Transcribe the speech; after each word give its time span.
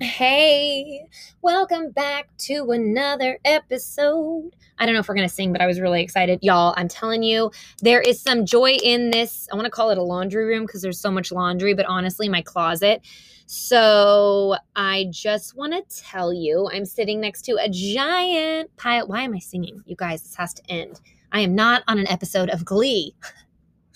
Hey, 0.00 1.06
welcome 1.42 1.90
back 1.90 2.28
to 2.38 2.70
another 2.70 3.40
episode. 3.44 4.54
I 4.78 4.86
don't 4.86 4.94
know 4.94 5.00
if 5.00 5.08
we're 5.08 5.16
going 5.16 5.28
to 5.28 5.34
sing, 5.34 5.50
but 5.50 5.60
I 5.60 5.66
was 5.66 5.80
really 5.80 6.02
excited. 6.02 6.38
Y'all, 6.40 6.72
I'm 6.76 6.86
telling 6.86 7.24
you, 7.24 7.50
there 7.82 8.00
is 8.00 8.22
some 8.22 8.46
joy 8.46 8.74
in 8.80 9.10
this. 9.10 9.48
I 9.50 9.56
want 9.56 9.64
to 9.64 9.72
call 9.72 9.90
it 9.90 9.98
a 9.98 10.02
laundry 10.02 10.44
room 10.44 10.66
because 10.66 10.82
there's 10.82 11.00
so 11.00 11.10
much 11.10 11.32
laundry, 11.32 11.74
but 11.74 11.84
honestly, 11.86 12.28
my 12.28 12.42
closet. 12.42 13.02
So 13.46 14.54
I 14.76 15.06
just 15.10 15.56
want 15.56 15.72
to 15.72 16.00
tell 16.00 16.32
you, 16.32 16.70
I'm 16.72 16.84
sitting 16.84 17.20
next 17.20 17.42
to 17.46 17.56
a 17.60 17.68
giant 17.68 18.76
pile. 18.76 19.08
Why 19.08 19.22
am 19.22 19.34
I 19.34 19.40
singing? 19.40 19.82
You 19.84 19.96
guys, 19.96 20.22
this 20.22 20.36
has 20.36 20.54
to 20.54 20.62
end. 20.70 21.00
I 21.32 21.40
am 21.40 21.56
not 21.56 21.82
on 21.88 21.98
an 21.98 22.06
episode 22.06 22.50
of 22.50 22.64
Glee. 22.64 23.16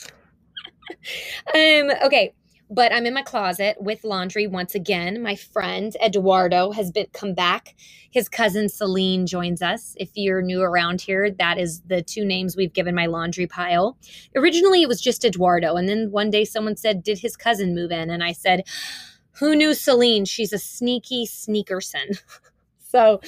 um, 1.55 1.93
okay 2.05 2.35
but 2.73 2.91
I'm 2.91 3.05
in 3.05 3.13
my 3.13 3.23
closet 3.23 3.77
with 3.79 4.03
laundry 4.03 4.47
once 4.47 4.75
again. 4.75 5.23
My 5.23 5.37
friend 5.37 5.95
Eduardo 6.03 6.71
has 6.73 6.91
been 6.91 7.07
come 7.13 7.35
back. 7.35 7.75
His 8.11 8.31
cousin 8.31 8.71
Celine 8.71 9.27
joins 9.27 9.61
us. 9.61 9.95
If 9.99 10.11
you're 10.15 10.41
new 10.41 10.63
around 10.63 11.03
here, 11.03 11.31
that 11.31 11.59
is 11.59 11.83
the 11.83 12.01
two 12.01 12.25
names 12.25 12.57
we've 12.57 12.73
given 12.73 12.95
my 12.95 13.07
laundry 13.07 13.47
pile. 13.47 13.99
Originally, 14.35 14.81
it 14.81 14.89
was 14.89 15.03
just 15.03 15.23
Eduardo, 15.23 15.77
and 15.77 15.87
then 15.87 16.11
one 16.11 16.31
day 16.31 16.47
someone 16.47 16.77
said, 16.77 17.03
"Did 17.03 17.19
his 17.19 17.37
cousin 17.37 17.75
move 17.75 17.93
in?" 17.93 18.09
And 18.09 18.25
I 18.25 18.33
said, 18.33 18.65
"Who 19.33 19.55
knew 19.55 19.75
Celine? 19.75 20.25
She's 20.25 20.55
a 20.55 20.59
sneaky 20.59 21.27
sneakerson." 21.27 22.23
so 22.79 23.21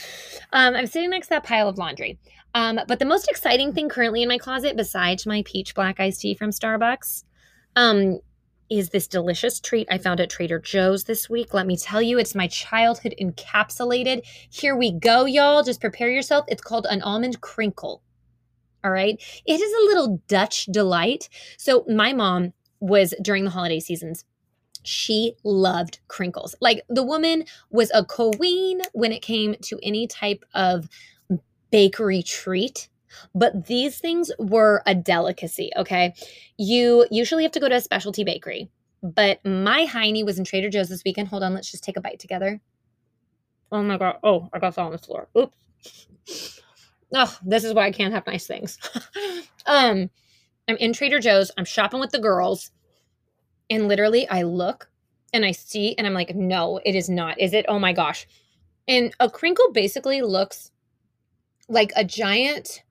um, 0.54 0.74
I'm 0.74 0.86
sitting 0.86 1.10
next 1.10 1.26
to 1.26 1.34
that 1.34 1.44
pile 1.44 1.68
of 1.68 1.76
laundry. 1.76 2.18
Um, 2.54 2.80
but 2.88 2.98
the 2.98 3.04
most 3.04 3.28
exciting 3.28 3.74
thing 3.74 3.90
currently 3.90 4.22
in 4.22 4.28
my 4.28 4.38
closet, 4.38 4.74
besides 4.74 5.26
my 5.26 5.42
peach 5.44 5.74
black 5.74 6.00
iced 6.00 6.20
tea 6.20 6.34
from 6.34 6.50
Starbucks, 6.50 7.24
um, 7.76 8.20
is 8.78 8.90
this 8.90 9.06
delicious 9.06 9.60
treat 9.60 9.86
I 9.90 9.98
found 9.98 10.20
at 10.20 10.30
Trader 10.30 10.58
Joe's 10.58 11.04
this 11.04 11.30
week. 11.30 11.54
Let 11.54 11.66
me 11.66 11.76
tell 11.76 12.02
you, 12.02 12.18
it's 12.18 12.34
my 12.34 12.46
childhood 12.48 13.14
encapsulated. 13.20 14.22
Here 14.50 14.76
we 14.76 14.92
go, 14.92 15.24
y'all. 15.24 15.62
Just 15.62 15.80
prepare 15.80 16.10
yourself. 16.10 16.44
It's 16.48 16.62
called 16.62 16.86
an 16.88 17.02
almond 17.02 17.40
crinkle. 17.40 18.02
All 18.82 18.90
right. 18.90 19.16
It 19.46 19.60
is 19.60 19.72
a 19.72 19.86
little 19.86 20.22
Dutch 20.28 20.66
delight. 20.66 21.28
So, 21.56 21.84
my 21.88 22.12
mom 22.12 22.52
was 22.80 23.14
during 23.22 23.44
the 23.44 23.50
holiday 23.50 23.80
seasons. 23.80 24.24
She 24.82 25.34
loved 25.42 26.00
crinkles. 26.08 26.54
Like 26.60 26.82
the 26.88 27.02
woman 27.02 27.44
was 27.70 27.90
a 27.94 28.04
queen 28.04 28.82
when 28.92 29.12
it 29.12 29.22
came 29.22 29.56
to 29.62 29.78
any 29.82 30.06
type 30.06 30.44
of 30.52 30.88
bakery 31.70 32.22
treat 32.22 32.88
but 33.34 33.66
these 33.66 33.98
things 33.98 34.30
were 34.38 34.82
a 34.86 34.94
delicacy, 34.94 35.70
okay? 35.76 36.14
You 36.58 37.06
usually 37.10 37.42
have 37.42 37.52
to 37.52 37.60
go 37.60 37.68
to 37.68 37.76
a 37.76 37.80
specialty 37.80 38.24
bakery, 38.24 38.70
but 39.02 39.44
my 39.44 39.84
Heine 39.84 40.24
was 40.24 40.38
in 40.38 40.44
Trader 40.44 40.70
Joe's 40.70 40.88
this 40.88 41.04
weekend. 41.04 41.28
Hold 41.28 41.42
on, 41.42 41.54
let's 41.54 41.70
just 41.70 41.84
take 41.84 41.96
a 41.96 42.00
bite 42.00 42.18
together. 42.18 42.60
Oh 43.72 43.82
my 43.82 43.98
god. 43.98 44.18
Oh, 44.22 44.48
I 44.52 44.58
got 44.58 44.74
that 44.76 44.82
on 44.82 44.92
the 44.92 44.98
floor. 44.98 45.28
Oops. 45.36 46.60
Oh, 47.12 47.38
this 47.44 47.64
is 47.64 47.74
why 47.74 47.86
I 47.86 47.92
can't 47.92 48.14
have 48.14 48.26
nice 48.26 48.46
things. 48.46 48.78
um, 49.66 50.10
I'm 50.68 50.76
in 50.76 50.92
Trader 50.92 51.20
Joe's, 51.20 51.50
I'm 51.56 51.64
shopping 51.64 52.00
with 52.00 52.10
the 52.10 52.18
girls, 52.18 52.70
and 53.70 53.88
literally 53.88 54.28
I 54.28 54.42
look 54.42 54.88
and 55.32 55.44
I 55.44 55.52
see 55.52 55.94
and 55.96 56.06
I'm 56.06 56.14
like, 56.14 56.34
no, 56.34 56.80
it 56.84 56.94
is 56.94 57.08
not. 57.08 57.38
Is 57.40 57.52
it? 57.52 57.66
Oh 57.68 57.78
my 57.78 57.92
gosh. 57.92 58.26
And 58.86 59.14
a 59.20 59.30
crinkle 59.30 59.72
basically 59.72 60.22
looks 60.22 60.70
like 61.68 61.92
a 61.96 62.04
giant 62.04 62.82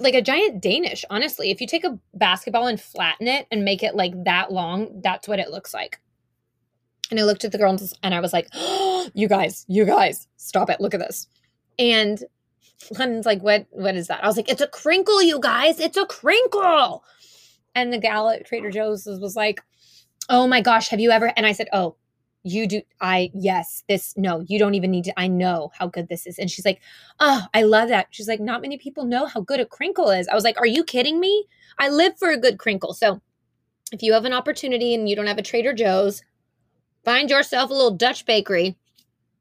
like 0.00 0.14
a 0.14 0.22
giant 0.22 0.60
Danish, 0.60 1.04
honestly. 1.10 1.50
If 1.50 1.60
you 1.60 1.66
take 1.66 1.84
a 1.84 1.98
basketball 2.14 2.66
and 2.66 2.80
flatten 2.80 3.26
it 3.26 3.46
and 3.50 3.64
make 3.64 3.82
it 3.82 3.94
like 3.94 4.12
that 4.24 4.52
long, 4.52 5.00
that's 5.02 5.26
what 5.26 5.40
it 5.40 5.50
looks 5.50 5.74
like. 5.74 6.00
And 7.10 7.18
I 7.18 7.24
looked 7.24 7.44
at 7.44 7.52
the 7.52 7.58
girls 7.58 7.94
and 8.02 8.14
I 8.14 8.20
was 8.20 8.32
like, 8.32 8.48
oh, 8.54 9.08
you 9.14 9.28
guys, 9.28 9.64
you 9.68 9.84
guys, 9.84 10.28
stop 10.36 10.70
it. 10.70 10.80
Look 10.80 10.94
at 10.94 11.00
this. 11.00 11.26
And 11.78 12.22
London's 12.98 13.26
like, 13.26 13.42
what, 13.42 13.66
what 13.70 13.96
is 13.96 14.08
that? 14.08 14.22
I 14.22 14.26
was 14.26 14.36
like, 14.36 14.48
it's 14.48 14.60
a 14.60 14.66
crinkle, 14.66 15.22
you 15.22 15.40
guys. 15.40 15.80
It's 15.80 15.96
a 15.96 16.06
crinkle. 16.06 17.04
And 17.74 17.92
the 17.92 17.98
gal 17.98 18.28
at 18.28 18.46
Trader 18.46 18.70
Joe's 18.70 19.06
was 19.06 19.36
like, 19.36 19.62
oh 20.28 20.46
my 20.46 20.60
gosh, 20.60 20.88
have 20.88 21.00
you 21.00 21.10
ever? 21.10 21.32
And 21.36 21.46
I 21.46 21.52
said, 21.52 21.68
oh, 21.72 21.96
you 22.44 22.66
do 22.66 22.82
i 23.00 23.30
yes 23.34 23.84
this 23.88 24.14
no 24.16 24.44
you 24.48 24.58
don't 24.58 24.74
even 24.74 24.90
need 24.90 25.04
to 25.04 25.20
i 25.20 25.28
know 25.28 25.70
how 25.78 25.86
good 25.86 26.08
this 26.08 26.26
is. 26.26 26.38
And 26.38 26.50
she's 26.50 26.64
like 26.64 26.80
oh 27.20 27.42
i 27.54 27.62
love 27.62 27.88
that. 27.88 28.08
She's 28.10 28.28
like 28.28 28.40
not 28.40 28.62
many 28.62 28.78
people 28.78 29.04
know 29.04 29.26
how 29.26 29.40
good 29.40 29.60
a 29.60 29.66
crinkle 29.66 30.10
is. 30.10 30.28
I 30.28 30.34
was 30.34 30.44
like 30.44 30.58
are 30.58 30.66
you 30.66 30.84
kidding 30.84 31.20
me? 31.20 31.46
I 31.78 31.88
live 31.88 32.18
for 32.18 32.30
a 32.30 32.40
good 32.40 32.58
crinkle. 32.58 32.94
So 32.94 33.20
if 33.92 34.02
you 34.02 34.12
have 34.12 34.24
an 34.24 34.32
opportunity 34.32 34.94
and 34.94 35.08
you 35.08 35.16
don't 35.16 35.26
have 35.26 35.38
a 35.38 35.42
trader 35.42 35.72
joe's 35.72 36.22
find 37.04 37.30
yourself 37.30 37.70
a 37.70 37.74
little 37.74 37.96
dutch 37.96 38.26
bakery 38.26 38.76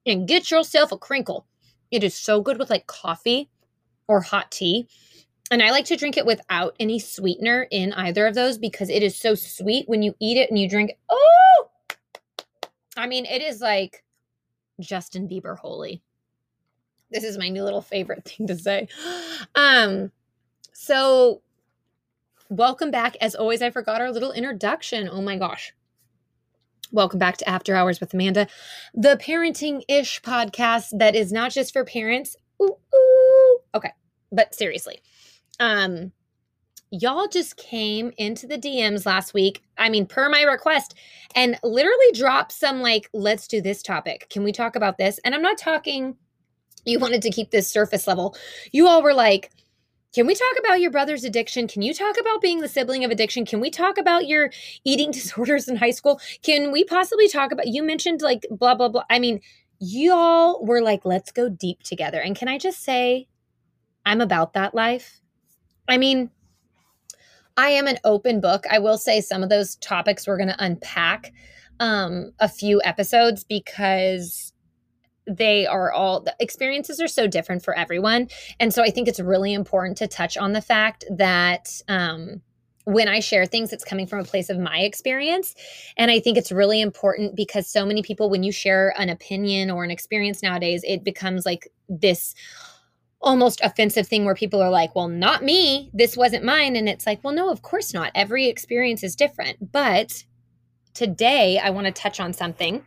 and 0.06 0.28
get 0.28 0.52
yourself 0.52 0.92
a 0.92 0.98
crinkle. 0.98 1.46
It 1.92 2.04
is 2.04 2.16
so 2.16 2.42
good 2.42 2.58
with 2.58 2.70
like 2.70 2.88
coffee 2.88 3.50
or 4.08 4.22
hot 4.22 4.52
tea. 4.52 4.88
And 5.52 5.62
I 5.62 5.72
like 5.72 5.86
to 5.86 5.98
drink 5.98 6.18
it 6.18 6.26
without 6.26 6.76
any 6.80 6.98
sweetener 6.98 7.68
in 7.72 7.92
either 7.94 8.26
of 8.26 8.36
those 8.36 8.58
because 8.58 8.90
it 8.90 9.04
is 9.04 9.20
so 9.20 9.36
sweet 9.36 9.88
when 9.90 10.02
you 10.02 10.16
eat 10.20 10.38
it 10.38 10.50
and 10.50 10.58
you 10.58 10.70
drink. 10.70 10.94
Oh, 11.10 11.41
I 12.98 13.08
mean, 13.08 13.26
it 13.26 13.42
is 13.42 13.62
like 13.62 14.04
Justin 14.80 15.28
Bieber 15.28 15.58
holy. 15.58 16.02
This 17.10 17.24
is 17.24 17.38
my 17.38 17.50
new 17.50 17.64
little 17.64 17.82
favorite 17.82 18.26
thing 18.26 18.48
to 18.48 18.58
say. 18.58 18.88
Um, 19.56 20.12
so 20.72 21.42
welcome 22.50 22.92
back. 22.92 23.18
As 23.20 23.34
always, 23.34 23.62
I 23.62 23.72
forgot 23.72 24.00
our 24.00 24.12
little 24.12 24.32
introduction. 24.32 25.10
Oh 25.12 25.22
my 25.22 25.36
gosh. 25.36 25.74
Welcome 26.92 27.18
back 27.18 27.38
to 27.38 27.50
After 27.50 27.76
Hours 27.76 28.00
with 28.00 28.14
Amanda, 28.14 28.48
the 28.94 29.18
parenting 29.20 29.82
ish 29.88 30.22
podcast 30.22 30.98
that 31.00 31.16
is 31.16 31.32
not 31.32 31.52
just 31.52 31.74
for 31.74 31.84
parents. 31.84 32.36
Ooh, 32.62 32.76
ooh. 32.94 33.60
Okay, 33.74 33.92
but 34.32 34.54
seriously, 34.54 35.02
um, 35.60 36.12
y'all 36.92 37.28
just 37.28 37.56
came 37.56 38.12
into 38.18 38.46
the 38.46 38.58
DMs 38.58 39.06
last 39.06 39.34
week. 39.34 39.64
I 39.78 39.90
mean, 39.90 40.06
per 40.06 40.30
my 40.30 40.42
request, 40.42 40.94
and 41.36 41.58
literally 41.64 42.12
dropped 42.14 42.52
some 42.52 42.82
like, 42.82 43.10
let's 43.14 43.48
do 43.48 43.62
this 43.62 43.82
topic. 43.82 44.28
Can 44.30 44.44
we 44.44 44.52
talk 44.52 44.76
about 44.76 44.98
this? 44.98 45.20
And 45.24 45.34
I'm 45.34 45.42
not 45.42 45.58
talking, 45.58 46.18
you 46.86 47.00
wanted 47.00 47.22
to 47.24 47.32
keep 47.32 47.52
this 47.52 47.70
surface 47.70 48.08
level. 48.08 48.36
You 48.72 48.88
all 48.88 49.02
were 49.02 49.14
like, 49.14 49.52
can 50.14 50.28
we 50.28 50.36
talk 50.36 50.60
about 50.60 50.82
your 50.82 50.92
brother's 50.92 51.24
addiction? 51.24 51.70
Can 51.70 51.82
you 51.82 51.94
talk 51.94 52.18
about 52.20 52.42
being 52.42 52.60
the 52.60 52.68
sibling 52.68 53.06
of 53.06 53.12
addiction? 53.12 53.46
Can 53.46 53.62
we 53.62 53.70
talk 53.70 53.98
about 53.98 54.28
your 54.28 54.52
eating 54.84 55.12
disorders 55.12 55.70
in 55.70 55.78
high 55.78 55.92
school? 55.92 56.20
Can 56.44 56.72
we 56.72 56.84
possibly 56.84 57.30
talk 57.30 57.54
about, 57.54 57.68
you 57.68 57.82
mentioned 57.82 58.22
like 58.22 58.46
blah, 58.52 58.76
blah, 58.76 58.90
blah. 58.90 59.06
I 59.10 59.20
mean, 59.20 59.40
y'all 59.80 60.64
were 60.66 60.82
like, 60.82 61.06
let's 61.06 61.32
go 61.32 61.48
deep 61.48 61.84
together. 61.84 62.20
And 62.20 62.36
can 62.36 62.50
I 62.50 62.58
just 62.58 62.84
say, 62.84 63.30
I'm 64.06 64.20
about 64.20 64.54
that 64.54 64.76
life. 64.76 65.22
I 65.88 65.98
mean, 65.98 66.30
I 67.62 67.70
am 67.70 67.86
an 67.86 68.00
open 68.04 68.42
book. 68.42 68.66
I 68.72 68.80
will 68.80 68.98
say 68.98 69.22
some 69.22 69.44
of 69.44 69.50
those 69.50 69.76
topics 69.76 70.26
we're 70.26 70.38
going 70.38 70.50
to 70.50 70.66
unpack 70.66 71.32
um, 71.80 72.32
a 72.40 72.50
few 72.50 72.82
episodes 72.84 73.44
because 73.44 74.52
they 75.28 75.68
are 75.68 75.92
all 75.92 76.22
the 76.22 76.36
experiences 76.40 77.00
are 77.00 77.08
so 77.08 77.28
different 77.28 77.64
for 77.64 77.78
everyone. 77.78 78.30
And 78.60 78.74
so 78.74 78.82
I 78.82 78.90
think 78.90 79.08
it's 79.08 79.20
really 79.20 79.54
important 79.54 79.96
to 80.00 80.08
touch 80.08 80.38
on 80.38 80.54
the 80.54 80.62
fact 80.62 81.06
that 81.16 81.70
um, 81.88 82.42
when 82.86 83.08
I 83.08 83.20
share 83.20 83.46
things, 83.46 83.72
it's 83.72 83.84
coming 83.84 84.08
from 84.08 84.22
a 84.22 84.24
place 84.24 84.50
of 84.50 84.58
my 84.58 84.80
experience. 84.80 85.54
And 85.98 86.10
I 86.10 86.20
think 86.20 86.40
it's 86.40 86.52
really 86.52 86.82
important 86.82 87.36
because 87.36 87.68
so 87.68 87.86
many 87.86 88.02
people, 88.02 88.32
when 88.32 88.42
you 88.42 88.52
share 88.52 88.92
an 88.98 89.10
opinion 89.10 89.70
or 89.70 89.84
an 89.84 89.92
experience 89.92 90.42
nowadays, 90.42 90.84
it 90.88 91.04
becomes 91.04 91.46
like 91.46 91.72
this 91.88 92.34
almost 93.22 93.62
offensive 93.62 94.08
thing 94.08 94.26
where 94.26 94.36
people 94.36 94.62
are 94.62 94.70
like, 94.70 94.96
well, 94.96 95.08
not 95.08 95.44
me. 95.44 95.90
This 95.94 96.18
wasn't 96.18 96.44
mine. 96.44 96.76
And 96.76 96.90
it's 96.90 97.06
like, 97.06 97.24
well, 97.24 97.34
no, 97.34 97.50
of 97.50 97.62
course 97.62 97.94
not. 97.94 98.12
Every 98.16 98.48
experience 98.48 99.04
is 99.04 99.16
different. 99.16 99.72
But 99.72 100.24
today 100.94 101.60
I 101.60 101.70
want 101.70 101.86
to 101.86 101.94
touch 101.94 102.20
on 102.20 102.34
something. 102.34 102.84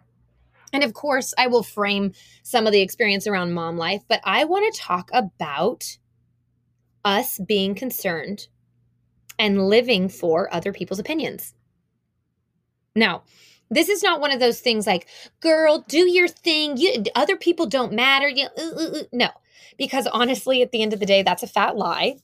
And 0.72 0.83
of 0.83 0.93
course, 0.93 1.33
I 1.39 1.47
will 1.47 1.62
frame 1.62 2.13
some 2.42 2.66
of 2.66 2.72
the 2.72 2.81
experience 2.81 3.28
around 3.28 3.53
mom 3.53 3.77
life, 3.77 4.03
but 4.09 4.21
I 4.25 4.45
want 4.45 4.75
to 4.75 4.81
talk 4.81 5.09
about 5.13 5.98
us 7.04 7.39
being 7.47 7.77
concerned 7.77 8.48
and 9.39 9.69
living 9.69 10.09
for 10.09 10.53
other 10.53 10.72
people's 10.72 10.98
opinions. 10.98 11.54
Now, 12.97 13.22
this 13.71 13.89
is 13.89 14.03
not 14.03 14.21
one 14.21 14.33
of 14.33 14.41
those 14.41 14.60
things 14.60 14.87
like, 14.87 15.07
girl, 15.41 15.84
do 15.89 16.09
your 16.10 16.28
thing. 16.28 16.77
You, 16.77 17.04
other 17.15 17.37
people 17.37 17.66
don't 17.66 17.92
matter. 17.92 18.28
You. 18.28 18.48
No, 19.13 19.28
because 19.78 20.07
honestly, 20.07 20.63
at 20.63 20.72
the 20.72 20.83
end 20.83 20.93
of 20.93 21.01
the 21.01 21.07
day, 21.07 21.22
that's 21.22 21.43
a 21.43 21.49
fat 21.49 21.77
lie. 21.77 22.16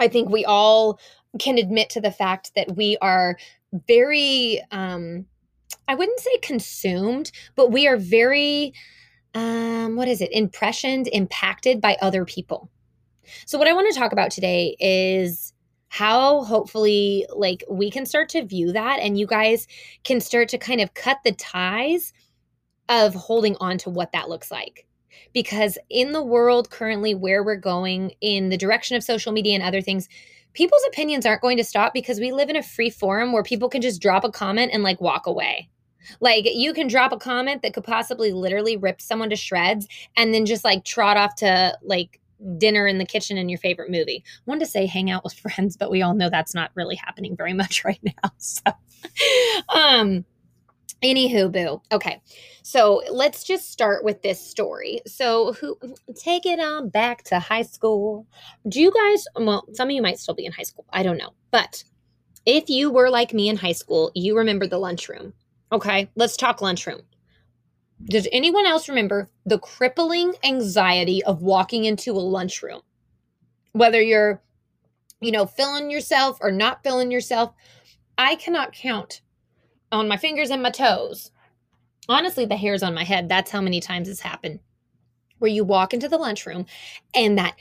I 0.00 0.08
think 0.08 0.30
we 0.30 0.44
all 0.44 0.98
can 1.38 1.58
admit 1.58 1.90
to 1.90 2.00
the 2.00 2.10
fact 2.10 2.52
that 2.54 2.76
we 2.76 2.96
are 3.00 3.36
very, 3.88 4.60
um, 4.70 5.26
I 5.88 5.94
wouldn't 5.94 6.20
say 6.20 6.36
consumed, 6.38 7.32
but 7.56 7.70
we 7.70 7.86
are 7.86 7.96
very, 7.96 8.74
um, 9.34 9.96
what 9.96 10.08
is 10.08 10.20
it, 10.20 10.32
impressioned, 10.32 11.08
impacted 11.12 11.80
by 11.80 11.96
other 12.00 12.24
people. 12.24 12.70
So, 13.46 13.58
what 13.58 13.68
I 13.68 13.72
want 13.72 13.92
to 13.92 13.98
talk 13.98 14.12
about 14.12 14.30
today 14.30 14.76
is 14.78 15.52
how 15.88 16.42
hopefully 16.44 17.26
like 17.34 17.62
we 17.68 17.90
can 17.90 18.06
start 18.06 18.30
to 18.30 18.44
view 18.44 18.72
that 18.72 18.98
and 19.00 19.18
you 19.18 19.26
guys 19.26 19.66
can 20.04 20.20
start 20.20 20.48
to 20.48 20.56
kind 20.56 20.80
of 20.80 20.94
cut 20.94 21.18
the 21.22 21.32
ties 21.32 22.14
of 22.88 23.14
holding 23.14 23.56
on 23.60 23.76
to 23.76 23.90
what 23.90 24.12
that 24.12 24.28
looks 24.28 24.50
like. 24.50 24.86
Because 25.32 25.78
in 25.90 26.12
the 26.12 26.22
world 26.22 26.70
currently 26.70 27.14
where 27.14 27.42
we're 27.42 27.56
going 27.56 28.12
in 28.20 28.48
the 28.48 28.56
direction 28.56 28.96
of 28.96 29.02
social 29.02 29.32
media 29.32 29.54
and 29.54 29.62
other 29.62 29.80
things, 29.80 30.08
people's 30.54 30.84
opinions 30.88 31.26
aren't 31.26 31.42
going 31.42 31.56
to 31.56 31.64
stop 31.64 31.92
because 31.94 32.20
we 32.20 32.32
live 32.32 32.50
in 32.50 32.56
a 32.56 32.62
free 32.62 32.90
forum 32.90 33.32
where 33.32 33.42
people 33.42 33.68
can 33.68 33.82
just 33.82 34.02
drop 34.02 34.24
a 34.24 34.30
comment 34.30 34.70
and 34.72 34.82
like 34.82 35.00
walk 35.00 35.26
away. 35.26 35.68
Like 36.20 36.44
you 36.46 36.72
can 36.72 36.88
drop 36.88 37.12
a 37.12 37.18
comment 37.18 37.62
that 37.62 37.74
could 37.74 37.84
possibly 37.84 38.32
literally 38.32 38.76
rip 38.76 39.00
someone 39.00 39.30
to 39.30 39.36
shreds 39.36 39.86
and 40.16 40.34
then 40.34 40.46
just 40.46 40.64
like 40.64 40.84
trot 40.84 41.16
off 41.16 41.36
to 41.36 41.76
like 41.82 42.20
dinner 42.58 42.86
in 42.86 42.98
the 42.98 43.06
kitchen 43.06 43.38
in 43.38 43.48
your 43.48 43.58
favorite 43.58 43.90
movie. 43.90 44.24
Wanted 44.46 44.60
to 44.60 44.70
say 44.70 44.86
hang 44.86 45.10
out 45.10 45.24
with 45.24 45.34
friends, 45.38 45.76
but 45.76 45.90
we 45.90 46.02
all 46.02 46.14
know 46.14 46.28
that's 46.28 46.54
not 46.54 46.72
really 46.74 46.96
happening 46.96 47.36
very 47.36 47.52
much 47.52 47.84
right 47.84 48.00
now. 48.02 48.30
So 48.38 48.62
um 49.74 50.24
anywho 51.02 51.50
boo. 51.50 51.82
Okay. 51.90 52.20
So 52.62 53.02
let's 53.10 53.44
just 53.44 53.70
start 53.70 54.04
with 54.04 54.22
this 54.22 54.40
story. 54.40 55.00
So 55.06 55.52
who 55.54 55.76
take 56.16 56.46
it 56.46 56.60
on 56.60 56.88
back 56.88 57.24
to 57.24 57.38
high 57.38 57.62
school. 57.62 58.26
Do 58.68 58.80
you 58.80 58.92
guys 58.92 59.24
well, 59.36 59.66
some 59.72 59.88
of 59.88 59.92
you 59.92 60.02
might 60.02 60.18
still 60.18 60.34
be 60.34 60.46
in 60.46 60.52
high 60.52 60.62
school. 60.62 60.86
I 60.92 61.02
don't 61.02 61.18
know. 61.18 61.30
But 61.50 61.84
if 62.46 62.68
you 62.68 62.90
were 62.90 63.10
like 63.10 63.32
me 63.32 63.48
in 63.48 63.56
high 63.56 63.72
school, 63.72 64.10
you 64.14 64.36
remember 64.36 64.66
the 64.66 64.78
lunchroom. 64.78 65.32
Okay, 65.70 66.10
let's 66.16 66.36
talk 66.36 66.60
lunchroom. 66.60 67.02
Does 68.06 68.26
anyone 68.32 68.66
else 68.66 68.88
remember 68.88 69.30
the 69.46 69.58
crippling 69.58 70.34
anxiety 70.42 71.22
of 71.22 71.42
walking 71.42 71.84
into 71.84 72.12
a 72.12 72.18
lunchroom? 72.18 72.82
Whether 73.72 74.02
you're, 74.02 74.42
you 75.20 75.30
know, 75.30 75.46
filling 75.46 75.90
yourself 75.90 76.38
or 76.40 76.50
not 76.50 76.82
filling 76.82 77.12
yourself, 77.12 77.54
I 78.18 78.34
cannot 78.34 78.72
count 78.72 79.22
on 79.92 80.08
my 80.08 80.16
fingers 80.16 80.50
and 80.50 80.62
my 80.62 80.70
toes. 80.70 81.30
Honestly, 82.08 82.46
the 82.46 82.56
hairs 82.56 82.82
on 82.82 82.94
my 82.94 83.04
head, 83.04 83.28
that's 83.28 83.50
how 83.50 83.60
many 83.60 83.80
times 83.80 84.08
it's 84.08 84.20
happened. 84.20 84.58
Where 85.38 85.50
you 85.50 85.64
walk 85.64 85.94
into 85.94 86.08
the 86.08 86.18
lunchroom 86.18 86.66
and 87.14 87.38
that 87.38 87.54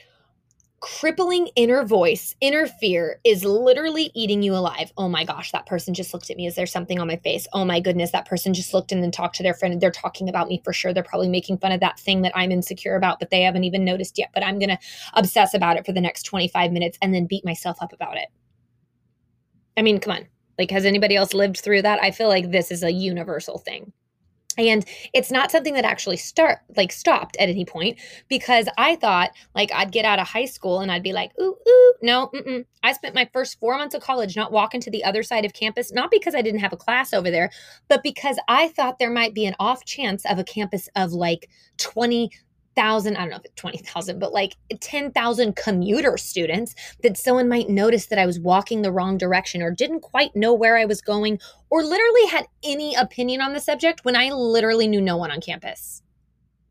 crippling 0.80 1.48
inner 1.56 1.84
voice, 1.84 2.36
inner 2.42 2.66
fear 2.66 3.20
is 3.24 3.46
literally 3.46 4.10
eating 4.16 4.42
you 4.42 4.56
alive. 4.56 4.92
Oh 4.98 5.08
my 5.08 5.24
gosh, 5.24 5.52
that 5.52 5.68
person 5.68 5.94
just 5.94 6.12
looked 6.12 6.32
at 6.32 6.38
me. 6.38 6.48
Is 6.48 6.56
there 6.56 6.66
something 6.66 7.00
on 7.00 7.08
my 7.08 7.18
face? 7.18 7.48
Oh 7.54 7.64
my 7.64 7.80
goodness, 7.80 8.12
that 8.12 8.28
person 8.28 8.54
just 8.54 8.74
looked 8.74 8.92
and 8.92 9.04
then 9.04 9.12
talked 9.12 9.36
to 9.36 9.44
their 9.44 9.54
friend. 9.54 9.80
They're 9.80 9.92
talking 9.92 10.28
about 10.28 10.48
me 10.48 10.60
for 10.64 10.74
sure. 10.74 10.92
They're 10.92 11.04
probably 11.04 11.30
making 11.30 11.60
fun 11.60 11.72
of 11.72 11.82
that 11.82 12.00
thing 12.00 12.24
that 12.24 12.32
I'm 12.34 12.52
insecure 12.52 12.96
about, 12.96 13.20
but 13.20 13.30
they 13.30 13.44
haven't 13.44 13.64
even 13.64 13.86
noticed 13.86 14.18
yet. 14.18 14.32
But 14.34 14.44
I'm 14.44 14.58
going 14.58 14.70
to 14.70 14.80
obsess 15.14 15.54
about 15.54 15.78
it 15.78 15.86
for 15.86 15.92
the 15.92 16.02
next 16.02 16.24
25 16.24 16.72
minutes 16.72 16.98
and 17.02 17.14
then 17.14 17.28
beat 17.28 17.46
myself 17.46 17.78
up 17.80 17.94
about 17.94 18.18
it. 18.18 18.30
I 19.78 19.84
mean, 19.84 20.00
come 20.00 20.14
on. 20.14 20.28
Like, 20.62 20.70
has 20.70 20.86
anybody 20.86 21.16
else 21.16 21.34
lived 21.34 21.58
through 21.58 21.82
that? 21.82 22.04
I 22.04 22.12
feel 22.12 22.28
like 22.28 22.52
this 22.52 22.70
is 22.70 22.84
a 22.84 22.92
universal 22.92 23.58
thing 23.58 23.92
and 24.58 24.86
it's 25.14 25.32
not 25.32 25.52
something 25.52 25.74
that 25.74 25.86
actually 25.86 26.18
start 26.18 26.60
like 26.76 26.92
stopped 26.92 27.36
at 27.38 27.50
any 27.50 27.66
point 27.66 27.98
because 28.28 28.68
i 28.78 28.96
thought 28.98 29.32
like 29.56 29.72
i'd 29.74 29.92
get 29.92 30.06
out 30.06 30.20
of 30.20 30.28
high 30.28 30.46
school 30.46 30.82
and 30.82 30.92
i'd 30.92 31.02
be 31.02 31.14
like 31.14 31.32
ooh 31.40 31.56
ooh 31.68 31.94
no 32.02 32.30
mm-mm. 32.34 32.66
i 32.84 32.92
spent 32.92 33.16
my 33.16 33.30
first 33.34 33.60
four 33.60 33.78
months 33.78 33.96
of 33.96 34.02
college 34.02 34.36
not 34.36 34.52
walking 34.52 34.82
to 34.82 34.92
the 34.92 35.04
other 35.04 35.24
side 35.24 35.46
of 35.46 35.54
campus 35.54 35.92
not 35.94 36.12
because 36.12 36.36
i 36.36 36.42
didn't 36.42 36.60
have 36.60 36.74
a 36.74 36.78
class 36.78 37.14
over 37.14 37.32
there 37.32 37.50
but 37.88 38.04
because 38.04 38.38
i 38.48 38.68
thought 38.70 39.00
there 39.00 39.10
might 39.10 39.34
be 39.34 39.46
an 39.46 39.56
off 39.60 39.86
chance 39.86 40.26
of 40.30 40.38
a 40.38 40.44
campus 40.44 40.90
of 40.96 41.12
like 41.14 41.50
20 41.78 42.30
thousand, 42.76 43.18
I 43.18 43.22
don't 43.22 43.32
know 43.32 43.38
if 43.38 43.46
it's 43.46 43.62
20,000, 43.62 44.20
but 44.20 44.34
like 44.34 44.56
10,000 44.80 45.56
commuter 45.56 46.18
students 46.18 46.76
that 47.04 47.18
someone 47.18 47.50
might 47.50 47.70
notice 47.70 48.08
that 48.08 48.20
I 48.20 48.26
was 48.26 48.40
walking 48.40 48.82
the 48.82 48.92
wrong 48.92 49.18
direction 49.18 49.62
or 49.62 49.72
didn't 49.72 50.02
quite 50.02 50.36
know 50.36 50.54
where 50.54 50.78
I 50.78 50.86
was 50.86 51.02
going 51.02 51.40
or 51.70 51.84
literally 51.84 52.28
had 52.28 52.48
any 52.64 52.96
opinion 52.96 53.42
on 53.42 53.54
the 53.54 53.60
subject 53.60 54.06
when 54.06 54.16
I 54.16 54.30
literally 54.30 54.88
knew 54.88 55.02
no 55.02 55.18
one 55.18 55.32
on 55.32 55.42
campus. 55.42 56.02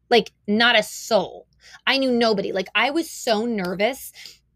Like, 0.09 0.33
not 0.47 0.79
a 0.79 0.83
soul. 0.83 1.47
I 1.87 1.99
knew 1.99 2.11
nobody. 2.11 2.53
Like, 2.53 2.69
I 2.75 2.91
was 2.91 3.11
so 3.11 3.45
nervous 3.45 4.13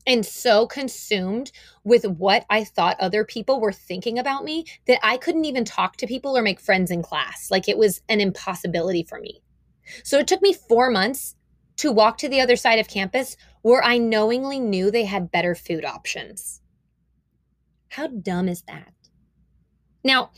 and 0.06 0.26
so 0.26 0.66
consumed 0.66 1.50
with 1.84 2.04
what 2.04 2.44
I 2.50 2.64
thought 2.64 3.00
other 3.00 3.24
people 3.24 3.60
were 3.60 3.72
thinking 3.72 4.18
about 4.18 4.44
me 4.44 4.66
that 4.86 4.98
I 5.02 5.16
couldn't 5.16 5.44
even 5.46 5.64
talk 5.64 5.96
to 5.98 6.06
people 6.06 6.36
or 6.36 6.42
make 6.42 6.60
friends 6.60 6.90
in 6.90 7.02
class. 7.02 7.50
Like, 7.50 7.68
it 7.68 7.78
was 7.78 8.02
an 8.08 8.20
impossibility 8.20 9.02
for 9.02 9.20
me. 9.20 9.43
So 10.02 10.18
it 10.18 10.26
took 10.26 10.42
me 10.42 10.52
four 10.52 10.90
months 10.90 11.36
to 11.76 11.92
walk 11.92 12.18
to 12.18 12.28
the 12.28 12.40
other 12.40 12.56
side 12.56 12.78
of 12.78 12.88
campus 12.88 13.36
where 13.62 13.82
I 13.82 13.98
knowingly 13.98 14.60
knew 14.60 14.90
they 14.90 15.04
had 15.04 15.30
better 15.30 15.54
food 15.54 15.84
options. 15.84 16.60
How 17.88 18.08
dumb 18.08 18.48
is 18.48 18.62
that? 18.62 18.92
Now, 20.02 20.30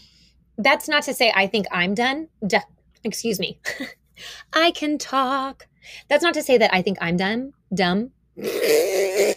that's 0.59 0.89
not 0.89 1.03
to 1.05 1.15
say 1.15 1.33
I 1.35 1.47
think 1.47 1.67
I'm 1.71 1.95
done. 1.95 2.29
Excuse 3.05 3.39
me. 3.39 3.59
I 4.53 4.71
can 4.71 4.99
talk. 4.99 5.67
That's 6.09 6.23
not 6.23 6.35
to 6.35 6.43
say 6.43 6.59
that 6.59 6.75
I 6.75 6.83
think 6.83 6.99
I'm 7.01 7.17
done. 7.17 7.53
Dumb. 7.75 8.11
oh 8.43 9.35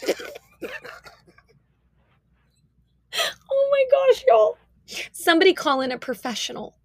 my 3.72 3.86
gosh, 3.92 4.24
y'all. 4.28 4.58
Somebody 5.12 5.54
call 5.54 5.82
in 5.82 5.92
a 5.92 5.98
professional. 5.98 6.76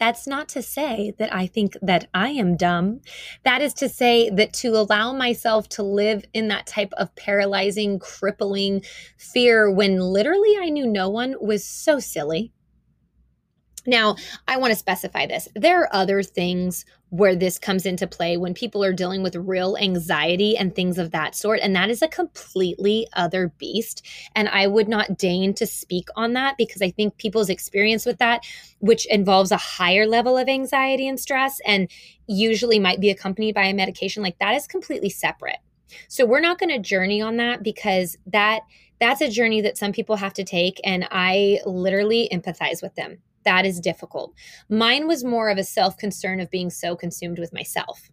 That's 0.00 0.26
not 0.26 0.48
to 0.50 0.62
say 0.62 1.12
that 1.18 1.32
I 1.32 1.46
think 1.46 1.76
that 1.82 2.08
I 2.14 2.30
am 2.30 2.56
dumb. 2.56 3.02
That 3.44 3.60
is 3.60 3.74
to 3.74 3.88
say 3.88 4.30
that 4.30 4.54
to 4.54 4.70
allow 4.70 5.12
myself 5.12 5.68
to 5.70 5.82
live 5.82 6.24
in 6.32 6.48
that 6.48 6.66
type 6.66 6.92
of 6.94 7.14
paralyzing, 7.16 7.98
crippling 7.98 8.82
fear 9.18 9.70
when 9.70 10.00
literally 10.00 10.56
I 10.58 10.70
knew 10.70 10.86
no 10.86 11.10
one 11.10 11.36
was 11.38 11.66
so 11.66 11.98
silly. 11.98 12.50
Now, 13.86 14.16
I 14.48 14.56
want 14.56 14.72
to 14.72 14.78
specify 14.78 15.26
this. 15.26 15.48
There 15.54 15.82
are 15.82 15.94
other 15.94 16.22
things 16.22 16.86
where 17.10 17.34
this 17.34 17.58
comes 17.58 17.84
into 17.84 18.06
play 18.06 18.36
when 18.36 18.54
people 18.54 18.84
are 18.84 18.92
dealing 18.92 19.22
with 19.22 19.34
real 19.34 19.76
anxiety 19.76 20.56
and 20.56 20.74
things 20.74 20.96
of 20.96 21.10
that 21.10 21.34
sort. 21.34 21.60
And 21.60 21.74
that 21.74 21.90
is 21.90 22.02
a 22.02 22.08
completely 22.08 23.06
other 23.12 23.48
beast. 23.58 24.06
And 24.34 24.48
I 24.48 24.68
would 24.68 24.88
not 24.88 25.18
deign 25.18 25.52
to 25.54 25.66
speak 25.66 26.08
on 26.14 26.32
that 26.34 26.56
because 26.56 26.80
I 26.80 26.90
think 26.90 27.16
people's 27.18 27.50
experience 27.50 28.06
with 28.06 28.18
that, 28.18 28.44
which 28.78 29.06
involves 29.06 29.50
a 29.50 29.56
higher 29.56 30.06
level 30.06 30.38
of 30.38 30.48
anxiety 30.48 31.08
and 31.08 31.18
stress, 31.18 31.60
and 31.66 31.90
usually 32.28 32.78
might 32.78 33.00
be 33.00 33.10
accompanied 33.10 33.54
by 33.56 33.64
a 33.64 33.74
medication, 33.74 34.22
like 34.22 34.38
that 34.38 34.54
is 34.54 34.68
completely 34.68 35.10
separate. 35.10 35.58
So 36.08 36.24
we're 36.24 36.40
not 36.40 36.60
going 36.60 36.70
to 36.70 36.78
journey 36.78 37.20
on 37.20 37.36
that 37.38 37.64
because 37.64 38.16
that 38.26 38.60
that's 39.00 39.20
a 39.20 39.30
journey 39.30 39.62
that 39.62 39.78
some 39.78 39.92
people 39.92 40.16
have 40.16 40.34
to 40.34 40.44
take 40.44 40.78
and 40.84 41.08
I 41.10 41.60
literally 41.64 42.28
empathize 42.30 42.82
with 42.82 42.94
them 42.94 43.18
that 43.44 43.64
is 43.64 43.80
difficult. 43.80 44.34
Mine 44.68 45.06
was 45.06 45.24
more 45.24 45.48
of 45.48 45.58
a 45.58 45.64
self 45.64 45.96
concern 45.96 46.40
of 46.40 46.50
being 46.50 46.70
so 46.70 46.96
consumed 46.96 47.38
with 47.38 47.52
myself. 47.52 48.10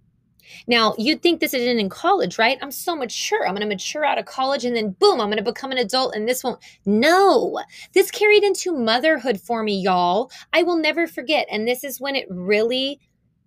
Now, 0.68 0.96
you'd 0.98 1.22
think 1.22 1.40
this 1.40 1.54
isn't 1.54 1.80
in 1.80 1.90
college, 1.90 2.40
right? 2.40 2.58
I'm 2.62 2.72
so 2.72 2.96
mature. 2.96 3.46
I'm 3.46 3.54
going 3.54 3.62
to 3.62 3.68
mature 3.68 4.06
out 4.06 4.18
of 4.18 4.26
college 4.26 4.66
and 4.66 4.76
then 4.76 4.92
boom, 4.92 5.20
I'm 5.20 5.28
going 5.28 5.38
to 5.38 5.44
become 5.44 5.72
an 5.72 5.78
adult 5.78 6.16
and 6.16 6.28
this 6.28 6.44
won't. 6.44 6.60
No, 6.86 7.60
this 7.94 8.12
carried 8.12 8.44
into 8.44 8.74
motherhood 8.74 9.42
for 9.42 9.64
me, 9.64 9.80
y'all. 9.80 10.32
I 10.54 10.64
will 10.64 10.78
never 10.78 11.08
forget. 11.08 11.48
And 11.52 11.68
this 11.68 11.84
is 11.84 12.00
when 12.00 12.16
it 12.16 12.28
really, 12.30 13.00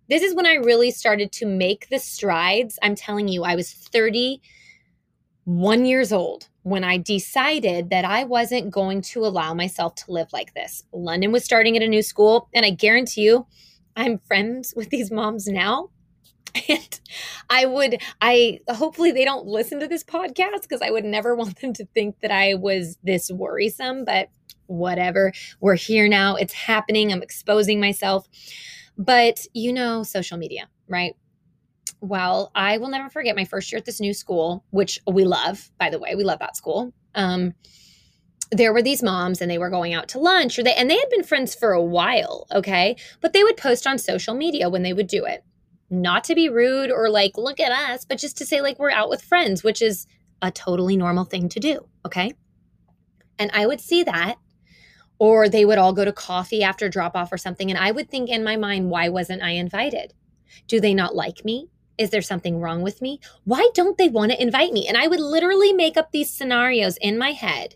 this 0.09 0.23
is 0.23 0.35
when 0.35 0.47
I 0.47 0.55
really 0.55 0.91
started 0.91 1.33
to 1.33 1.47
make 1.47 1.89
the 1.89 1.99
strides. 1.99 2.79
I'm 2.83 2.95
telling 2.95 3.29
you, 3.29 3.45
I 3.45 3.55
was 3.55 3.73
31 3.73 5.87
years 5.87 6.13
old 6.13 6.50
when 6.63 6.85
I 6.85 6.99
decided 6.99 7.91
that 7.91 8.05
I 8.05 8.25
wasn't 8.25 8.71
going 8.71 9.03
to 9.03 9.25
allow 9.25 9.55
myself 9.55 9.95
to 9.97 10.13
live 10.13 10.29
like 10.33 10.55
this. 10.55 10.85
London 10.93 11.33
was 11.33 11.45
starting 11.45 11.77
at 11.77 11.83
a 11.83 11.89
new 11.89 12.03
school, 12.03 12.49
and 12.55 12.67
I 12.67 12.71
guarantee 12.71 13.23
you, 13.23 13.47
I'm 13.97 14.19
friends 14.19 14.75
with 14.77 14.91
these 14.91 15.11
moms 15.11 15.47
now. 15.47 15.91
And 16.69 17.01
I 17.49 17.65
would, 17.65 18.03
I 18.21 18.59
hopefully 18.69 19.13
they 19.13 19.25
don't 19.25 19.47
listen 19.47 19.79
to 19.79 19.87
this 19.87 20.03
podcast 20.03 20.63
because 20.63 20.83
I 20.83 20.91
would 20.91 21.05
never 21.05 21.35
want 21.37 21.61
them 21.61 21.73
to 21.75 21.87
think 21.95 22.19
that 22.23 22.33
I 22.33 22.55
was 22.55 22.99
this 23.05 23.31
worrisome, 23.31 24.05
but 24.05 24.31
whatever. 24.67 25.33
We're 25.61 25.77
here 25.77 26.09
now. 26.09 26.35
It's 26.35 26.53
happening. 26.53 27.13
I'm 27.13 27.23
exposing 27.23 27.79
myself. 27.79 28.29
But 28.99 29.47
you 29.55 29.73
know, 29.73 30.03
social 30.03 30.39
media, 30.39 30.69
right? 30.89 31.15
Well, 32.01 32.51
I 32.55 32.79
will 32.79 32.89
never 32.89 33.09
forget 33.09 33.37
my 33.37 33.45
first 33.45 33.71
year 33.71 33.79
at 33.79 33.85
this 33.85 34.01
new 34.01 34.15
school, 34.15 34.65
which 34.71 34.99
we 35.07 35.25
love, 35.25 35.71
by 35.79 35.91
the 35.91 35.99
way. 35.99 36.15
We 36.15 36.25
love 36.25 36.39
that 36.41 36.57
school. 36.57 36.93
Um, 37.15 37.55
there 38.53 38.73
were 38.73 38.83
these 38.83 39.03
moms 39.03 39.41
and 39.41 39.51
they 39.51 39.59
were 39.59 39.71
going 39.71 39.95
out 39.95 40.09
to 40.09 40.19
lunch 40.19 40.59
or 40.59 40.63
they 40.63 40.75
and 40.75 40.91
they 40.91 40.99
had 40.99 41.11
been 41.11 41.23
friends 41.23 41.55
for 41.55 41.73
a 41.73 41.83
while, 41.83 42.47
okay? 42.53 42.97
But 43.21 43.33
they 43.33 43.45
would 43.45 43.57
post 43.57 43.87
on 43.87 43.99
social 43.99 44.35
media 44.35 44.69
when 44.69 44.83
they 44.83 44.93
would 44.93 45.07
do 45.07 45.25
it. 45.25 45.45
Not 45.89 46.25
to 46.25 46.35
be 46.35 46.49
rude 46.49 46.91
or 46.91 47.09
like 47.09 47.37
look 47.37 47.61
at 47.61 47.73
us, 47.73 48.05
but 48.05 48.19
just 48.19 48.37
to 48.39 48.47
say 48.47 48.61
like 48.61 48.79
we're 48.79 48.91
out 48.91 49.09
with 49.09 49.23
friends, 49.23 49.63
which 49.63 49.83
is 49.83 50.07
a 50.43 50.51
totally 50.51 50.97
normal 50.97 51.25
thing 51.25 51.49
to 51.51 51.61
do, 51.61 51.87
okay? 52.05 52.33
And 53.39 53.51
I 53.55 53.67
would 53.67 53.81
see 53.81 54.03
that 54.05 54.37
or 55.19 55.49
they 55.49 55.65
would 55.65 55.79
all 55.79 55.93
go 55.93 56.05
to 56.05 56.13
coffee 56.13 56.63
after 56.63 56.89
drop 56.89 57.15
off 57.15 57.33
or 57.33 57.39
something 57.39 57.71
and 57.71 57.79
I 57.79 57.91
would 57.93 58.11
think 58.11 58.29
in 58.29 58.43
my 58.43 58.57
mind 58.57 58.91
why 58.91 59.09
wasn't 59.09 59.43
I 59.43 59.51
invited? 59.51 60.13
Do 60.67 60.81
they 60.81 60.95
not 60.95 61.15
like 61.15 61.45
me? 61.45 61.69
Is 62.01 62.09
there 62.09 62.23
something 62.23 62.59
wrong 62.59 62.81
with 62.81 63.03
me? 63.03 63.21
Why 63.45 63.69
don't 63.75 63.99
they 63.99 64.09
want 64.09 64.33
to 64.33 64.43
invite 64.43 64.73
me? 64.73 64.89
And 64.89 64.97
I 64.97 65.07
would 65.07 65.21
literally 65.21 65.75
make 65.75 65.99
up 65.99 66.13
these 66.13 66.31
scenarios 66.31 66.97
in 66.97 67.19
my 67.19 67.33
head 67.33 67.75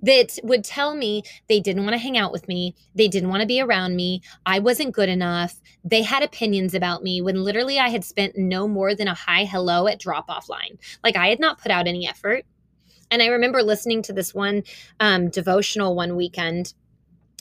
that 0.00 0.38
would 0.44 0.62
tell 0.62 0.94
me 0.94 1.24
they 1.48 1.58
didn't 1.58 1.82
want 1.82 1.94
to 1.94 1.98
hang 1.98 2.16
out 2.16 2.30
with 2.30 2.46
me, 2.46 2.76
they 2.94 3.08
didn't 3.08 3.30
want 3.30 3.40
to 3.40 3.46
be 3.46 3.60
around 3.60 3.96
me, 3.96 4.22
I 4.46 4.60
wasn't 4.60 4.94
good 4.94 5.08
enough, 5.08 5.60
they 5.84 6.02
had 6.02 6.22
opinions 6.22 6.72
about 6.72 7.02
me 7.02 7.20
when 7.20 7.42
literally 7.42 7.80
I 7.80 7.88
had 7.88 8.04
spent 8.04 8.36
no 8.36 8.68
more 8.68 8.94
than 8.94 9.08
a 9.08 9.14
hi 9.14 9.44
hello 9.44 9.88
at 9.88 9.98
drop 9.98 10.30
off 10.30 10.48
line. 10.48 10.78
Like 11.02 11.16
I 11.16 11.28
had 11.28 11.40
not 11.40 11.60
put 11.60 11.72
out 11.72 11.88
any 11.88 12.08
effort. 12.08 12.44
And 13.10 13.22
I 13.22 13.26
remember 13.26 13.62
listening 13.62 14.02
to 14.02 14.12
this 14.12 14.34
one 14.34 14.62
um, 15.00 15.30
devotional 15.30 15.96
one 15.96 16.14
weekend 16.14 16.74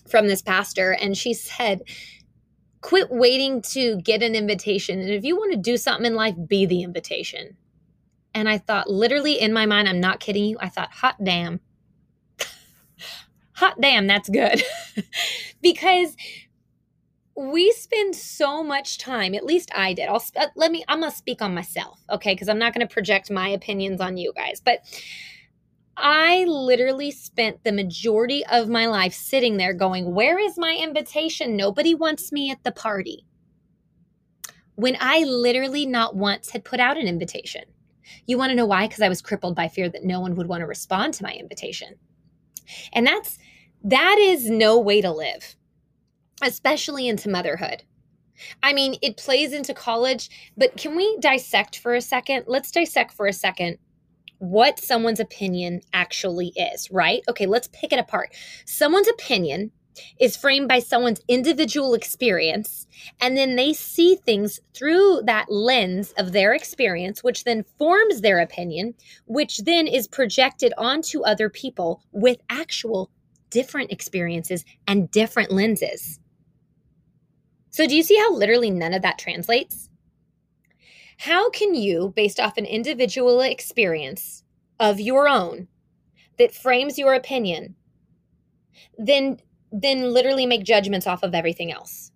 from 0.10 0.28
this 0.28 0.42
pastor, 0.42 0.94
and 0.94 1.16
she 1.16 1.34
said, 1.34 1.82
Quit 2.88 3.12
waiting 3.12 3.62
to 3.62 3.98
get 3.98 4.24
an 4.24 4.34
invitation. 4.34 5.02
And 5.02 5.10
if 5.10 5.26
you 5.26 5.36
want 5.36 5.52
to 5.52 5.58
do 5.58 5.76
something 5.76 6.06
in 6.06 6.16
life, 6.16 6.36
be 6.48 6.66
the 6.66 6.84
invitation. 6.84 7.58
And 8.34 8.48
I 8.48 8.60
thought, 8.60 8.90
literally 8.90 9.42
in 9.42 9.52
my 9.52 9.66
mind, 9.66 9.90
I'm 9.90 10.00
not 10.00 10.22
kidding 10.22 10.46
you, 10.46 10.56
I 10.62 10.70
thought, 10.70 10.94
hot 10.94 11.22
damn 11.22 11.60
hot 13.56 13.82
damn, 13.82 14.08
that's 14.08 14.30
good. 14.30 14.64
because 15.62 16.16
we 17.36 17.74
spend 17.74 18.16
so 18.16 18.64
much 18.64 18.98
time, 19.00 19.36
at 19.36 19.44
least 19.44 19.70
I 19.76 19.92
did. 19.92 20.08
I'll 20.08 20.24
let 20.56 20.72
me 20.72 20.86
I'm 20.88 21.02
to 21.12 21.12
speak 21.12 21.42
on 21.42 21.54
myself, 21.54 22.02
okay? 22.10 22.38
Cuz 22.38 22.48
I'm 22.48 22.58
not 22.58 22.72
to 22.88 22.94
project 22.94 23.30
my 23.30 23.50
opinions 23.50 24.00
on 24.00 24.16
you 24.16 24.32
guys. 24.34 24.62
But 24.64 24.80
I 25.98 26.46
literally 26.46 27.10
spent 27.10 27.64
the 27.64 27.72
majority 27.72 28.46
of 28.46 28.70
my 28.70 28.86
life 28.86 29.14
sitting 29.14 29.58
there 29.58 29.74
going, 29.74 30.14
"Where 30.14 30.38
is 30.38 30.58
my 30.58 30.76
invitation? 30.76 31.58
Nobody 31.58 31.96
wants 31.96 32.32
me 32.32 32.52
at 32.52 32.64
the 32.64 32.72
party." 32.72 33.26
When 34.76 34.96
I 35.00 35.24
literally 35.24 35.88
not 35.88 36.16
once 36.16 36.52
had 36.52 36.64
put 36.64 36.80
out 36.80 36.98
an 36.98 37.08
invitation. 37.08 37.64
You 38.28 38.38
want 38.38 38.52
to 38.52 38.56
know 38.56 38.68
why? 38.68 38.88
Because 38.88 39.02
I 39.02 39.10
was 39.10 39.24
crippled 39.24 39.56
by 39.56 39.68
fear 39.68 39.90
that 39.90 40.04
no 40.04 40.20
one 40.20 40.36
would 40.36 40.48
want 40.48 40.62
to 40.62 40.68
respond 40.68 41.16
to 41.16 41.24
my 41.24 41.34
invitation. 41.34 41.96
And 42.94 43.06
that's 43.08 43.40
that 43.84 44.18
is 44.20 44.50
no 44.50 44.80
way 44.80 45.02
to 45.02 45.12
live, 45.12 45.56
especially 46.42 47.08
into 47.08 47.28
motherhood. 47.28 47.84
I 48.62 48.72
mean, 48.72 48.98
it 49.02 49.18
plays 49.18 49.52
into 49.52 49.74
college, 49.74 50.30
but 50.56 50.78
can 50.78 50.96
we 50.96 51.18
dissect 51.18 51.80
for 51.80 51.96
a 51.96 52.02
second? 52.02 52.44
Let's 52.48 52.72
dissect 52.72 53.14
for 53.14 53.26
a 53.26 53.34
second 53.34 53.80
what 54.40 54.80
someone's 54.80 55.20
opinion 55.20 55.82
actually 55.94 56.54
is, 56.56 56.90
right? 56.92 57.22
Okay, 57.30 57.46
let's 57.46 57.70
pick 57.70 57.92
it 57.92 58.00
apart. 58.00 58.34
Someone's 58.66 59.08
opinion 59.08 59.72
is 60.20 60.38
framed 60.38 60.68
by 60.68 60.80
someone's 60.80 61.22
individual 61.28 61.94
experience, 61.94 62.88
and 63.20 63.36
then 63.36 63.56
they 63.56 63.74
see 63.74 64.16
things 64.16 64.60
through 64.74 65.22
that 65.26 65.52
lens 65.52 66.14
of 66.18 66.32
their 66.32 66.54
experience, 66.54 67.24
which 67.24 67.44
then 67.44 67.66
forms 67.78 68.22
their 68.22 68.40
opinion, 68.40 68.94
which 69.26 69.60
then 69.60 69.88
is 69.88 70.08
projected 70.08 70.74
onto 70.78 71.24
other 71.24 71.50
people 71.50 72.04
with 72.12 72.38
actual 72.50 73.10
different 73.50 73.92
experiences 73.92 74.66
and 74.88 75.10
different 75.12 75.52
lenses. 75.52 76.20
So, 77.70 77.88
do 77.88 77.96
you 77.96 78.04
see 78.04 78.18
how 78.18 78.34
literally 78.34 78.72
none 78.72 78.94
of 78.94 79.02
that 79.04 79.20
translates? 79.20 79.87
How 81.18 81.50
can 81.50 81.76
you, 81.76 82.14
based 82.16 82.40
off 82.40 82.58
an 82.58 82.66
individual 82.66 83.42
experience 83.42 84.44
of 84.80 85.00
your 85.00 85.28
own 85.28 85.68
that 86.38 86.54
frames 86.54 86.98
your 86.98 87.14
opinion, 87.14 87.76
then 88.98 89.40
then 89.72 90.14
literally 90.14 90.46
make 90.46 90.64
judgments 90.64 91.08
off 91.08 91.24
of 91.24 91.36
everything 91.36 91.72
else? 91.72 92.12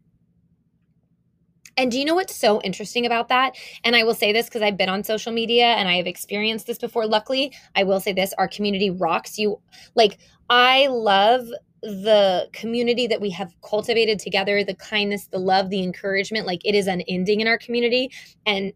And 1.78 1.92
do 1.92 1.98
you 1.98 2.06
know 2.06 2.16
what's 2.16 2.36
so 2.36 2.62
interesting 2.62 3.06
about 3.06 3.30
that? 3.30 3.56
And 3.84 3.96
I 3.96 4.04
will 4.04 4.14
say 4.14 4.32
this 4.32 4.46
because 4.46 4.62
I've 4.62 4.78
been 4.78 4.90
on 4.90 5.04
social 5.04 5.32
media 5.32 5.66
and 5.66 5.88
I 5.88 5.96
have 5.96 6.06
experienced 6.08 6.68
this 6.68 6.78
before. 6.78 7.08
Luckily, 7.08 7.54
I 7.76 7.84
will 7.84 8.00
say 8.00 8.14
this 8.14 8.34
our 8.38 8.48
community 8.48 8.90
rocks. 8.90 9.38
You 9.38 9.60
like, 9.96 10.20
I 10.50 10.88
love 10.88 11.48
the 11.82 12.50
community 12.54 13.08
that 13.08 13.22
we 13.22 13.32
have 13.32 13.56
cultivated 13.68 14.20
together, 14.20 14.64
the 14.64 14.76
kindness, 14.76 15.28
the 15.28 15.40
love, 15.40 15.70
the 15.70 15.82
encouragement. 15.82 16.46
Like, 16.46 16.62
it 16.64 16.76
is 16.76 16.88
unending 16.88 17.42
in 17.42 17.48
our 17.48 17.58
community. 17.58 18.12
And 18.46 18.74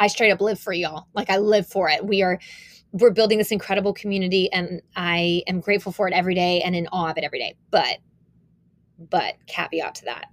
I 0.00 0.08
straight 0.08 0.30
up 0.30 0.40
live 0.40 0.58
for 0.58 0.72
y'all. 0.72 1.06
Like, 1.14 1.30
I 1.30 1.38
live 1.38 1.66
for 1.66 1.88
it. 1.88 2.04
We 2.04 2.22
are. 2.22 2.38
We're 2.92 3.10
building 3.10 3.38
this 3.38 3.50
incredible 3.50 3.92
community, 3.92 4.52
and 4.52 4.80
I 4.94 5.42
am 5.48 5.58
grateful 5.58 5.90
for 5.90 6.06
it 6.06 6.14
every 6.14 6.34
day 6.36 6.60
and 6.60 6.76
in 6.76 6.86
awe 6.92 7.10
of 7.10 7.18
it 7.18 7.24
every 7.24 7.40
day. 7.40 7.56
But, 7.70 7.98
but 8.98 9.34
caveat 9.48 9.96
to 9.96 10.04
that, 10.04 10.26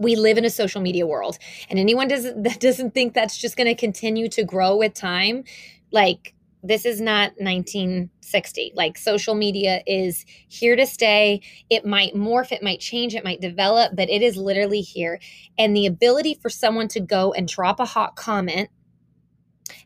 we 0.00 0.16
live 0.16 0.38
in 0.38 0.44
a 0.44 0.50
social 0.50 0.80
media 0.80 1.06
world 1.06 1.38
and 1.68 1.78
anyone 1.78 2.08
doesn't 2.08 2.42
that 2.44 2.58
doesn't 2.58 2.92
think 2.92 3.14
that's 3.14 3.38
just 3.38 3.56
going 3.56 3.68
to 3.68 3.74
continue 3.74 4.28
to 4.30 4.42
grow 4.42 4.76
with 4.76 4.94
time 4.94 5.44
like 5.92 6.34
this 6.62 6.84
is 6.84 7.00
not 7.00 7.32
1960 7.38 8.72
like 8.74 8.98
social 8.98 9.34
media 9.34 9.82
is 9.86 10.24
here 10.48 10.76
to 10.76 10.86
stay. 10.86 11.40
It 11.68 11.84
might 11.84 12.14
morph 12.14 12.52
it 12.52 12.62
might 12.62 12.80
change 12.80 13.14
it 13.14 13.24
might 13.24 13.40
develop 13.40 13.92
but 13.94 14.10
it 14.10 14.22
is 14.22 14.36
literally 14.36 14.80
here. 14.80 15.20
And 15.58 15.74
the 15.74 15.86
ability 15.86 16.34
for 16.34 16.50
someone 16.50 16.88
to 16.88 17.00
go 17.00 17.32
and 17.32 17.48
drop 17.48 17.80
a 17.80 17.84
hot 17.84 18.16
comment 18.16 18.68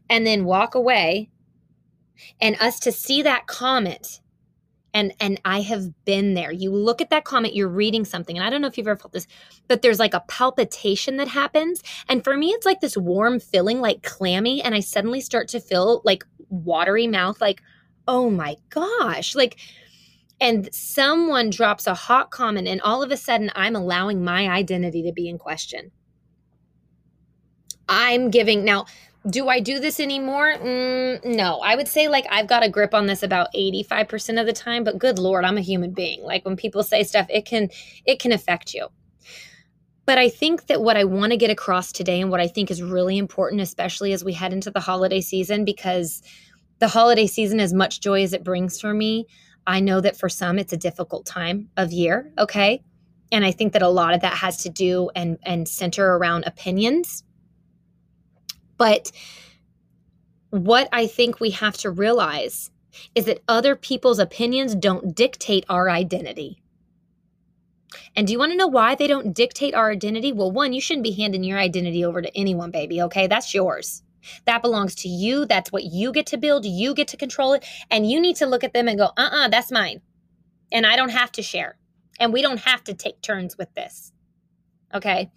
and 0.09 0.26
then 0.26 0.45
walk 0.45 0.75
away 0.75 1.31
and 2.40 2.57
us 2.61 2.78
to 2.81 2.93
see 2.93 3.23
that 3.23 3.47
comment 3.47 4.21
and 4.93 5.12
and 5.21 5.40
i 5.45 5.61
have 5.61 6.04
been 6.04 6.35
there. 6.35 6.52
You 6.52 6.71
look 6.71 7.00
at 7.00 7.11
that 7.11 7.25
comment 7.25 7.54
you're 7.54 7.69
reading 7.69 8.04
something 8.04 8.37
and 8.37 8.47
i 8.47 8.50
don't 8.50 8.62
know 8.62 8.69
if 8.69 8.78
you've 8.78 8.87
ever 8.88 8.99
felt 8.99 9.12
this 9.12 9.26
but 9.69 9.83
there's 9.83 9.99
like 9.99 10.14
a 10.14 10.25
palpitation 10.28 11.16
that 11.16 11.28
happens. 11.28 11.83
And 12.09 12.23
for 12.23 12.37
me 12.37 12.50
it's 12.50 12.66
like 12.66 12.81
this 12.81 12.97
warm 12.97 13.40
feeling 13.40 13.81
like 13.81 14.02
clammy 14.02 14.62
and 14.62 14.75
i 14.75 14.81
suddenly 14.81 15.21
start 15.21 15.49
to 15.49 15.61
feel 15.61 16.00
like 16.04 16.25
watery 16.48 17.06
mouth 17.06 17.40
like 17.40 17.62
oh 18.06 18.30
my 18.30 18.56
gosh 18.70 19.34
like 19.34 19.56
and 20.40 20.68
someone 20.74 21.50
drops 21.50 21.86
a 21.86 21.94
hot 21.94 22.30
comment 22.30 22.66
and 22.66 22.80
all 22.82 23.02
of 23.02 23.10
a 23.10 23.16
sudden 23.16 23.50
i'm 23.54 23.76
allowing 23.76 24.24
my 24.24 24.48
identity 24.48 25.02
to 25.02 25.12
be 25.12 25.28
in 25.28 25.38
question 25.38 25.90
i'm 27.88 28.30
giving 28.30 28.64
now 28.64 28.84
do 29.28 29.48
I 29.48 29.60
do 29.60 29.80
this 29.80 30.00
anymore? 30.00 30.54
Mm, 30.54 31.24
no, 31.24 31.60
I 31.60 31.76
would 31.76 31.88
say 31.88 32.08
like 32.08 32.26
I've 32.30 32.46
got 32.46 32.62
a 32.62 32.68
grip 32.68 32.92
on 32.92 33.06
this 33.06 33.22
about 33.22 33.48
85% 33.54 34.40
of 34.40 34.46
the 34.46 34.52
time, 34.52 34.84
but 34.84 34.98
good 34.98 35.18
lord, 35.18 35.44
I'm 35.44 35.56
a 35.56 35.62
human 35.62 35.92
being. 35.92 36.22
Like 36.22 36.44
when 36.44 36.56
people 36.56 36.82
say 36.82 37.04
stuff, 37.04 37.26
it 37.30 37.46
can 37.46 37.70
it 38.04 38.20
can 38.20 38.32
affect 38.32 38.74
you. 38.74 38.88
But 40.06 40.18
I 40.18 40.28
think 40.28 40.66
that 40.66 40.82
what 40.82 40.96
I 40.96 41.04
want 41.04 41.32
to 41.32 41.38
get 41.38 41.50
across 41.50 41.92
today 41.92 42.20
and 42.20 42.30
what 42.30 42.40
I 42.40 42.46
think 42.46 42.70
is 42.70 42.82
really 42.82 43.16
important 43.18 43.62
especially 43.62 44.12
as 44.12 44.25
we 44.25 44.32
head 44.32 44.52
into 44.52 44.70
the 44.70 44.80
holiday 44.80 45.20
season 45.20 45.64
because 45.64 46.23
the 46.78 46.88
holiday 46.88 47.26
season 47.26 47.61
as 47.61 47.73
much 47.73 48.00
joy 48.00 48.23
as 48.23 48.32
it 48.32 48.44
brings 48.44 48.80
for 48.80 48.92
me, 48.92 49.26
I 49.66 49.80
know 49.80 50.00
that 50.00 50.16
for 50.16 50.28
some 50.28 50.58
it's 50.58 50.73
a 50.73 50.76
difficult 50.76 51.25
time 51.25 51.70
of 51.76 51.92
year, 51.92 52.30
okay? 52.38 52.82
And 53.32 53.44
I 53.44 53.52
think 53.52 53.73
that 53.73 53.82
a 53.82 53.88
lot 53.88 54.14
of 54.14 54.20
that 54.20 54.34
has 54.34 54.58
to 54.64 54.68
do 54.68 55.11
and 55.14 55.38
and 55.44 55.66
center 55.66 56.16
around 56.16 56.44
opinions 56.44 57.25
but 58.76 59.12
what 60.50 60.88
I 60.92 61.06
think 61.06 61.40
we 61.40 61.50
have 61.50 61.76
to 61.78 61.90
realize 61.90 62.70
is 63.14 63.25
that 63.25 63.42
other 63.49 63.75
people's 63.75 64.18
opinions 64.18 64.75
don't 64.75 65.14
dictate 65.14 65.64
our 65.68 65.90
identity. 65.90 66.62
And 68.16 68.26
do 68.26 68.33
you 68.33 68.38
want 68.38 68.52
to 68.52 68.56
know 68.56 68.68
why 68.68 68.94
they 68.94 69.06
don't 69.06 69.35
dictate 69.35 69.75
our 69.75 69.90
identity? 69.90 70.33
Well, 70.33 70.52
one, 70.52 70.73
you 70.73 70.80
shouldn't 70.80 71.04
be 71.04 71.12
handing 71.12 71.42
your 71.42 71.59
identity 71.59 72.04
over 72.04 72.23
to 72.23 72.37
anyone, 72.37 72.71
baby, 72.71 73.02
okay? 73.02 73.26
That's 73.26 73.52
yours. 73.52 74.02
That 74.47 74.62
belongs 74.62 74.94
to 74.97 75.09
you. 75.09 75.44
That's 75.47 75.73
what 75.73 75.85
you 75.85 76.12
get 76.12 76.26
to 76.26 76.38
build. 76.38 76.64
You 76.64 76.94
get 76.94 77.09
to 77.09 77.16
control 77.16 77.52
it. 77.54 77.64
And 77.90 78.09
you 78.09 78.21
need 78.21 78.37
to 78.37 78.47
look 78.47 78.64
at 78.64 78.73
them 78.73 78.88
and 78.88 78.99
go, 78.99 79.06
uh 79.06 79.11
uh-uh, 79.16 79.44
uh, 79.44 79.49
that's 79.49 79.73
mine. 79.73 80.00
And 80.73 80.87
I 80.87 80.97
don't 80.97 81.11
have 81.11 81.33
to 81.33 81.42
share. 81.42 81.76
And 82.18 82.33
we 82.33 82.42
don't 82.42 82.61
have 82.61 82.85
to 82.85 82.94
take 82.94 83.21
turns 83.21 83.59
with 83.59 83.75
this. 83.75 84.12
Okay. 84.94 85.30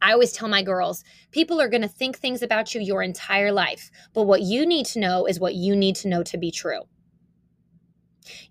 I 0.00 0.12
always 0.12 0.32
tell 0.32 0.48
my 0.48 0.62
girls 0.62 1.04
people 1.30 1.60
are 1.60 1.68
going 1.68 1.82
to 1.82 1.88
think 1.88 2.18
things 2.18 2.42
about 2.42 2.74
you 2.74 2.80
your 2.80 3.02
entire 3.02 3.52
life, 3.52 3.90
but 4.14 4.24
what 4.24 4.42
you 4.42 4.66
need 4.66 4.86
to 4.86 4.98
know 4.98 5.26
is 5.26 5.38
what 5.38 5.54
you 5.54 5.76
need 5.76 5.96
to 5.96 6.08
know 6.08 6.22
to 6.24 6.38
be 6.38 6.50
true. 6.50 6.82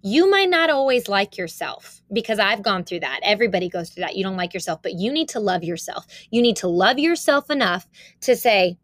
You 0.02 0.30
might 0.30 0.50
not 0.50 0.70
always 0.70 1.08
like 1.08 1.38
yourself 1.38 2.02
because 2.12 2.40
I've 2.40 2.62
gone 2.62 2.84
through 2.84 3.02
that. 3.02 3.20
Everybody 3.24 3.70
goes 3.70 3.90
through 3.90 4.02
that. 4.02 4.16
You 4.16 4.24
don't 4.24 4.38
like 4.38 4.54
yourself, 4.54 4.82
but 4.82 4.94
you 4.94 5.12
need 5.12 5.30
to 5.30 5.40
love 5.40 5.64
yourself. 5.64 6.06
You 6.30 6.42
need 6.42 6.58
to 6.58 6.68
love 6.68 7.00
yourself 7.00 7.50
enough 7.50 7.88
to 8.22 8.36
say, 8.36 8.78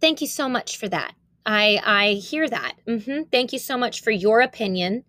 Thank 0.00 0.20
you 0.20 0.26
so 0.26 0.48
much 0.48 0.76
for 0.76 0.88
that. 0.88 1.14
I, 1.46 1.80
I 1.82 2.12
hear 2.12 2.46
that. 2.46 2.74
Mm-hmm. 2.86 3.22
Thank 3.32 3.54
you 3.54 3.58
so 3.58 3.78
much 3.78 4.02
for 4.02 4.10
your 4.10 4.42
opinion. 4.42 5.04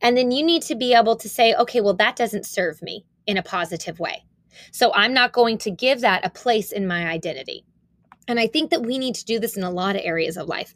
And 0.00 0.16
then 0.16 0.30
you 0.30 0.42
need 0.42 0.62
to 0.62 0.74
be 0.74 0.94
able 0.94 1.16
to 1.16 1.28
say, 1.28 1.54
okay, 1.54 1.82
well, 1.82 1.94
that 1.94 2.16
doesn't 2.16 2.46
serve 2.46 2.80
me 2.80 3.04
in 3.26 3.36
a 3.36 3.42
positive 3.42 4.00
way. 4.00 4.24
So 4.70 4.92
I'm 4.94 5.12
not 5.12 5.32
going 5.32 5.58
to 5.58 5.70
give 5.70 6.00
that 6.00 6.24
a 6.24 6.30
place 6.30 6.72
in 6.72 6.86
my 6.86 7.06
identity. 7.06 7.64
And 8.28 8.38
I 8.40 8.46
think 8.46 8.70
that 8.70 8.82
we 8.86 8.98
need 8.98 9.14
to 9.16 9.24
do 9.24 9.40
this 9.40 9.56
in 9.56 9.64
a 9.64 9.70
lot 9.70 9.96
of 9.96 10.02
areas 10.04 10.36
of 10.36 10.48
life. 10.48 10.74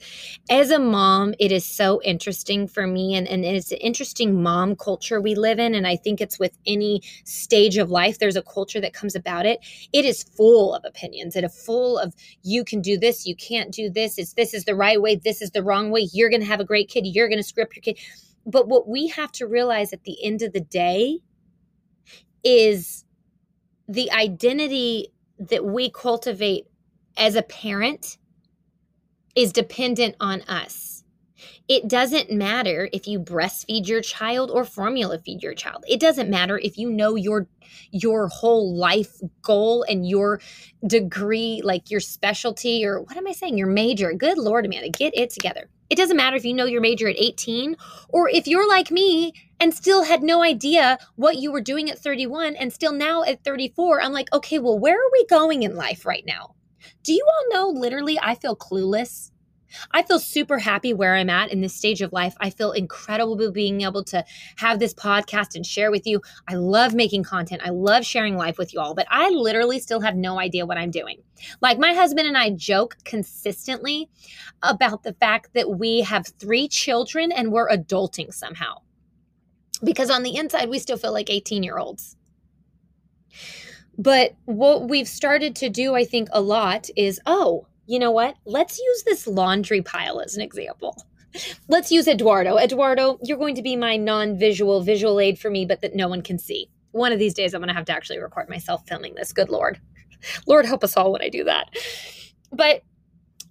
As 0.50 0.70
a 0.70 0.78
mom, 0.78 1.34
it 1.38 1.52
is 1.52 1.64
so 1.64 2.02
interesting 2.02 2.66
for 2.66 2.86
me, 2.86 3.14
and, 3.14 3.28
and 3.28 3.44
it's 3.44 3.72
an 3.72 3.78
interesting 3.78 4.42
mom 4.42 4.76
culture 4.76 5.20
we 5.20 5.34
live 5.34 5.58
in. 5.58 5.74
And 5.74 5.86
I 5.86 5.96
think 5.96 6.20
it's 6.20 6.38
with 6.38 6.58
any 6.66 7.02
stage 7.24 7.76
of 7.76 7.90
life, 7.90 8.18
there's 8.18 8.36
a 8.36 8.42
culture 8.42 8.80
that 8.80 8.94
comes 8.94 9.14
about 9.14 9.46
it. 9.46 9.60
It 9.92 10.04
is 10.04 10.24
full 10.24 10.74
of 10.74 10.84
opinions. 10.84 11.36
It 11.36 11.44
is 11.44 11.64
full 11.64 11.98
of 11.98 12.14
you 12.42 12.64
can 12.64 12.80
do 12.80 12.98
this, 12.98 13.26
you 13.26 13.36
can't 13.36 13.72
do 13.72 13.88
this. 13.90 14.18
It's 14.18 14.34
this 14.34 14.52
is 14.52 14.64
the 14.64 14.74
right 14.74 15.00
way, 15.00 15.16
this 15.16 15.40
is 15.40 15.52
the 15.52 15.62
wrong 15.62 15.90
way. 15.90 16.08
You're 16.12 16.30
to 16.30 16.44
have 16.44 16.60
a 16.60 16.64
great 16.64 16.88
kid, 16.88 17.06
you're 17.06 17.28
going 17.28 17.38
to 17.38 17.44
script 17.44 17.76
your 17.76 17.82
kid 17.82 17.98
But 18.46 18.68
what 18.68 18.88
we 18.88 19.08
have 19.08 19.32
to 19.32 19.46
realize 19.46 19.92
at 19.92 20.04
the 20.04 20.22
end 20.24 20.42
of 20.42 20.52
the 20.52 20.60
day 20.60 21.18
is 22.44 23.04
the 23.88 24.10
identity 24.12 25.08
that 25.38 25.64
we 25.64 25.90
cultivate 25.90 26.66
as 27.16 27.34
a 27.34 27.42
parent 27.42 28.18
is 29.34 29.52
dependent 29.52 30.14
on 30.20 30.42
us 30.42 30.96
it 31.68 31.88
doesn't 31.88 32.30
matter 32.30 32.88
if 32.92 33.08
you 33.08 33.18
breastfeed 33.18 33.88
your 33.88 34.00
child 34.00 34.50
or 34.50 34.64
formula 34.64 35.18
feed 35.18 35.42
your 35.42 35.54
child. 35.54 35.84
It 35.88 35.98
doesn't 35.98 36.30
matter 36.30 36.58
if 36.58 36.78
you 36.78 36.90
know 36.90 37.16
your 37.16 37.48
your 37.90 38.28
whole 38.28 38.76
life 38.76 39.16
goal 39.42 39.84
and 39.88 40.08
your 40.08 40.40
degree, 40.86 41.60
like 41.64 41.90
your 41.90 42.00
specialty 42.00 42.86
or 42.86 43.00
what 43.00 43.16
am 43.16 43.26
I 43.26 43.32
saying? 43.32 43.58
Your 43.58 43.66
major. 43.66 44.12
Good 44.12 44.38
Lord, 44.38 44.64
Amanda, 44.64 44.90
get 44.90 45.16
it 45.16 45.30
together. 45.30 45.68
It 45.90 45.96
doesn't 45.96 46.16
matter 46.16 46.36
if 46.36 46.44
you 46.44 46.54
know 46.54 46.64
your 46.64 46.80
major 46.80 47.08
at 47.08 47.16
18 47.18 47.76
or 48.08 48.28
if 48.28 48.46
you're 48.46 48.68
like 48.68 48.90
me 48.90 49.32
and 49.58 49.74
still 49.74 50.04
had 50.04 50.22
no 50.22 50.42
idea 50.42 50.98
what 51.16 51.36
you 51.36 51.50
were 51.50 51.60
doing 51.60 51.90
at 51.90 51.98
31 51.98 52.56
and 52.56 52.72
still 52.72 52.92
now 52.92 53.24
at 53.24 53.42
34. 53.44 54.02
I'm 54.02 54.12
like, 54.12 54.32
okay, 54.32 54.58
well, 54.58 54.78
where 54.78 54.96
are 54.96 55.10
we 55.12 55.26
going 55.26 55.62
in 55.62 55.76
life 55.76 56.06
right 56.06 56.24
now? 56.26 56.54
Do 57.02 57.12
you 57.12 57.26
all 57.26 57.72
know 57.72 57.80
literally 57.80 58.18
I 58.20 58.34
feel 58.34 58.56
clueless? 58.56 59.30
I 59.92 60.02
feel 60.02 60.18
super 60.18 60.58
happy 60.58 60.92
where 60.92 61.14
I'm 61.14 61.30
at 61.30 61.50
in 61.50 61.60
this 61.60 61.74
stage 61.74 62.02
of 62.02 62.12
life. 62.12 62.34
I 62.40 62.50
feel 62.50 62.72
incredible 62.72 63.50
being 63.50 63.82
able 63.82 64.04
to 64.04 64.24
have 64.56 64.78
this 64.78 64.94
podcast 64.94 65.54
and 65.54 65.64
share 65.64 65.90
with 65.90 66.06
you. 66.06 66.20
I 66.48 66.54
love 66.54 66.94
making 66.94 67.24
content. 67.24 67.62
I 67.64 67.70
love 67.70 68.04
sharing 68.04 68.36
life 68.36 68.58
with 68.58 68.72
you 68.72 68.80
all, 68.80 68.94
but 68.94 69.06
I 69.10 69.30
literally 69.30 69.80
still 69.80 70.00
have 70.00 70.16
no 70.16 70.38
idea 70.38 70.66
what 70.66 70.78
I'm 70.78 70.90
doing. 70.90 71.22
Like 71.60 71.78
my 71.78 71.92
husband 71.92 72.26
and 72.26 72.36
I 72.36 72.50
joke 72.50 72.96
consistently 73.04 74.08
about 74.62 75.02
the 75.02 75.14
fact 75.14 75.50
that 75.54 75.78
we 75.78 76.02
have 76.02 76.26
three 76.38 76.68
children 76.68 77.32
and 77.32 77.52
we're 77.52 77.68
adulting 77.68 78.32
somehow. 78.32 78.78
Because 79.84 80.10
on 80.10 80.22
the 80.22 80.36
inside, 80.36 80.70
we 80.70 80.78
still 80.78 80.96
feel 80.96 81.12
like 81.12 81.28
18 81.28 81.62
year 81.62 81.78
olds. 81.78 82.16
But 83.98 84.34
what 84.44 84.88
we've 84.88 85.08
started 85.08 85.56
to 85.56 85.68
do, 85.68 85.94
I 85.94 86.04
think, 86.04 86.28
a 86.32 86.40
lot 86.40 86.88
is 86.96 87.20
oh, 87.26 87.66
you 87.86 87.98
know 87.98 88.10
what? 88.10 88.36
Let's 88.44 88.78
use 88.78 89.02
this 89.04 89.26
laundry 89.26 89.80
pile 89.82 90.20
as 90.20 90.34
an 90.36 90.42
example. 90.42 90.96
Let's 91.68 91.92
use 91.92 92.08
Eduardo. 92.08 92.56
Eduardo, 92.56 93.18
you're 93.22 93.38
going 93.38 93.54
to 93.54 93.62
be 93.62 93.76
my 93.76 93.96
non 93.96 94.38
visual 94.38 94.82
visual 94.82 95.20
aid 95.20 95.38
for 95.38 95.50
me, 95.50 95.64
but 95.64 95.80
that 95.82 95.94
no 95.94 96.08
one 96.08 96.22
can 96.22 96.38
see. 96.38 96.68
One 96.92 97.12
of 97.12 97.18
these 97.18 97.34
days, 97.34 97.54
I'm 97.54 97.60
going 97.60 97.68
to 97.68 97.74
have 97.74 97.84
to 97.86 97.92
actually 97.92 98.18
record 98.18 98.48
myself 98.48 98.86
filming 98.88 99.14
this. 99.14 99.32
Good 99.32 99.50
Lord. 99.50 99.80
Lord 100.46 100.66
help 100.66 100.82
us 100.82 100.96
all 100.96 101.12
when 101.12 101.22
I 101.22 101.28
do 101.28 101.44
that. 101.44 101.70
But 102.52 102.82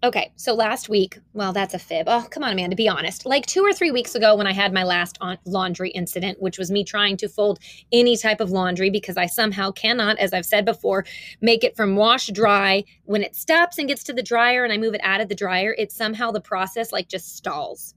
Okay, 0.04 0.34
so 0.36 0.54
last 0.54 0.88
week, 0.88 1.18
well, 1.34 1.52
that's 1.52 1.74
a 1.74 1.80
fib. 1.80 2.08
Oh, 2.08 2.28
come 2.30 2.44
on, 2.44 2.52
Amanda, 2.52 2.75
be 2.75 2.88
honest. 2.88 3.25
Like 3.25 3.46
two 3.46 3.62
or 3.62 3.74
three 3.74 3.92
weeks 3.92 4.14
ago, 4.14 4.36
when 4.36 4.46
I 4.46 4.52
had 4.52 4.74
my 4.74 4.84
last 4.84 5.18
laundry 5.46 5.90
incident, 5.92 6.42
which 6.42 6.60
was 6.60 6.70
me 6.70 6.84
trying 6.84 7.18
to 7.18 7.30
fold 7.30 7.60
any 7.92 8.16
type 8.18 8.40
of 8.40 8.52
laundry 8.52 8.90
because 8.90 9.18
I 9.18 9.25
somehow 9.25 9.72
cannot, 9.72 10.20
as 10.20 10.34
I've 10.34 10.46
said 10.46 10.66
before, 10.66 11.06
make 11.42 11.64
it 11.64 11.75
from 11.75 11.96
wash 11.96 12.28
dry. 12.28 12.84
When 13.06 13.24
it 13.24 13.36
stops 13.36 13.78
and 13.80 13.88
gets 13.88 14.04
to 14.04 14.14
the 14.14 14.22
dryer 14.22 14.64
and 14.64 14.72
I 14.72 14.78
move 14.78 14.94
it 14.94 15.02
out 15.04 15.22
of 15.22 15.30
the 15.30 15.36
dryer, 15.36 15.74
it 15.78 15.92
somehow 15.92 16.30
the 16.30 16.42
process 16.42 16.92
like 16.92 17.08
just 17.08 17.36
stalls. 17.36 17.96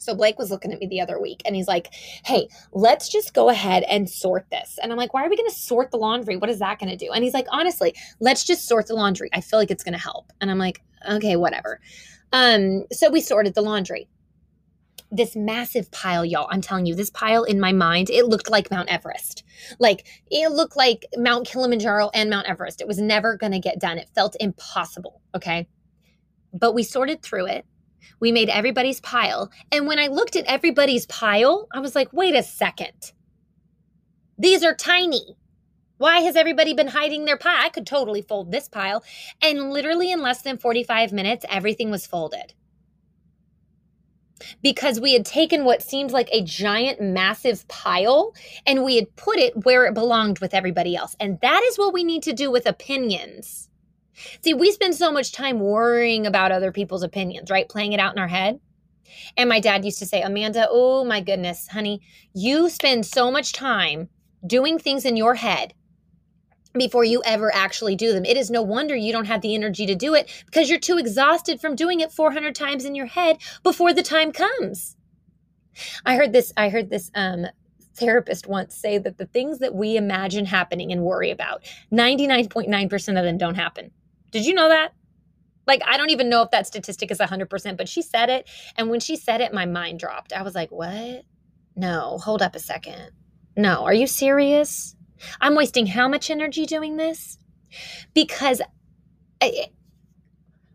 So 0.00 0.14
Blake 0.14 0.38
was 0.38 0.50
looking 0.50 0.72
at 0.72 0.80
me 0.80 0.86
the 0.86 1.00
other 1.00 1.20
week 1.20 1.42
and 1.44 1.54
he's 1.54 1.68
like, 1.68 1.92
Hey, 2.24 2.48
let's 2.72 3.08
just 3.08 3.34
go 3.34 3.50
ahead 3.50 3.82
and 3.84 4.08
sort 4.08 4.46
this. 4.50 4.78
And 4.82 4.90
I'm 4.90 4.98
like, 4.98 5.14
Why 5.14 5.24
are 5.24 5.30
we 5.30 5.36
going 5.36 5.48
to 5.50 5.54
sort 5.56 5.90
the 5.90 5.98
laundry? 5.98 6.36
What 6.36 6.50
is 6.50 6.58
that 6.58 6.78
going 6.78 6.90
to 6.90 6.96
do? 6.96 7.12
And 7.12 7.22
he's 7.22 7.34
like, 7.34 7.46
Honestly, 7.50 7.94
let's 8.18 8.44
just 8.44 8.66
sort 8.66 8.88
the 8.88 8.94
laundry. 8.94 9.30
I 9.32 9.42
feel 9.42 9.58
like 9.58 9.70
it's 9.70 9.84
going 9.84 9.92
to 9.92 10.00
help. 10.00 10.32
And 10.40 10.50
I'm 10.50 10.58
like, 10.58 10.82
Okay, 11.08 11.36
whatever. 11.36 11.80
Um, 12.32 12.84
so 12.92 13.10
we 13.10 13.20
sorted 13.20 13.54
the 13.54 13.62
laundry. 13.62 14.08
This 15.10 15.34
massive 15.34 15.90
pile, 15.90 16.24
y'all. 16.24 16.48
I'm 16.50 16.60
telling 16.60 16.86
you, 16.86 16.94
this 16.94 17.10
pile 17.10 17.42
in 17.42 17.58
my 17.58 17.72
mind, 17.72 18.10
it 18.10 18.26
looked 18.26 18.50
like 18.50 18.70
Mount 18.70 18.88
Everest. 18.88 19.42
Like 19.80 20.06
it 20.30 20.52
looked 20.52 20.76
like 20.76 21.04
Mount 21.16 21.46
Kilimanjaro 21.46 22.10
and 22.14 22.30
Mount 22.30 22.48
Everest. 22.48 22.80
It 22.80 22.86
was 22.86 22.98
never 22.98 23.36
going 23.36 23.52
to 23.52 23.58
get 23.58 23.80
done. 23.80 23.98
It 23.98 24.08
felt 24.14 24.36
impossible. 24.38 25.20
Okay. 25.34 25.66
But 26.52 26.74
we 26.74 26.82
sorted 26.84 27.22
through 27.22 27.46
it 27.46 27.64
we 28.20 28.30
made 28.32 28.50
everybody's 28.50 29.00
pile. 29.00 29.50
And 29.72 29.86
when 29.86 29.98
I 29.98 30.06
looked 30.06 30.36
at 30.36 30.44
everybody's 30.44 31.06
pile, 31.06 31.66
I 31.74 31.80
was 31.80 31.94
like, 31.94 32.12
wait 32.12 32.34
a 32.34 32.42
second. 32.42 33.12
These 34.38 34.62
are 34.62 34.74
tiny. 34.74 35.36
Why 36.00 36.20
has 36.20 36.34
everybody 36.34 36.72
been 36.72 36.86
hiding 36.86 37.26
their 37.26 37.36
pie? 37.36 37.62
I 37.62 37.68
could 37.68 37.86
totally 37.86 38.22
fold 38.22 38.50
this 38.50 38.70
pile. 38.70 39.04
And 39.42 39.70
literally 39.70 40.10
in 40.10 40.22
less 40.22 40.40
than 40.40 40.56
45 40.56 41.12
minutes, 41.12 41.44
everything 41.46 41.90
was 41.90 42.06
folded. 42.06 42.54
Because 44.62 44.98
we 44.98 45.12
had 45.12 45.26
taken 45.26 45.66
what 45.66 45.82
seemed 45.82 46.10
like 46.10 46.30
a 46.32 46.42
giant, 46.42 47.02
massive 47.02 47.68
pile 47.68 48.34
and 48.66 48.82
we 48.82 48.96
had 48.96 49.14
put 49.14 49.36
it 49.36 49.66
where 49.66 49.84
it 49.84 49.92
belonged 49.92 50.38
with 50.38 50.54
everybody 50.54 50.96
else. 50.96 51.14
And 51.20 51.38
that 51.42 51.62
is 51.64 51.76
what 51.76 51.92
we 51.92 52.02
need 52.02 52.22
to 52.22 52.32
do 52.32 52.50
with 52.50 52.64
opinions. 52.64 53.68
See, 54.42 54.54
we 54.54 54.72
spend 54.72 54.94
so 54.94 55.12
much 55.12 55.32
time 55.32 55.60
worrying 55.60 56.26
about 56.26 56.50
other 56.50 56.72
people's 56.72 57.02
opinions, 57.02 57.50
right? 57.50 57.68
Playing 57.68 57.92
it 57.92 58.00
out 58.00 58.14
in 58.14 58.18
our 58.18 58.26
head. 58.26 58.58
And 59.36 59.50
my 59.50 59.60
dad 59.60 59.84
used 59.84 59.98
to 59.98 60.06
say, 60.06 60.22
Amanda, 60.22 60.66
oh 60.70 61.04
my 61.04 61.20
goodness, 61.20 61.68
honey, 61.68 62.00
you 62.32 62.70
spend 62.70 63.04
so 63.04 63.30
much 63.30 63.52
time 63.52 64.08
doing 64.46 64.78
things 64.78 65.04
in 65.04 65.18
your 65.18 65.34
head 65.34 65.74
before 66.72 67.04
you 67.04 67.22
ever 67.24 67.52
actually 67.54 67.96
do 67.96 68.12
them. 68.12 68.24
It 68.24 68.36
is 68.36 68.50
no 68.50 68.62
wonder 68.62 68.94
you 68.94 69.12
don't 69.12 69.26
have 69.26 69.40
the 69.40 69.54
energy 69.54 69.86
to 69.86 69.94
do 69.94 70.14
it 70.14 70.30
because 70.46 70.70
you're 70.70 70.78
too 70.78 70.98
exhausted 70.98 71.60
from 71.60 71.74
doing 71.74 72.00
it 72.00 72.12
400 72.12 72.54
times 72.54 72.84
in 72.84 72.94
your 72.94 73.06
head 73.06 73.38
before 73.62 73.92
the 73.92 74.02
time 74.02 74.32
comes. 74.32 74.96
I 76.04 76.16
heard 76.16 76.32
this 76.32 76.52
I 76.56 76.68
heard 76.68 76.90
this 76.90 77.10
um 77.14 77.46
therapist 77.94 78.46
once 78.46 78.74
say 78.74 78.98
that 78.98 79.18
the 79.18 79.26
things 79.26 79.58
that 79.58 79.74
we 79.74 79.96
imagine 79.96 80.46
happening 80.46 80.90
and 80.90 81.02
worry 81.02 81.30
about, 81.30 81.62
99.9% 81.92 83.18
of 83.18 83.24
them 83.24 83.36
don't 83.36 83.56
happen. 83.56 83.90
Did 84.30 84.46
you 84.46 84.54
know 84.54 84.68
that? 84.68 84.92
Like, 85.66 85.82
I 85.86 85.96
don't 85.96 86.10
even 86.10 86.28
know 86.28 86.42
if 86.42 86.50
that 86.50 86.66
statistic 86.66 87.10
is 87.10 87.18
100%, 87.18 87.76
but 87.76 87.88
she 87.88 88.02
said 88.02 88.30
it. 88.30 88.48
And 88.76 88.90
when 88.90 89.00
she 89.00 89.16
said 89.16 89.40
it, 89.40 89.52
my 89.52 89.66
mind 89.66 90.00
dropped. 90.00 90.32
I 90.32 90.42
was 90.42 90.54
like, 90.54 90.70
what? 90.70 91.24
No, 91.76 92.18
hold 92.18 92.42
up 92.42 92.56
a 92.56 92.58
second. 92.58 93.10
No, 93.56 93.84
are 93.84 93.94
you 93.94 94.06
serious? 94.06 94.96
I'm 95.40 95.54
wasting 95.54 95.86
how 95.86 96.08
much 96.08 96.30
energy 96.30 96.66
doing 96.66 96.96
this? 96.96 97.38
Because 98.14 98.60
I, 99.40 99.66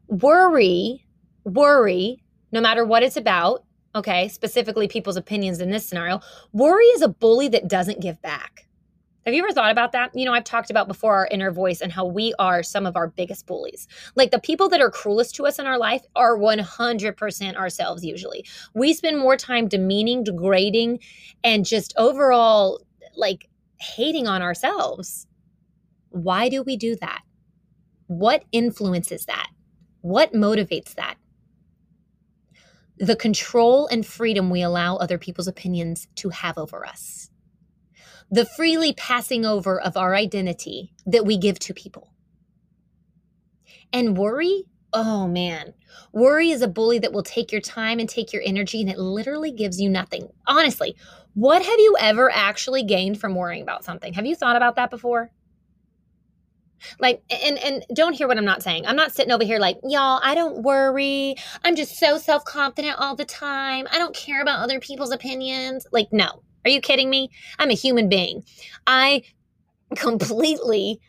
worry, 0.08 1.06
worry, 1.44 2.24
no 2.52 2.62
matter 2.62 2.86
what 2.86 3.04
it's 3.04 3.18
about, 3.18 3.64
okay, 3.96 4.28
specifically 4.28 4.88
people's 4.88 5.18
opinions 5.18 5.60
in 5.60 5.72
this 5.72 5.88
scenario, 5.88 6.20
worry 6.52 6.86
is 6.86 7.02
a 7.02 7.08
bully 7.08 7.48
that 7.50 7.68
doesn't 7.68 8.02
give 8.02 8.22
back. 8.22 8.68
Have 9.26 9.34
you 9.34 9.44
ever 9.44 9.54
thought 9.54 9.72
about 9.72 9.92
that? 9.94 10.12
You 10.14 10.26
know, 10.26 10.34
I've 10.34 10.44
talked 10.44 10.70
about 10.70 10.88
before 10.88 11.16
our 11.16 11.28
inner 11.32 11.52
voice 11.52 11.82
and 11.82 11.92
how 11.92 12.06
we 12.06 12.36
are 12.38 12.62
some 12.62 12.86
of 12.86 12.96
our 12.96 13.08
biggest 13.08 13.48
bullies. 13.48 13.88
Like 14.16 14.30
the 14.30 14.40
people 14.40 14.70
that 14.70 14.82
are 14.82 14.92
cruelest 14.92 15.34
to 15.36 15.48
us 15.48 15.58
in 15.58 15.66
our 15.66 15.80
life 15.80 16.04
are 16.16 16.38
100% 16.38 17.56
ourselves, 17.56 18.06
usually. 18.06 18.46
We 18.76 18.94
spend 18.94 19.18
more 19.18 19.36
time 19.36 19.68
demeaning, 19.68 20.24
degrading, 20.24 21.00
and 21.44 21.66
just 21.66 21.96
overall 21.98 22.82
like 23.16 23.50
hating 23.80 24.28
on 24.28 24.42
ourselves. 24.42 25.28
Why 26.10 26.50
do 26.50 26.64
we 26.64 26.78
do 26.78 26.96
that? 26.98 27.22
What 28.08 28.44
influences 28.52 29.26
that? 29.26 29.50
What 30.02 30.34
motivates 30.34 30.94
that? 30.96 31.16
The 32.98 33.16
control 33.16 33.88
and 33.88 34.06
freedom 34.06 34.50
we 34.50 34.62
allow 34.62 34.96
other 34.96 35.18
people's 35.18 35.48
opinions 35.48 36.08
to 36.16 36.30
have 36.30 36.58
over 36.58 36.86
us 36.86 37.30
the 38.32 38.46
freely 38.46 38.94
passing 38.94 39.46
over 39.46 39.80
of 39.80 39.98
our 39.98 40.16
identity 40.16 40.94
that 41.06 41.26
we 41.26 41.38
give 41.38 41.60
to 41.60 41.74
people. 41.74 42.12
And 43.94 44.18
worry, 44.18 44.64
oh 44.94 45.28
man, 45.28 45.74
worry 46.12 46.50
is 46.50 46.62
a 46.62 46.68
bully 46.68 47.00
that 47.00 47.14
will 47.14 47.24
take 47.24 47.52
your 47.52 47.62
time 47.62 48.00
and 48.00 48.10
take 48.10 48.34
your 48.34 48.42
energy 48.46 48.82
and 48.82 48.90
it 48.90 48.98
literally 48.98 49.52
gives 49.52 49.80
you 49.80 49.90
nothing. 49.90 50.28
Honestly, 50.48 50.96
what 51.36 51.62
have 51.62 51.80
you 51.80 51.96
ever 52.00 52.32
actually 52.32 52.84
gained 52.84 53.20
from 53.20 53.36
worrying 53.36 53.62
about 53.62 53.84
something? 53.84 54.14
Have 54.14 54.26
you 54.26 54.36
thought 54.36 54.56
about 54.56 54.78
that 54.78 54.90
before? 54.90 55.32
Like 57.00 57.24
and 57.30 57.58
and 57.58 57.86
don't 57.94 58.14
hear 58.14 58.28
what 58.28 58.38
I'm 58.38 58.46
not 58.46 58.64
saying. 58.64 58.86
I'm 58.86 58.96
not 58.96 59.14
sitting 59.14 59.32
over 59.32 59.44
here 59.44 59.60
like, 59.60 59.78
y'all, 59.84 60.20
I 60.24 60.34
don't 60.34 60.64
worry. 60.64 61.36
I'm 61.64 61.76
just 61.76 61.98
so 61.98 62.18
self-confident 62.18 62.98
all 63.00 63.16
the 63.16 63.26
time. 63.26 63.88
I 63.92 63.98
don't 63.98 64.16
care 64.16 64.42
about 64.42 64.60
other 64.60 64.80
people's 64.80 65.12
opinions. 65.12 65.86
Like 65.92 66.08
no. 66.12 66.42
Are 66.64 66.72
you 66.72 66.82
kidding 66.82 67.10
me? 67.10 67.30
I'm 67.60 67.70
a 67.70 67.76
human 67.76 68.10
being. 68.10 68.44
I 68.88 69.24
completely 69.96 71.00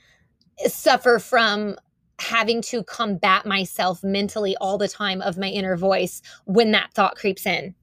suffer 0.67 1.19
from 1.19 1.77
having 2.19 2.63
to 2.63 2.83
combat 2.83 3.47
myself 3.47 4.03
mentally 4.03 4.57
all 4.61 4.79
the 4.79 4.89
time 4.89 5.21
of 5.21 5.39
my 5.39 5.49
inner 5.49 5.77
voice 5.77 6.21
when 6.47 6.73
that 6.73 6.93
thought 6.95 7.17
creeps 7.17 7.47
in. 7.47 7.75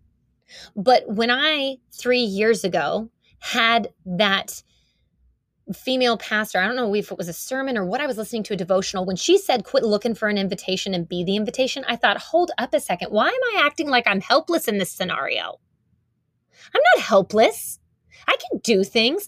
But 0.76 1.04
when 1.08 1.32
I, 1.32 1.78
three 1.92 2.22
years 2.22 2.64
ago, 2.64 3.10
had 3.40 3.90
that 4.06 4.64
female 5.74 6.18
pastor, 6.18 6.60
I 6.60 6.68
don't 6.68 6.76
know 6.76 6.94
if 6.94 7.12
it 7.12 7.18
was 7.18 7.30
a 7.30 7.34
sermon 7.34 7.78
or 7.78 7.86
what 7.86 8.02
I 8.02 8.08
was 8.08 8.18
listening 8.18 8.44
to 8.44 8.54
a 8.54 8.58
devotional, 8.58 9.06
when 9.06 9.16
she 9.16 9.38
said, 9.38 9.64
quit 9.64 9.84
looking 9.84 10.16
for 10.16 10.28
an 10.28 10.38
invitation 10.38 10.94
and 10.94 11.08
be 11.08 11.24
the 11.24 11.36
invitation, 11.36 11.86
I 11.88 11.96
thought, 11.96 12.18
hold 12.18 12.52
up 12.58 12.74
a 12.74 12.80
second. 12.80 13.10
Why 13.10 13.28
am 13.28 13.58
I 13.58 13.66
acting 13.66 13.90
like 13.90 14.06
I'm 14.08 14.22
helpless 14.22 14.68
in 14.68 14.78
this 14.78 14.92
scenario? 14.92 15.60
I'm 16.74 16.82
not 16.96 17.04
helpless. 17.04 17.80
I 18.28 18.36
can 18.38 18.60
do 18.60 18.84
things. 18.84 19.28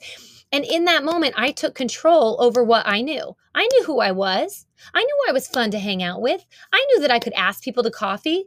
And 0.51 0.63
in 0.63 0.85
that 0.85 1.03
moment, 1.03 1.35
I 1.37 1.51
took 1.51 1.75
control 1.75 2.37
over 2.39 2.63
what 2.63 2.87
I 2.87 3.01
knew. 3.01 3.35
I 3.53 3.67
knew 3.67 3.83
who 3.83 3.99
I 3.99 4.11
was. 4.11 4.65
I 4.93 5.03
knew 5.03 5.25
I 5.27 5.31
was 5.31 5.47
fun 5.47 5.71
to 5.71 5.79
hang 5.79 6.03
out 6.03 6.21
with. 6.21 6.45
I 6.71 6.85
knew 6.89 7.01
that 7.01 7.11
I 7.11 7.19
could 7.19 7.33
ask 7.33 7.63
people 7.63 7.83
to 7.83 7.91
coffee. 7.91 8.45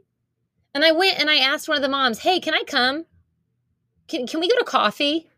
And 0.73 0.83
I 0.83 0.91
went 0.91 1.19
and 1.19 1.29
I 1.29 1.37
asked 1.37 1.67
one 1.67 1.77
of 1.77 1.83
the 1.83 1.89
moms, 1.89 2.19
hey, 2.19 2.39
can 2.39 2.53
I 2.53 2.63
come? 2.65 3.05
Can, 4.07 4.27
can 4.27 4.39
we 4.39 4.47
go 4.47 4.57
to 4.57 4.63
coffee? 4.63 5.29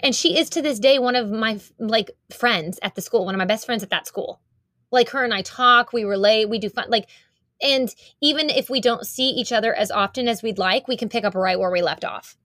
And 0.00 0.14
she 0.14 0.38
is 0.38 0.50
to 0.50 0.62
this 0.62 0.78
day 0.78 0.98
one 0.98 1.16
of 1.16 1.30
my 1.30 1.60
like 1.78 2.10
friends 2.30 2.78
at 2.82 2.94
the 2.94 3.00
school, 3.00 3.24
one 3.24 3.34
of 3.34 3.38
my 3.38 3.44
best 3.44 3.66
friends 3.66 3.82
at 3.82 3.90
that 3.90 4.06
school. 4.06 4.40
Like 4.90 5.10
her 5.10 5.24
and 5.24 5.32
I 5.32 5.42
talk, 5.42 5.92
we 5.92 6.04
relate, 6.04 6.48
we 6.48 6.58
do 6.58 6.68
fun. 6.68 6.86
Like, 6.88 7.08
and 7.62 7.94
even 8.20 8.50
if 8.50 8.68
we 8.68 8.80
don't 8.80 9.06
see 9.06 9.30
each 9.30 9.52
other 9.52 9.72
as 9.74 9.90
often 9.90 10.28
as 10.28 10.42
we'd 10.42 10.58
like, 10.58 10.88
we 10.88 10.96
can 10.96 11.08
pick 11.08 11.24
up 11.24 11.34
right 11.34 11.58
where 11.58 11.70
we 11.70 11.82
left 11.82 12.04
off 12.04 12.36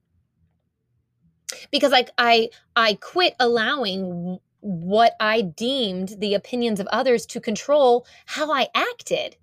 because 1.72 1.92
like 1.92 2.10
I 2.18 2.50
I 2.76 2.96
quit 2.96 3.36
allowing 3.40 4.40
what 4.60 5.14
I 5.20 5.42
deemed 5.42 6.16
the 6.20 6.34
opinions 6.34 6.80
of 6.80 6.88
others 6.88 7.26
to 7.28 7.40
control 7.40 8.06
how 8.26 8.52
I 8.52 8.68
acted. 8.74 9.38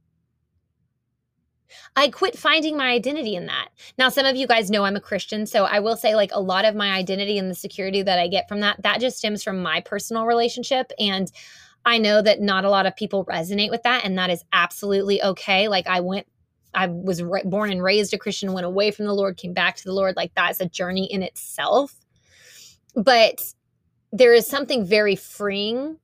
I 1.97 2.09
quit 2.09 2.39
finding 2.39 2.77
my 2.77 2.91
identity 2.91 3.35
in 3.35 3.47
that. 3.47 3.69
Now, 3.99 4.09
some 4.09 4.27
of 4.27 4.37
you 4.37 4.47
guys 4.47 4.71
know 4.71 4.85
I'm 4.85 4.97
a 4.97 5.01
Christian, 5.01 5.47
so 5.47 5.65
I 5.65 5.81
will 5.81 5.97
say, 5.97 6.15
like, 6.15 6.31
a 6.33 6.41
lot 6.41 6.65
of 6.65 6.75
my 6.75 6.93
identity 6.93 7.39
and 7.39 7.51
the 7.51 7.55
security 7.55 8.03
that 8.03 8.19
I 8.19 8.29
get 8.29 8.49
from 8.49 8.61
that, 8.61 8.83
that 8.83 9.01
just 9.01 9.19
stems 9.19 9.43
from 9.43 9.63
my 9.63 9.81
personal 9.81 10.27
relationship. 10.27 10.93
And 10.99 11.31
I 11.85 11.99
know 11.99 12.23
that 12.23 12.41
not 12.41 12.65
a 12.65 12.71
lot 12.71 12.87
of 12.87 12.97
people 12.97 13.25
resonate 13.25 13.71
with 13.71 13.83
that, 13.83 14.05
and 14.05 14.17
that 14.19 14.31
is 14.31 14.45
absolutely 14.53 15.23
okay. 15.23 15.69
Like, 15.69 15.87
I 15.87 16.01
went, 16.01 16.27
I 16.75 16.87
was 16.87 17.23
re- 17.23 17.43
born 17.45 17.71
and 17.71 17.83
raised 17.83 18.15
a 18.15 18.19
Christian, 18.19 18.53
went 18.53 18.67
away 18.67 18.91
from 18.91 19.07
the 19.07 19.15
Lord, 19.15 19.37
came 19.37 19.53
back 19.53 19.77
to 19.77 19.85
the 19.85 19.93
Lord. 19.93 20.17
Like, 20.17 20.33
that's 20.35 20.61
a 20.61 20.69
journey 20.69 21.05
in 21.13 21.23
itself. 21.23 21.95
But 22.95 23.43
there 24.13 24.33
is 24.33 24.47
something 24.47 24.85
very 24.85 25.17
freeing 25.17 25.99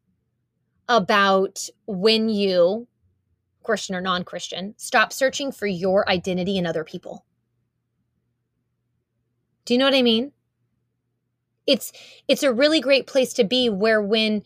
about 0.88 1.68
when 1.86 2.28
you, 2.30 2.88
Christian 3.62 3.94
or 3.94 4.00
non 4.00 4.24
Christian, 4.24 4.74
stop 4.76 5.12
searching 5.12 5.52
for 5.52 5.66
your 5.66 6.08
identity 6.08 6.56
in 6.56 6.66
other 6.66 6.84
people. 6.84 7.24
Do 9.64 9.74
you 9.74 9.78
know 9.78 9.84
what 9.84 9.94
I 9.94 10.02
mean? 10.02 10.32
It's 11.66 11.92
it's 12.26 12.42
a 12.42 12.52
really 12.52 12.80
great 12.80 13.06
place 13.06 13.34
to 13.34 13.44
be 13.44 13.68
where 13.68 14.00
when 14.00 14.42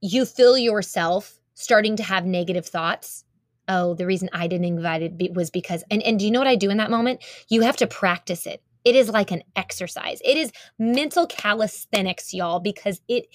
you 0.00 0.26
feel 0.26 0.58
yourself 0.58 1.40
starting 1.54 1.96
to 1.96 2.02
have 2.02 2.26
negative 2.26 2.66
thoughts, 2.66 3.24
oh, 3.68 3.94
the 3.94 4.06
reason 4.06 4.28
I 4.32 4.46
didn't 4.46 4.66
invite 4.66 5.02
it 5.02 5.34
was 5.34 5.50
because 5.50 5.82
and 5.90 6.02
and 6.02 6.18
do 6.18 6.26
you 6.26 6.30
know 6.30 6.40
what 6.40 6.48
I 6.48 6.56
do 6.56 6.70
in 6.70 6.76
that 6.76 6.90
moment? 6.90 7.24
You 7.48 7.62
have 7.62 7.76
to 7.78 7.86
practice 7.86 8.46
it. 8.46 8.62
It 8.84 8.94
is 8.94 9.08
like 9.08 9.30
an 9.30 9.42
exercise. 9.56 10.20
It 10.24 10.36
is 10.36 10.52
mental 10.78 11.26
calisthenics, 11.26 12.32
y'all, 12.32 12.60
because 12.60 13.00
it, 13.08 13.26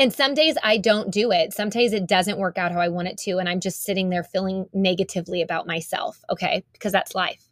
and 0.00 0.12
some 0.12 0.32
days 0.32 0.56
I 0.62 0.78
don't 0.78 1.12
do 1.12 1.30
it. 1.30 1.52
Some 1.52 1.68
days 1.68 1.92
it 1.92 2.06
doesn't 2.06 2.38
work 2.38 2.56
out 2.56 2.72
how 2.72 2.80
I 2.80 2.88
want 2.88 3.08
it 3.08 3.18
to. 3.18 3.38
And 3.38 3.48
I'm 3.48 3.60
just 3.60 3.84
sitting 3.84 4.08
there 4.08 4.24
feeling 4.24 4.66
negatively 4.72 5.42
about 5.42 5.66
myself. 5.66 6.24
Okay. 6.30 6.64
Because 6.72 6.90
that's 6.90 7.14
life. 7.14 7.48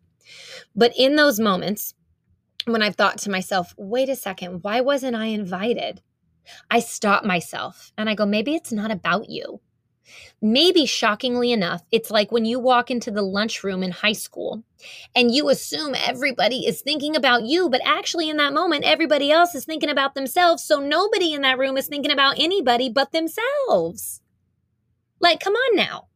But 0.75 0.93
in 0.97 1.15
those 1.17 1.39
moments, 1.39 1.95
when 2.65 2.83
I've 2.83 2.97
thought 2.97 3.19
to 3.19 3.31
myself, 3.31 3.75
wait 3.77 4.09
a 4.09 4.17
second, 4.17 4.61
why 4.63 4.81
wasn't 4.81 5.15
I 5.15 5.27
invited? 5.27 6.01
I 6.71 6.81
stop 6.81 7.25
myself 7.25 7.93
and 7.99 8.09
I 8.09 8.15
go, 8.15 8.25
maybe 8.25 8.55
it's 8.55 8.73
not 8.73 8.91
about 8.91 9.29
you. 9.29 9.61
Maybe 10.40 10.87
shockingly 10.87 11.53
enough, 11.53 11.83
it's 11.90 12.11
like 12.11 12.31
when 12.31 12.44
you 12.44 12.61
walk 12.61 12.90
into 12.90 13.11
the 13.11 13.23
lunchroom 13.23 13.83
in 13.83 13.90
high 13.90 14.12
school 14.12 14.62
and 15.14 15.35
you 15.35 15.49
assume 15.49 15.94
everybody 15.97 16.66
is 16.66 16.81
thinking 16.81 17.16
about 17.16 17.42
you, 17.44 17.68
but 17.68 17.81
actually 17.85 18.29
in 18.29 18.37
that 18.37 18.53
moment, 18.53 18.85
everybody 18.85 19.31
else 19.31 19.55
is 19.55 19.64
thinking 19.64 19.90
about 19.90 20.14
themselves. 20.14 20.62
So 20.62 20.79
nobody 20.81 21.33
in 21.33 21.42
that 21.42 21.59
room 21.59 21.77
is 21.77 21.88
thinking 21.88 22.12
about 22.12 22.38
anybody 22.38 22.88
but 22.88 23.12
themselves. 23.12 24.21
Like, 25.21 25.40
come 25.40 25.55
on 25.55 25.77
now. 25.77 26.09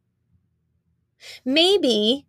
Maybe 1.45 2.25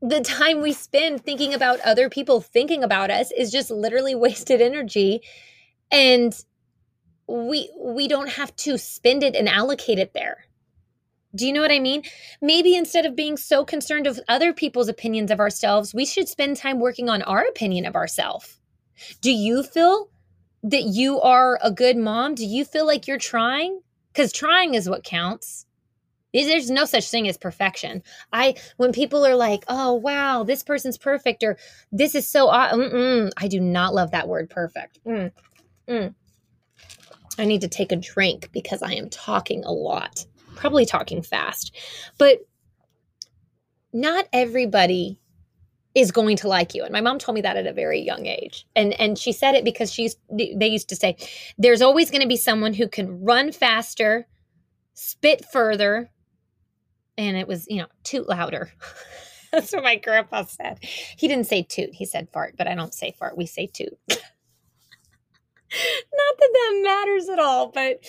the 0.00 0.20
time 0.20 0.60
we 0.60 0.72
spend 0.72 1.24
thinking 1.24 1.54
about 1.54 1.80
other 1.80 2.08
people 2.08 2.40
thinking 2.40 2.84
about 2.84 3.10
us 3.10 3.32
is 3.32 3.50
just 3.50 3.70
literally 3.70 4.14
wasted 4.26 4.60
energy 4.60 5.20
and 5.90 6.44
we 7.28 7.70
we 7.76 8.06
don't 8.06 8.30
have 8.30 8.54
to 8.56 8.78
spend 8.78 9.22
it 9.22 9.34
and 9.34 9.48
allocate 9.48 9.98
it 9.98 10.12
there 10.14 10.45
do 11.36 11.46
you 11.46 11.52
know 11.52 11.60
what 11.60 11.72
I 11.72 11.78
mean? 11.78 12.02
Maybe 12.40 12.76
instead 12.76 13.06
of 13.06 13.14
being 13.14 13.36
so 13.36 13.64
concerned 13.64 14.06
with 14.06 14.20
other 14.28 14.52
people's 14.52 14.88
opinions 14.88 15.30
of 15.30 15.40
ourselves, 15.40 15.94
we 15.94 16.06
should 16.06 16.28
spend 16.28 16.56
time 16.56 16.80
working 16.80 17.08
on 17.08 17.22
our 17.22 17.42
opinion 17.42 17.86
of 17.86 17.94
ourselves. 17.94 18.58
Do 19.20 19.30
you 19.30 19.62
feel 19.62 20.08
that 20.62 20.84
you 20.84 21.20
are 21.20 21.58
a 21.62 21.70
good 21.70 21.96
mom? 21.96 22.34
Do 22.34 22.44
you 22.44 22.64
feel 22.64 22.86
like 22.86 23.06
you're 23.06 23.18
trying? 23.18 23.80
Because 24.12 24.32
trying 24.32 24.74
is 24.74 24.88
what 24.88 25.04
counts. 25.04 25.66
There's 26.32 26.70
no 26.70 26.84
such 26.84 27.08
thing 27.08 27.28
as 27.28 27.38
perfection. 27.38 28.02
I 28.32 28.56
when 28.76 28.92
people 28.92 29.24
are 29.24 29.36
like, 29.36 29.64
"Oh 29.68 29.94
wow, 29.94 30.42
this 30.42 30.62
person's 30.62 30.98
perfect," 30.98 31.42
or 31.42 31.56
"This 31.92 32.14
is 32.14 32.28
so," 32.28 32.48
I 32.50 33.48
do 33.48 33.60
not 33.60 33.94
love 33.94 34.10
that 34.10 34.28
word 34.28 34.50
"perfect." 34.50 34.98
Mm, 35.06 35.32
mm. 35.88 36.14
I 37.38 37.44
need 37.44 37.62
to 37.62 37.68
take 37.68 37.92
a 37.92 37.96
drink 37.96 38.50
because 38.52 38.82
I 38.82 38.92
am 38.92 39.08
talking 39.08 39.64
a 39.64 39.72
lot 39.72 40.26
probably 40.56 40.86
talking 40.86 41.22
fast. 41.22 41.74
But 42.18 42.38
not 43.92 44.26
everybody 44.32 45.18
is 45.96 46.12
going 46.12 46.36
to 46.36 46.46
like 46.46 46.74
you. 46.74 46.84
And 46.84 46.92
my 46.92 47.00
mom 47.00 47.18
told 47.18 47.34
me 47.34 47.40
that 47.40 47.56
at 47.56 47.66
a 47.66 47.72
very 47.72 48.00
young 48.00 48.26
age. 48.26 48.66
And 48.76 48.92
and 49.00 49.18
she 49.18 49.32
said 49.32 49.54
it 49.54 49.64
because 49.64 49.90
she's 49.90 50.16
they 50.30 50.68
used 50.68 50.90
to 50.90 50.96
say 50.96 51.16
there's 51.56 51.80
always 51.80 52.10
going 52.10 52.20
to 52.20 52.28
be 52.28 52.36
someone 52.36 52.74
who 52.74 52.86
can 52.86 53.24
run 53.24 53.50
faster 53.50 54.28
spit 54.92 55.44
further 55.50 56.10
and 57.18 57.36
it 57.36 57.48
was 57.48 57.66
you 57.68 57.78
know 57.78 57.86
toot 58.04 58.28
louder. 58.28 58.70
That's 59.52 59.72
what 59.72 59.84
my 59.84 59.96
grandpa 59.96 60.44
said. 60.44 60.80
He 60.82 61.28
didn't 61.28 61.46
say 61.46 61.62
toot 61.62 61.94
he 61.94 62.04
said 62.04 62.28
fart 62.30 62.56
but 62.58 62.68
i 62.68 62.74
don't 62.74 62.92
say 62.92 63.14
fart 63.18 63.38
we 63.38 63.46
say 63.46 63.66
toot. 63.66 63.98
Not 64.08 64.20
that 66.38 66.50
that 66.52 66.80
matters 66.84 67.28
at 67.30 67.38
all 67.38 67.68
but 67.68 68.04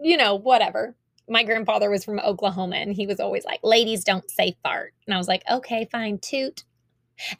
you 0.00 0.16
know 0.16 0.34
whatever 0.34 0.96
my 1.30 1.44
grandfather 1.44 1.88
was 1.88 2.04
from 2.04 2.18
Oklahoma 2.18 2.76
and 2.76 2.92
he 2.92 3.06
was 3.06 3.20
always 3.20 3.44
like, 3.44 3.60
ladies 3.62 4.02
don't 4.02 4.28
say 4.28 4.56
fart. 4.62 4.92
And 5.06 5.14
I 5.14 5.18
was 5.18 5.28
like, 5.28 5.44
okay, 5.50 5.88
fine, 5.90 6.18
toot. 6.18 6.64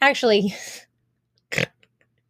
Actually, 0.01 0.55
now 1.57 1.65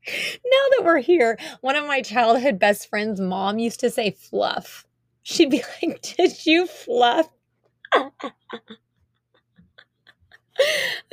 that 0.08 0.82
we're 0.84 1.00
here, 1.00 1.38
one 1.62 1.76
of 1.76 1.86
my 1.86 2.02
childhood 2.02 2.58
best 2.58 2.90
friend's 2.90 3.22
mom 3.22 3.60
used 3.60 3.80
to 3.82 3.92
say 3.92 4.10
fluff. 4.12 4.86
She'd 5.22 5.52
be 5.52 5.64
like, 5.84 6.02
did 6.02 6.46
you 6.46 6.66
fluff? 6.66 7.30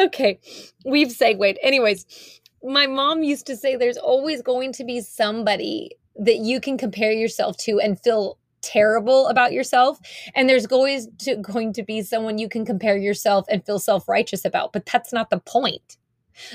okay, 0.01 0.41
we've 0.85 1.13
segued. 1.13 1.59
Anyways, 1.63 2.41
my 2.63 2.87
mom 2.87 3.23
used 3.23 3.47
to 3.47 3.57
say 3.57 3.77
there's 3.77 3.99
always 3.99 4.41
going 4.41 4.73
to 4.73 4.85
be 4.85 5.01
somebody 5.03 5.91
that 6.17 6.39
you 6.39 6.61
can 6.61 6.79
compare 6.79 7.13
yourself 7.13 7.57
to 7.59 7.79
and 7.79 8.01
feel 8.01 8.39
terrible 8.73 9.29
about 9.29 9.53
yourself. 9.53 9.99
And 10.35 10.49
there's 10.49 10.67
always 10.67 11.09
to, 11.21 11.37
going 11.37 11.73
to 11.75 11.83
be 11.83 12.03
someone 12.03 12.39
you 12.39 12.49
can 12.49 12.65
compare 12.65 12.97
yourself 12.97 13.47
and 13.51 13.65
feel 13.65 13.79
self-righteous 13.79 14.45
about 14.45 14.73
but 14.73 14.87
that's 14.87 15.13
not 15.13 15.31
the 15.31 15.41
point. 15.41 15.97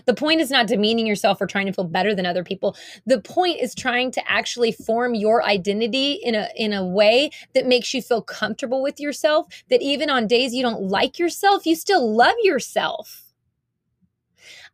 The 0.05 0.13
point 0.13 0.39
is 0.39 0.49
not 0.49 0.67
demeaning 0.67 1.05
yourself 1.05 1.41
or 1.41 1.47
trying 1.47 1.65
to 1.65 1.73
feel 1.73 1.83
better 1.83 2.15
than 2.15 2.25
other 2.25 2.43
people. 2.43 2.75
The 3.05 3.19
point 3.19 3.59
is 3.59 3.75
trying 3.75 4.11
to 4.11 4.31
actually 4.31 4.71
form 4.71 5.13
your 5.13 5.43
identity 5.43 6.13
in 6.23 6.35
a 6.35 6.47
in 6.55 6.73
a 6.73 6.85
way 6.85 7.31
that 7.53 7.65
makes 7.65 7.93
you 7.93 8.01
feel 8.01 8.21
comfortable 8.21 8.81
with 8.81 8.99
yourself 8.99 9.47
that 9.69 9.81
even 9.81 10.09
on 10.09 10.27
days 10.27 10.53
you 10.53 10.63
don't 10.63 10.83
like 10.83 11.19
yourself 11.19 11.65
you 11.65 11.75
still 11.75 12.15
love 12.15 12.35
yourself. 12.43 13.33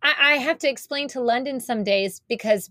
I, 0.02 0.14
I 0.20 0.34
have 0.38 0.60
to 0.60 0.70
explain 0.70 1.08
to 1.10 1.22
london 1.22 1.60
some 1.60 1.84
days 1.84 2.22
because 2.30 2.70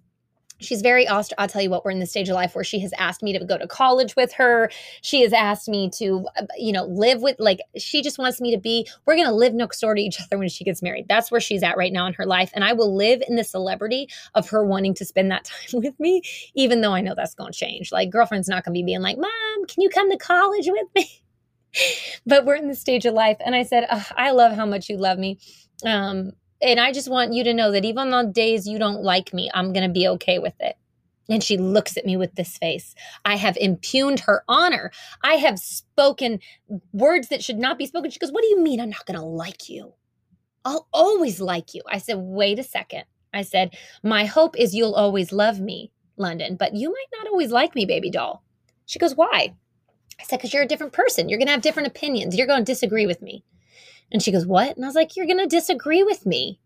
She's 0.61 0.83
very 0.83 1.07
aust- 1.07 1.33
I'll 1.39 1.49
tell 1.49 1.63
you 1.63 1.71
what, 1.71 1.85
we're 1.85 1.93
in 1.93 2.01
the 2.01 2.07
stage 2.07 2.29
of 2.29 2.35
life 2.35 2.55
where 2.55 2.65
she 2.65 2.81
has 2.81 2.93
asked 2.99 3.23
me 3.23 3.37
to 3.37 3.45
go 3.45 3.57
to 3.57 3.67
college 3.67 4.17
with 4.17 4.33
her. 4.35 4.71
She 5.03 5.23
has 5.23 5.33
asked 5.33 5.69
me 5.69 5.91
to, 5.99 6.27
uh, 6.37 6.47
you 6.57 6.73
know, 6.73 6.85
live 6.85 7.23
with, 7.23 7.37
like, 7.39 7.61
she 7.77 8.03
just 8.03 8.19
wants 8.19 8.41
me 8.41 8.51
to 8.55 8.61
be, 8.61 8.87
we're 9.07 9.15
going 9.15 9.29
to 9.29 9.35
live 9.35 9.55
next 9.55 9.81
door 9.81 9.95
to 9.95 10.01
each 10.01 10.21
other 10.21 10.39
when 10.39 10.49
she 10.49 10.65
gets 10.65 10.83
married. 10.83 11.07
That's 11.09 11.31
where 11.31 11.41
she's 11.41 11.63
at 11.63 11.77
right 11.77 11.93
now 11.93 12.07
in 12.07 12.13
her 12.15 12.27
life. 12.27 12.51
And 12.55 12.65
I 12.65 12.73
will 12.73 12.95
live 12.95 13.23
in 13.29 13.37
the 13.37 13.45
celebrity 13.45 14.09
of 14.35 14.49
her 14.51 14.65
wanting 14.65 14.95
to 14.95 15.05
spend 15.05 15.31
that 15.31 15.45
time 15.73 15.81
with 15.81 15.99
me, 16.01 16.23
even 16.55 16.81
though 16.81 16.95
I 16.95 17.01
know 17.01 17.15
that's 17.15 17.35
going 17.35 17.53
to 17.53 17.59
change. 17.59 17.93
Like, 17.93 18.11
girlfriend's 18.11 18.49
not 18.49 18.65
going 18.65 18.75
to 18.75 18.79
be 18.79 18.85
being 18.85 19.03
like, 19.03 19.19
Mom, 19.19 19.67
can 19.67 19.83
you 19.83 19.89
come 19.89 20.11
to 20.11 20.19
college 20.19 20.67
with 20.69 20.89
me? 20.95 21.23
but 22.27 22.45
we're 22.45 22.57
in 22.57 22.69
the 22.69 22.75
stage 22.75 23.07
of 23.07 23.15
life. 23.15 23.37
And 23.45 23.55
I 23.55 23.63
said, 23.63 23.87
I 24.17 24.33
love 24.33 24.53
how 24.57 24.67
much 24.67 24.89
you 24.89 24.97
love 24.97 25.19
me. 25.19 25.39
Um, 25.85 26.33
and 26.61 26.81
I 26.81 26.93
just 26.93 27.09
want 27.09 27.33
you 27.33 27.45
to 27.45 27.55
know 27.55 27.71
that 27.73 27.85
even 27.85 28.13
on 28.13 28.33
days 28.33 28.67
you 28.67 28.79
don't 28.79 29.03
like 29.03 29.33
me, 29.33 29.51
I'm 29.55 29.73
going 29.73 29.87
to 29.87 29.93
be 29.93 30.09
okay 30.09 30.39
with 30.39 30.55
it. 30.61 30.77
And 31.29 31.45
she 31.45 31.59
looks 31.59 31.97
at 31.97 32.07
me 32.07 32.17
with 32.17 32.35
this 32.35 32.57
face. 32.57 32.95
I 33.25 33.37
have 33.37 33.57
impugned 33.59 34.21
her 34.21 34.43
honor. 34.49 34.91
I 35.23 35.35
have 35.35 35.59
spoken 35.59 36.41
words 36.93 37.29
that 37.29 37.45
should 37.45 37.59
not 37.59 37.79
be 37.79 37.87
spoken. 37.87 38.11
She 38.11 38.19
goes, 38.19 38.33
What 38.33 38.43
do 38.43 38.49
you 38.49 38.61
mean 38.61 38.81
I'm 38.81 38.91
not 38.91 39.05
going 39.05 39.19
to 39.19 39.25
like 39.25 39.69
you? 39.69 39.93
I'll 40.65 40.89
always 40.93 41.41
like 41.41 41.75
you. 41.75 41.83
I 41.91 41.99
said, 41.99 42.17
Wait 42.19 42.59
a 42.59 42.63
second. 42.63 43.05
I 43.35 43.43
said, 43.43 43.77
My 44.03 44.25
hope 44.25 44.57
is 44.59 44.75
you'll 44.75 44.95
always 44.95 45.31
love 45.31 45.61
me, 45.61 45.93
London, 46.17 46.57
but 46.57 46.75
you 46.75 46.89
might 46.89 47.19
not 47.19 47.31
always 47.31 47.53
like 47.53 47.75
me, 47.75 47.85
baby 47.85 48.11
doll. 48.11 48.43
She 48.87 48.99
goes, 48.99 49.15
Why? 49.15 49.55
I 50.19 50.25
said, 50.25 50.39
Because 50.39 50.55
you're 50.55 50.63
a 50.63 50.69
different 50.69 50.95
person. 50.95 51.29
You're 51.29 51.39
going 51.39 51.49
to 51.49 51.53
have 51.53 51.63
different 51.63 51.89
opinions. 51.89 52.37
You're 52.37 52.47
going 52.47 52.65
to 52.65 52.73
disagree 52.73 53.07
with 53.07 53.21
me. 53.21 53.45
And 54.13 54.23
she 54.23 54.33
goes, 54.33 54.47
What? 54.47 54.77
And 54.77 54.85
I 54.85 54.89
was 54.89 54.95
like, 54.95 55.17
You're 55.17 55.27
going 55.27 55.39
to 55.39 55.47
disagree 55.47 56.03
with 56.03 56.27
me. 56.27 56.61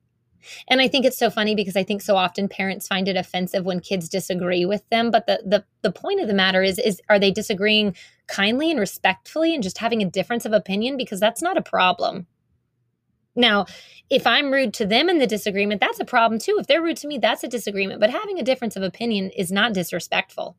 And 0.69 0.81
I 0.81 0.89
think 0.89 1.05
it's 1.05 1.19
so 1.19 1.31
funny 1.31 1.55
because 1.55 1.77
I 1.77 1.85
think 1.85 2.03
so 2.03 2.17
often 2.17 2.49
parents 2.49 2.89
find 2.89 3.09
it 3.09 3.17
offensive 3.17 3.65
when 3.65 3.81
kids 3.81 4.09
disagree 4.09 4.65
with 4.65 4.89
them. 4.91 5.11
But 5.11 5.27
the 5.27 5.41
the 5.45 5.65
the 5.83 5.93
point 5.93 6.21
of 6.21 6.29
the 6.29 6.35
matter 6.35 6.63
is 6.63 6.79
is 6.79 7.01
are 7.09 7.19
they 7.19 7.31
disagreeing 7.31 7.97
kindly 8.27 8.71
and 8.71 8.81
respectfully 8.81 9.55
and 9.55 9.63
just 9.63 9.79
having 9.79 10.03
a 10.03 10.11
difference 10.11 10.45
of 10.45 10.53
opinion? 10.53 10.97
Because 10.97 11.21
that's 11.21 11.43
not 11.43 11.57
a 11.57 11.63
problem. 11.63 12.27
Now, 13.35 13.67
if 14.11 14.27
I'm 14.27 14.53
rude 14.53 14.75
to 14.75 14.87
them 14.87 15.09
in 15.09 15.19
the 15.19 15.27
disagreement, 15.27 15.81
that's 15.81 16.01
a 16.01 16.05
problem 16.05 16.39
too. 16.39 16.57
If 16.59 16.67
they're 16.67 16.83
rude 16.83 16.99
to 16.99 17.07
me, 17.07 17.19
that's 17.19 17.45
a 17.45 17.49
disagreement. 17.49 18.01
But 18.01 18.11
having 18.11 18.39
a 18.39 18.43
difference 18.43 18.77
of 18.77 18.83
opinion 18.83 19.31
is 19.31 19.51
not 19.51 19.73
disrespectful. 19.73 20.57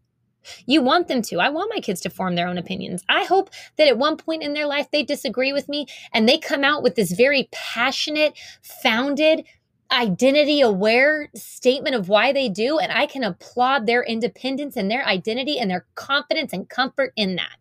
You 0.65 0.81
want 0.81 1.07
them 1.07 1.21
to. 1.23 1.39
I 1.39 1.49
want 1.49 1.71
my 1.73 1.81
kids 1.81 2.01
to 2.01 2.09
form 2.09 2.35
their 2.35 2.47
own 2.47 2.57
opinions. 2.57 3.03
I 3.09 3.23
hope 3.23 3.49
that 3.77 3.87
at 3.87 3.97
one 3.97 4.17
point 4.17 4.43
in 4.43 4.53
their 4.53 4.67
life 4.67 4.89
they 4.91 5.03
disagree 5.03 5.53
with 5.53 5.69
me 5.69 5.87
and 6.13 6.27
they 6.27 6.37
come 6.37 6.63
out 6.63 6.83
with 6.83 6.95
this 6.95 7.11
very 7.11 7.49
passionate, 7.51 8.37
founded, 8.61 9.45
identity 9.91 10.61
aware 10.61 11.29
statement 11.35 11.95
of 11.95 12.09
why 12.09 12.33
they 12.33 12.49
do. 12.49 12.79
And 12.79 12.91
I 12.91 13.05
can 13.05 13.23
applaud 13.23 13.85
their 13.85 14.03
independence 14.03 14.75
and 14.75 14.89
their 14.89 15.05
identity 15.05 15.59
and 15.59 15.69
their 15.69 15.85
confidence 15.95 16.51
and 16.53 16.67
comfort 16.67 17.13
in 17.15 17.35
that 17.35 17.57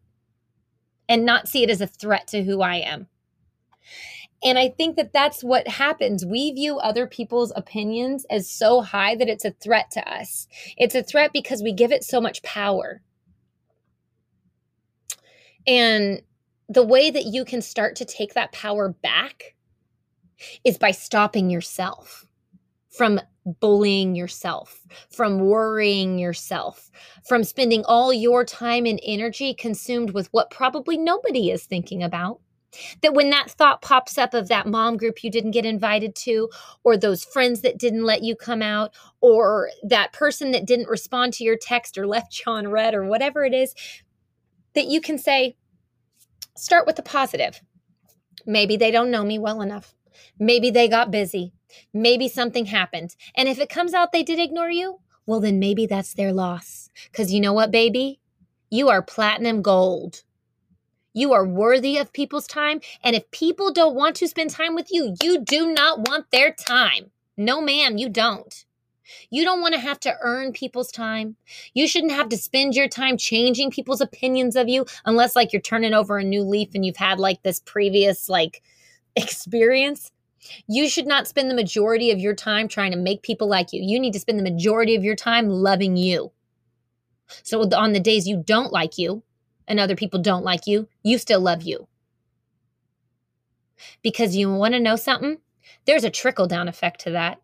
and 1.09 1.25
not 1.25 1.49
see 1.49 1.63
it 1.63 1.71
as 1.71 1.81
a 1.81 1.87
threat 1.87 2.27
to 2.29 2.43
who 2.43 2.63
I 2.63 2.77
am. 2.77 3.09
And 4.45 4.59
I 4.59 4.71
think 4.71 4.97
that 4.97 5.13
that's 5.13 5.45
what 5.45 5.69
happens. 5.69 6.27
We 6.27 6.53
view 6.53 6.79
other 6.79 7.07
people's 7.07 7.53
opinions 7.55 8.27
as 8.29 8.51
so 8.51 8.81
high 8.81 9.15
that 9.17 9.29
it's 9.29 9.45
a 9.45 9.53
threat 9.53 9.91
to 9.93 10.13
us. 10.13 10.49
It's 10.77 10.95
a 10.95 11.03
threat 11.03 11.33
because 11.33 11.63
we 11.63 11.73
give 11.73 11.93
it 11.93 12.03
so 12.03 12.21
much 12.21 12.43
power. 12.43 13.03
And 15.67 16.23
the 16.69 16.83
way 16.83 17.11
that 17.11 17.27
you 17.27 17.45
can 17.45 17.63
start 17.63 17.97
to 17.97 18.05
take 18.05 18.35
that 18.35 18.53
power 18.53 18.89
back 18.89 19.55
is 20.65 20.77
by 20.77 20.91
stopping 20.91 21.51
yourself 21.51 22.27
from 22.91 23.21
bullying 23.45 24.15
yourself, 24.15 24.87
from 25.11 25.41
worrying 25.41 26.19
yourself, 26.19 26.91
from 27.27 27.43
spending 27.43 27.85
all 27.87 28.13
your 28.13 28.45
time 28.45 28.87
and 28.87 29.01
energy 29.03 29.55
consumed 29.55 30.13
with 30.13 30.29
what 30.33 30.51
probably 30.51 30.97
nobody 30.97 31.51
is 31.51 31.65
thinking 31.65 32.03
about. 32.03 32.41
That 33.03 33.15
when 33.15 33.31
that 33.31 33.51
thought 33.51 33.83
pops 33.83 34.19
up 34.19 34.35
of 34.35 34.49
that 34.49 34.67
mom 34.67 34.97
group 34.97 35.23
you 35.23 35.31
didn't 35.31 35.51
get 35.51 35.67
invited 35.67 36.15
to, 36.17 36.49
or 36.85 36.97
those 36.97 37.25
friends 37.25 37.61
that 37.61 37.79
didn't 37.79 38.05
let 38.05 38.23
you 38.23 38.35
come 38.35 38.63
out, 38.63 38.93
or 39.21 39.71
that 39.83 40.13
person 40.13 40.53
that 40.53 40.67
didn't 40.67 40.89
respond 40.89 41.35
to 41.35 41.45
your 41.45 41.57
text 41.57 41.99
or 41.99 42.07
left 42.07 42.43
you 42.45 42.53
on 42.53 42.69
read, 42.69 42.95
or 42.95 43.05
whatever 43.05 43.45
it 43.45 43.55
is, 43.55 43.75
that 44.75 44.87
you 44.87 45.01
can 45.01 45.19
say, 45.19 45.57
start 46.57 46.87
with 46.87 46.97
the 46.97 47.03
positive. 47.03 47.61
Maybe 48.47 48.77
they 48.77 48.91
don't 48.91 49.11
know 49.11 49.25
me 49.25 49.39
well 49.39 49.61
enough. 49.61 49.95
Maybe 50.39 50.71
they 50.71 50.89
got 50.89 51.11
busy. 51.11 51.53
Maybe 51.93 52.29
something 52.29 52.67
happened. 52.67 53.17
And 53.37 53.49
if 53.49 53.59
it 53.59 53.69
comes 53.69 53.95
out 53.95 54.13
they 54.13 54.23
did 54.23 54.39
ignore 54.39 54.71
you, 54.71 55.01
well, 55.27 55.41
then 55.41 55.59
maybe 55.59 55.87
that's 55.87 56.15
their 56.15 56.33
loss. 56.33 56.91
Because 57.11 57.33
you 57.33 57.41
know 57.41 57.53
what, 57.53 57.71
baby? 57.71 58.21
You 58.71 58.89
are 58.89 59.03
platinum 59.03 59.63
gold. 59.63 60.23
You 61.15 61.33
are 61.33 61.47
worthy 61.47 61.99
of 61.99 62.13
people's 62.13 62.47
time. 62.47 62.81
And 63.03 63.15
if 63.15 63.31
people 63.31 63.73
don't 63.73 63.95
want 63.95 64.17
to 64.17 64.29
spend 64.29 64.51
time 64.51 64.75
with 64.75 64.91
you, 64.91 65.15
you 65.23 65.41
do 65.41 65.73
not 65.73 66.09
want 66.09 66.31
their 66.31 66.53
time. 66.53 67.11
No, 67.37 67.61
ma'am, 67.61 67.99
you 67.99 68.09
don't. 68.09 68.65
You 69.31 69.45
don't 69.45 69.61
want 69.61 69.75
to 69.75 69.81
have 69.81 70.01
to 70.01 70.17
earn 70.23 70.53
people's 70.53 70.91
time. 70.91 71.37
You 71.75 71.87
shouldn't 71.87 72.13
have 72.13 72.29
to 72.31 72.39
spend 72.39 72.75
your 72.75 72.89
time 72.89 73.17
changing 73.17 73.71
people's 73.71 74.01
opinions 74.01 74.57
of 74.57 74.69
you 74.69 74.87
unless 75.05 75.37
like 75.37 75.53
you're 75.53 75.63
turning 75.63 75.95
over 75.95 76.19
a 76.19 76.25
new 76.25 76.43
leaf 76.43 76.71
and 76.75 76.85
you've 76.85 76.97
had 76.97 77.19
like 77.19 77.43
this 77.43 77.61
previous 77.61 78.29
like 78.29 78.63
experience. 79.17 80.11
You 80.67 80.89
should 80.89 81.07
not 81.07 81.29
spend 81.29 81.51
the 81.51 81.55
majority 81.55 82.11
of 82.11 82.19
your 82.19 82.35
time 82.35 82.67
trying 82.69 82.91
to 82.93 82.97
make 82.97 83.23
people 83.23 83.49
like 83.49 83.73
you. 83.73 83.81
You 83.83 84.01
need 84.01 84.13
to 84.15 84.21
spend 84.21 84.39
the 84.39 84.51
majority 84.51 84.97
of 84.97 85.05
your 85.05 85.15
time 85.15 85.49
loving 85.49 85.97
you. 85.97 86.33
So 87.43 87.63
on 87.75 87.93
the 87.93 88.01
days 88.01 88.27
you 88.27 88.43
don't 88.45 88.73
like 88.73 88.99
you, 88.99 89.23
and 89.67 89.79
other 89.79 89.97
people 89.97 90.21
don't 90.21 90.45
like 90.45 90.67
you, 90.67 90.89
you 91.03 91.19
still 91.19 91.41
love 91.41 91.63
you. 91.63 91.89
Because 94.03 94.37
you 94.37 94.53
want 94.53 94.75
to 94.75 94.81
know 94.81 94.97
something? 94.97 95.39
There's 95.85 96.05
a 96.05 96.11
trickle 96.11 96.47
down 96.47 96.69
effect 96.69 97.01
to 97.03 97.11
that. 97.11 97.41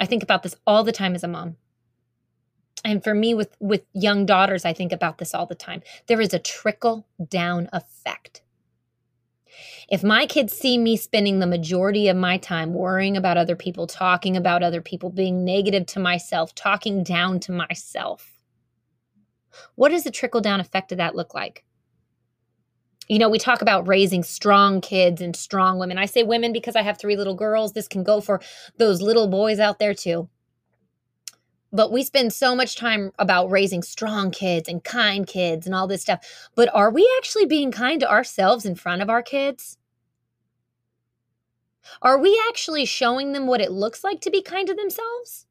I 0.00 0.06
think 0.06 0.22
about 0.22 0.42
this 0.42 0.56
all 0.66 0.84
the 0.84 0.92
time 0.92 1.14
as 1.14 1.24
a 1.24 1.28
mom. 1.28 1.56
And 2.84 3.02
for 3.02 3.14
me 3.14 3.32
with 3.32 3.56
with 3.60 3.84
young 3.94 4.26
daughters, 4.26 4.64
I 4.64 4.72
think 4.72 4.92
about 4.92 5.18
this 5.18 5.34
all 5.34 5.46
the 5.46 5.54
time. 5.54 5.82
There 6.06 6.20
is 6.20 6.34
a 6.34 6.38
trickle 6.38 7.06
down 7.28 7.68
effect. 7.72 8.42
If 9.88 10.02
my 10.02 10.26
kids 10.26 10.52
see 10.52 10.78
me 10.78 10.96
spending 10.96 11.38
the 11.38 11.46
majority 11.46 12.08
of 12.08 12.16
my 12.16 12.38
time 12.38 12.74
worrying 12.74 13.16
about 13.16 13.36
other 13.36 13.56
people, 13.56 13.86
talking 13.86 14.36
about 14.36 14.62
other 14.62 14.80
people, 14.80 15.10
being 15.10 15.44
negative 15.44 15.86
to 15.86 16.00
myself, 16.00 16.54
talking 16.54 17.04
down 17.04 17.38
to 17.40 17.52
myself, 17.52 18.33
what 19.74 19.90
does 19.90 20.04
the 20.04 20.10
trickle 20.10 20.40
down 20.40 20.60
effect 20.60 20.92
of 20.92 20.98
that 20.98 21.14
look 21.14 21.34
like? 21.34 21.64
You 23.08 23.18
know, 23.18 23.28
we 23.28 23.38
talk 23.38 23.60
about 23.60 23.86
raising 23.86 24.22
strong 24.22 24.80
kids 24.80 25.20
and 25.20 25.36
strong 25.36 25.78
women. 25.78 25.98
I 25.98 26.06
say 26.06 26.22
women 26.22 26.52
because 26.52 26.74
I 26.74 26.82
have 26.82 26.98
three 26.98 27.16
little 27.16 27.34
girls. 27.34 27.72
This 27.72 27.88
can 27.88 28.02
go 28.02 28.20
for 28.20 28.40
those 28.78 29.02
little 29.02 29.28
boys 29.28 29.60
out 29.60 29.78
there 29.78 29.94
too. 29.94 30.28
But 31.70 31.92
we 31.92 32.04
spend 32.04 32.32
so 32.32 32.54
much 32.54 32.76
time 32.76 33.10
about 33.18 33.50
raising 33.50 33.82
strong 33.82 34.30
kids 34.30 34.68
and 34.68 34.82
kind 34.82 35.26
kids 35.26 35.66
and 35.66 35.74
all 35.74 35.86
this 35.86 36.02
stuff. 36.02 36.48
But 36.54 36.72
are 36.72 36.90
we 36.90 37.12
actually 37.18 37.46
being 37.46 37.72
kind 37.72 38.00
to 38.00 38.10
ourselves 38.10 38.64
in 38.64 38.76
front 38.76 39.02
of 39.02 39.10
our 39.10 39.22
kids? 39.22 39.76
Are 42.00 42.18
we 42.18 42.40
actually 42.48 42.86
showing 42.86 43.32
them 43.32 43.46
what 43.46 43.60
it 43.60 43.72
looks 43.72 44.04
like 44.04 44.20
to 44.22 44.30
be 44.30 44.40
kind 44.40 44.66
to 44.68 44.74
themselves? 44.74 45.46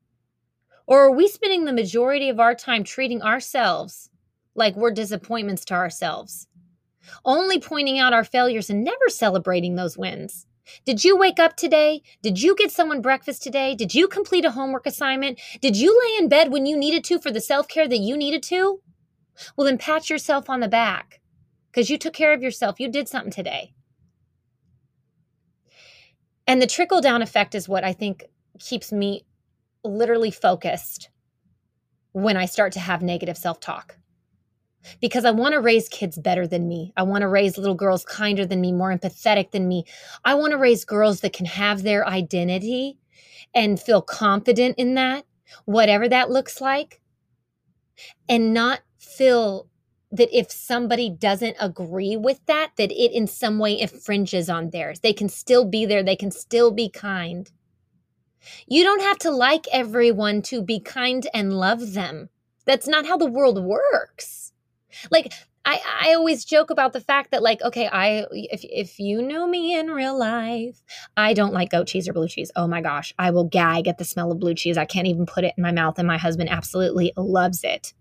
Or 0.86 1.06
are 1.06 1.12
we 1.12 1.28
spending 1.28 1.66
the 1.66 1.74
majority 1.74 2.30
of 2.30 2.40
our 2.40 2.56
time 2.56 2.84
treating 2.84 3.22
ourselves 3.22 4.10
like 4.56 4.76
we're 4.76 4.92
disappointments 4.92 5.66
to 5.66 5.74
ourselves? 5.74 6.48
Only 7.26 7.60
pointing 7.60 8.00
out 8.00 8.14
our 8.14 8.24
failures 8.24 8.70
and 8.70 8.84
never 8.84 9.10
celebrating 9.10 9.76
those 9.76 9.98
wins. 9.98 10.46
Did 10.86 11.04
you 11.04 11.18
wake 11.18 11.40
up 11.40 11.56
today? 11.56 12.02
Did 12.22 12.42
you 12.42 12.56
get 12.56 12.72
someone 12.72 13.02
breakfast 13.02 13.44
today? 13.44 13.76
Did 13.76 13.94
you 13.94 14.08
complete 14.08 14.46
a 14.46 14.52
homework 14.52 14.86
assignment? 14.86 15.40
Did 15.62 15.76
you 15.76 16.00
lay 16.00 16.24
in 16.24 16.30
bed 16.30 16.52
when 16.52 16.66
you 16.66 16.78
needed 16.78 17.04
to 17.06 17.20
for 17.20 17.32
the 17.32 17.42
self 17.42 17.68
care 17.68 17.88
that 17.88 17.98
you 17.98 18.16
needed 18.16 18.44
to? 18.44 18.82
Well, 19.56 19.66
then 19.66 19.78
pat 19.78 20.10
yourself 20.10 20.50
on 20.50 20.60
the 20.60 20.68
back 20.68 21.20
because 21.72 21.90
you 21.90 21.98
took 21.98 22.14
care 22.14 22.34
of 22.34 22.42
yourself. 22.42 22.80
You 22.80 22.90
did 22.90 23.08
something 23.08 23.32
today. 23.32 23.74
And 26.48 26.62
the 26.62 26.68
trickle 26.68 27.02
down 27.02 27.22
effect 27.22 27.56
is 27.56 27.70
what 27.70 27.84
I 27.84 27.94
think 27.94 28.26
keeps 28.60 28.92
me 28.92 29.26
literally 29.84 30.32
focused 30.32 31.10
when 32.14 32.38
I 32.38 32.46
start 32.46 32.74
to 32.74 32.80
have 32.80 33.02
negative 33.02 33.38
self 33.38 33.60
talk 33.60 33.98
because 35.02 35.26
I 35.26 35.32
want 35.32 35.54
to 35.54 35.62
raise 35.62 35.90
kids 35.90 36.18
better 36.18 36.48
than 36.48 36.68
me. 36.68 36.94
I 36.98 37.04
want 37.04 37.22
to 37.22 37.28
raise 37.28 37.58
little 37.58 37.76
girls 37.76 38.06
kinder 38.06 38.46
than 38.46 38.62
me, 38.62 38.72
more 38.72 38.96
empathetic 38.96 39.52
than 39.52 39.68
me. 39.68 39.86
I 40.26 40.36
want 40.36 40.52
to 40.52 40.58
raise 40.58 40.86
girls 40.86 41.22
that 41.22 41.34
can 41.34 41.46
have 41.46 41.84
their 41.84 42.08
identity 42.08 42.98
and 43.54 43.80
feel 43.80 44.02
confident 44.02 44.76
in 44.78 44.96
that, 44.96 45.26
whatever 45.66 46.10
that 46.10 46.30
looks 46.30 46.60
like, 46.60 47.02
and 48.28 48.54
not 48.54 48.82
feel 48.98 49.68
that 50.12 50.36
if 50.38 50.52
somebody 50.52 51.10
doesn't 51.10 51.56
agree 51.60 52.16
with 52.16 52.40
that, 52.46 52.72
that 52.78 52.92
it 52.92 53.12
in 53.12 53.26
some 53.26 53.58
way 53.58 53.80
infringes 53.80 54.50
on 54.50 54.70
theirs. 54.70 55.00
They 55.00 55.14
can 55.14 55.28
still 55.28 55.66
be 55.66 55.86
there, 55.86 56.04
they 56.04 56.16
can 56.16 56.32
still 56.32 56.72
be 56.72 56.90
kind. 56.90 57.52
You 58.68 58.84
don't 58.84 59.02
have 59.02 59.20
to 59.20 59.32
like 59.32 59.66
everyone 59.72 60.42
to 60.44 60.62
be 60.62 60.80
kind 60.80 61.28
and 61.34 61.54
love 61.54 61.94
them. 61.94 62.30
That's 62.66 62.88
not 62.88 63.06
how 63.06 63.18
the 63.18 63.30
world 63.30 63.64
works. 63.64 64.54
Like 65.12 65.34
I, 65.66 65.82
I 66.02 66.14
always 66.14 66.44
joke 66.44 66.70
about 66.70 66.94
the 66.94 67.00
fact 67.00 67.32
that 67.32 67.42
like 67.42 67.62
okay 67.62 67.88
I 67.88 68.26
if 68.32 68.64
if 68.64 69.00
you 69.00 69.22
know 69.22 69.48
me 69.48 69.78
in 69.78 69.88
real 69.88 70.18
life 70.18 70.82
I 71.16 71.34
don't 71.34 71.54
like 71.54 71.72
goat 71.72 71.88
cheese 71.88 72.08
or 72.08 72.14
blue 72.14 72.28
cheese 72.28 72.52
oh 72.56 72.68
my 72.68 72.82
gosh 72.82 73.14
I 73.18 73.32
will 73.32 73.46
gag 73.46 73.88
at 73.88 73.98
the 73.98 74.06
smell 74.06 74.32
of 74.32 74.40
blue 74.40 74.56
cheese 74.56 74.78
I 74.78 74.86
can't 74.86 75.08
even 75.08 75.26
put 75.26 75.46
it 75.46 75.54
in 75.58 75.64
my 75.64 75.72
mouth 75.72 75.98
and 75.98 76.08
my 76.08 76.18
husband 76.18 76.50
absolutely 76.50 77.14
loves 77.16 77.64
it 77.64 77.94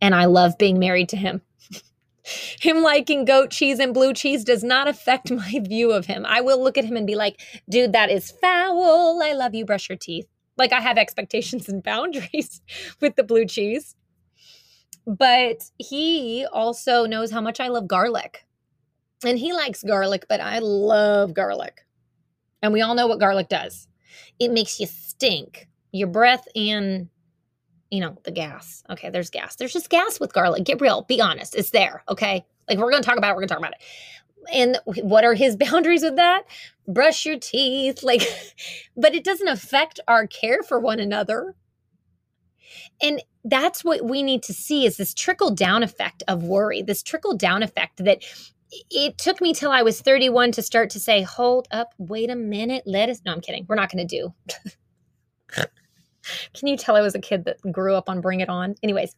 and 0.00 0.14
I 0.14 0.26
love 0.26 0.58
being 0.58 0.78
married 0.78 1.08
to 1.10 1.16
him 1.16 1.40
him 2.24 2.82
liking 2.82 3.24
goat 3.24 3.50
cheese 3.50 3.78
and 3.78 3.92
blue 3.94 4.12
cheese 4.12 4.44
does 4.44 4.62
not 4.62 4.88
affect 4.88 5.30
my 5.32 5.60
view 5.60 5.92
of 5.92 6.06
him. 6.06 6.24
I 6.26 6.40
will 6.40 6.62
look 6.62 6.78
at 6.78 6.84
him 6.84 6.96
and 6.96 7.06
be 7.06 7.14
like, 7.14 7.40
dude, 7.68 7.92
that 7.92 8.10
is 8.10 8.30
foul. 8.30 9.20
I 9.22 9.32
love 9.32 9.54
you. 9.54 9.64
Brush 9.64 9.88
your 9.88 9.98
teeth. 9.98 10.26
Like 10.56 10.72
I 10.72 10.80
have 10.80 10.98
expectations 10.98 11.68
and 11.68 11.82
boundaries 11.84 12.60
with 13.00 13.16
the 13.16 13.24
blue 13.24 13.46
cheese. 13.46 13.94
But 15.06 15.64
he 15.78 16.46
also 16.52 17.06
knows 17.06 17.32
how 17.32 17.40
much 17.40 17.58
I 17.58 17.68
love 17.68 17.88
garlic. 17.88 18.44
And 19.24 19.38
he 19.38 19.52
likes 19.52 19.82
garlic, 19.82 20.26
but 20.28 20.40
I 20.40 20.60
love 20.60 21.34
garlic. 21.34 21.80
And 22.62 22.72
we 22.72 22.82
all 22.82 22.94
know 22.94 23.08
what 23.08 23.18
garlic 23.20 23.48
does. 23.48 23.88
it 24.38 24.52
makes 24.52 24.78
you 24.78 24.86
stink. 24.86 25.68
Your 25.92 26.08
breath 26.08 26.46
and 26.56 27.08
you 27.92 28.00
know, 28.00 28.16
the 28.24 28.30
gas. 28.30 28.82
Okay, 28.88 29.10
there's 29.10 29.28
gas. 29.28 29.54
There's 29.56 29.74
just 29.74 29.90
gas 29.90 30.18
with 30.18 30.32
garlic. 30.32 30.64
Get 30.64 30.80
real. 30.80 31.02
Be 31.02 31.20
honest. 31.20 31.54
It's 31.54 31.70
there. 31.70 32.02
Okay. 32.08 32.42
Like 32.66 32.78
we're 32.78 32.90
to 32.90 33.02
talk 33.02 33.18
about 33.18 33.32
it. 33.32 33.36
We're 33.36 33.42
to 33.42 33.48
talk 33.48 33.58
about 33.58 33.74
it. 33.74 33.82
And 34.52 34.78
what 35.04 35.24
are 35.24 35.34
his 35.34 35.56
boundaries 35.60 36.02
with 36.02 36.16
that? 36.16 36.44
Brush 36.88 37.26
your 37.26 37.38
teeth. 37.38 38.02
Like, 38.02 38.22
but 38.96 39.14
it 39.14 39.24
doesn't 39.24 39.46
affect 39.46 40.00
our 40.08 40.26
care 40.26 40.62
for 40.62 40.80
one 40.80 41.00
another. 41.00 41.54
And 43.02 43.22
that's 43.44 43.84
what 43.84 44.06
we 44.06 44.22
need 44.22 44.42
to 44.44 44.54
see 44.54 44.86
is 44.86 44.96
this 44.96 45.12
trickle 45.12 45.50
down 45.50 45.82
effect 45.82 46.22
of 46.28 46.44
worry, 46.44 46.80
this 46.80 47.02
trickle 47.02 47.36
down 47.36 47.62
effect 47.62 48.02
that 48.04 48.24
it 48.90 49.18
took 49.18 49.42
me 49.42 49.52
till 49.52 49.70
I 49.70 49.82
was 49.82 50.00
31 50.00 50.52
to 50.52 50.62
start 50.62 50.88
to 50.90 51.00
say, 51.00 51.20
hold 51.20 51.68
up, 51.70 51.92
wait 51.98 52.30
a 52.30 52.36
minute, 52.36 52.84
let 52.86 53.10
us. 53.10 53.20
No, 53.26 53.32
I'm 53.32 53.42
kidding. 53.42 53.66
We're 53.68 53.76
not 53.76 53.92
going 53.92 54.08
to 54.08 54.18
do. 54.18 55.62
Can 56.54 56.68
you 56.68 56.76
tell 56.76 56.96
I 56.96 57.00
was 57.00 57.14
a 57.14 57.20
kid 57.20 57.44
that 57.44 57.58
grew 57.72 57.94
up 57.94 58.08
on 58.08 58.20
Bring 58.20 58.40
It 58.40 58.48
On? 58.48 58.74
Anyways, 58.82 59.14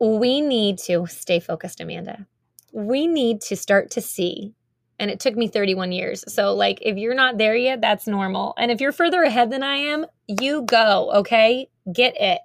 we 0.00 0.40
need 0.40 0.78
to 0.78 1.06
stay 1.06 1.40
focused, 1.40 1.80
Amanda. 1.80 2.26
We 2.72 3.06
need 3.06 3.40
to 3.42 3.56
start 3.56 3.90
to 3.92 4.00
see. 4.00 4.54
And 4.98 5.10
it 5.10 5.20
took 5.20 5.36
me 5.36 5.48
31 5.48 5.92
years. 5.92 6.24
So, 6.32 6.54
like, 6.54 6.78
if 6.80 6.96
you're 6.96 7.14
not 7.14 7.36
there 7.36 7.54
yet, 7.54 7.80
that's 7.80 8.06
normal. 8.06 8.54
And 8.56 8.70
if 8.70 8.80
you're 8.80 8.92
further 8.92 9.22
ahead 9.22 9.50
than 9.50 9.62
I 9.62 9.76
am, 9.76 10.06
you 10.26 10.62
go, 10.62 11.12
okay? 11.16 11.68
Get 11.92 12.14
it. 12.18 12.40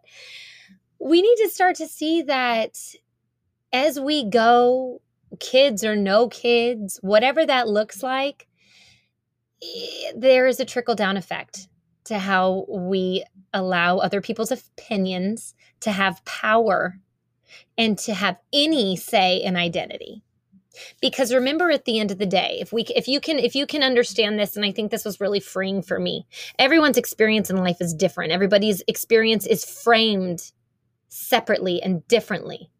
We 1.00 1.22
need 1.22 1.36
to 1.38 1.50
start 1.50 1.78
to 1.78 1.88
see 1.88 2.24
that 2.24 2.78
as 3.72 4.00
we 4.00 4.30
go, 4.30 5.02
kids 5.40 5.86
or 5.86 5.96
no 5.96 6.28
kids, 6.28 7.00
whatever 7.02 7.46
that 7.46 7.70
looks 7.70 8.04
like, 8.04 8.48
eh, 9.64 10.12
there 10.16 10.46
is 10.46 10.60
a 10.60 10.66
trickle 10.66 10.96
down 10.96 11.16
effect 11.16 11.70
to 12.06 12.20
how 12.20 12.66
we 12.68 13.24
allow 13.54 13.98
other 13.98 14.22
people's 14.22 14.52
opinions 14.52 15.54
to 15.82 15.92
have 15.92 16.24
power 16.26 17.00
and 17.78 17.98
to 18.00 18.14
have 18.14 18.38
any 18.54 18.96
say 18.96 19.38
in 19.38 19.56
identity. 19.56 20.24
Because 21.02 21.34
remember 21.34 21.70
at 21.70 21.84
the 21.86 22.00
end 22.00 22.12
of 22.12 22.18
the 22.18 22.26
day 22.26 22.58
if 22.62 22.72
we 22.72 22.84
if 22.84 23.08
you 23.08 23.20
can 23.20 23.38
if 23.40 23.56
you 23.56 23.68
can 23.68 23.84
understand 23.84 24.40
this 24.40 24.56
and 24.56 24.64
i 24.64 24.72
think 24.72 24.90
this 24.90 25.04
was 25.04 25.20
really 25.20 25.42
freeing 25.42 25.82
for 25.82 26.00
me 26.00 26.26
everyone's 26.58 26.98
experience 26.98 27.50
in 27.50 27.58
life 27.58 27.82
is 27.82 27.94
different. 27.94 28.32
Everybody's 28.32 28.82
experience 28.88 29.46
is 29.46 29.66
framed 29.66 30.54
separately 31.10 31.82
and 31.84 32.08
differently 32.08 32.71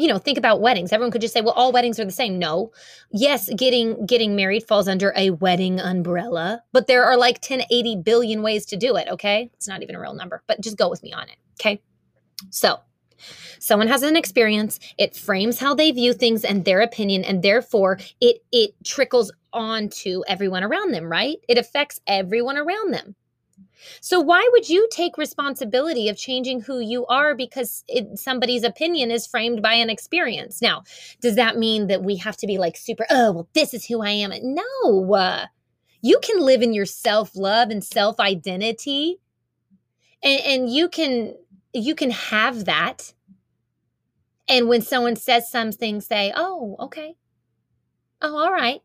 you 0.00 0.08
know 0.08 0.16
think 0.16 0.38
about 0.38 0.62
weddings. 0.62 0.92
Everyone 0.92 1.10
could 1.10 1.20
just 1.20 1.34
say 1.34 1.42
well 1.42 1.52
all 1.52 1.72
weddings 1.72 2.00
are 2.00 2.04
the 2.06 2.10
same. 2.10 2.38
No. 2.38 2.72
Yes 3.12 3.50
getting 3.54 4.06
getting 4.06 4.34
married 4.34 4.66
falls 4.66 4.88
under 4.88 5.12
a 5.14 5.30
wedding 5.30 5.78
umbrella 5.78 6.62
but 6.72 6.86
there 6.86 7.04
are 7.04 7.18
like 7.18 7.40
10 7.40 7.62
80 7.70 7.96
billion 7.96 8.42
ways 8.42 8.64
to 8.66 8.76
do 8.76 8.96
it 8.96 9.08
okay? 9.08 9.50
It's 9.52 9.68
not 9.68 9.82
even 9.82 9.94
a 9.94 10.00
real 10.00 10.14
number 10.14 10.42
but 10.46 10.60
just 10.62 10.78
go 10.78 10.88
with 10.88 11.02
me 11.02 11.12
on 11.12 11.28
it 11.28 11.36
okay? 11.60 11.82
So 12.48 12.78
someone 13.58 13.88
has 13.88 14.02
an 14.02 14.16
experience. 14.16 14.80
It 14.96 15.14
frames 15.14 15.58
how 15.58 15.74
they 15.74 15.90
view 15.90 16.14
things 16.14 16.44
and 16.44 16.64
their 16.64 16.80
opinion 16.80 17.22
and 17.22 17.42
therefore 17.42 17.98
it 18.22 18.42
it 18.50 18.70
trickles 18.84 19.30
on 19.52 19.90
to 19.90 20.24
everyone 20.26 20.64
around 20.64 20.92
them 20.92 21.12
right? 21.12 21.36
It 21.46 21.58
affects 21.58 22.00
everyone 22.06 22.56
around 22.56 22.94
them 22.94 23.16
so 24.00 24.20
why 24.20 24.48
would 24.52 24.68
you 24.68 24.88
take 24.90 25.18
responsibility 25.18 26.08
of 26.08 26.16
changing 26.16 26.60
who 26.60 26.80
you 26.80 27.06
are 27.06 27.34
because 27.34 27.84
it, 27.88 28.18
somebody's 28.18 28.64
opinion 28.64 29.10
is 29.10 29.26
framed 29.26 29.62
by 29.62 29.74
an 29.74 29.90
experience? 29.90 30.62
Now, 30.62 30.84
does 31.20 31.36
that 31.36 31.58
mean 31.58 31.86
that 31.88 32.02
we 32.02 32.16
have 32.16 32.36
to 32.38 32.46
be 32.46 32.58
like 32.58 32.76
super, 32.76 33.06
oh, 33.10 33.32
well, 33.32 33.48
this 33.54 33.74
is 33.74 33.86
who 33.86 34.02
I 34.02 34.10
am? 34.10 34.32
No. 34.42 35.14
Uh, 35.14 35.46
you 36.02 36.18
can 36.22 36.40
live 36.40 36.62
in 36.62 36.72
your 36.72 36.86
self-love 36.86 37.70
and 37.70 37.84
self-identity 37.84 39.18
and, 40.22 40.40
and 40.40 40.70
you 40.70 40.88
can 40.88 41.34
you 41.72 41.94
can 41.94 42.10
have 42.10 42.64
that. 42.64 43.14
And 44.48 44.68
when 44.68 44.82
someone 44.82 45.14
says 45.14 45.48
something, 45.48 46.00
say, 46.00 46.32
oh, 46.34 46.74
okay. 46.80 47.14
Oh, 48.20 48.36
all 48.36 48.52
right 48.52 48.82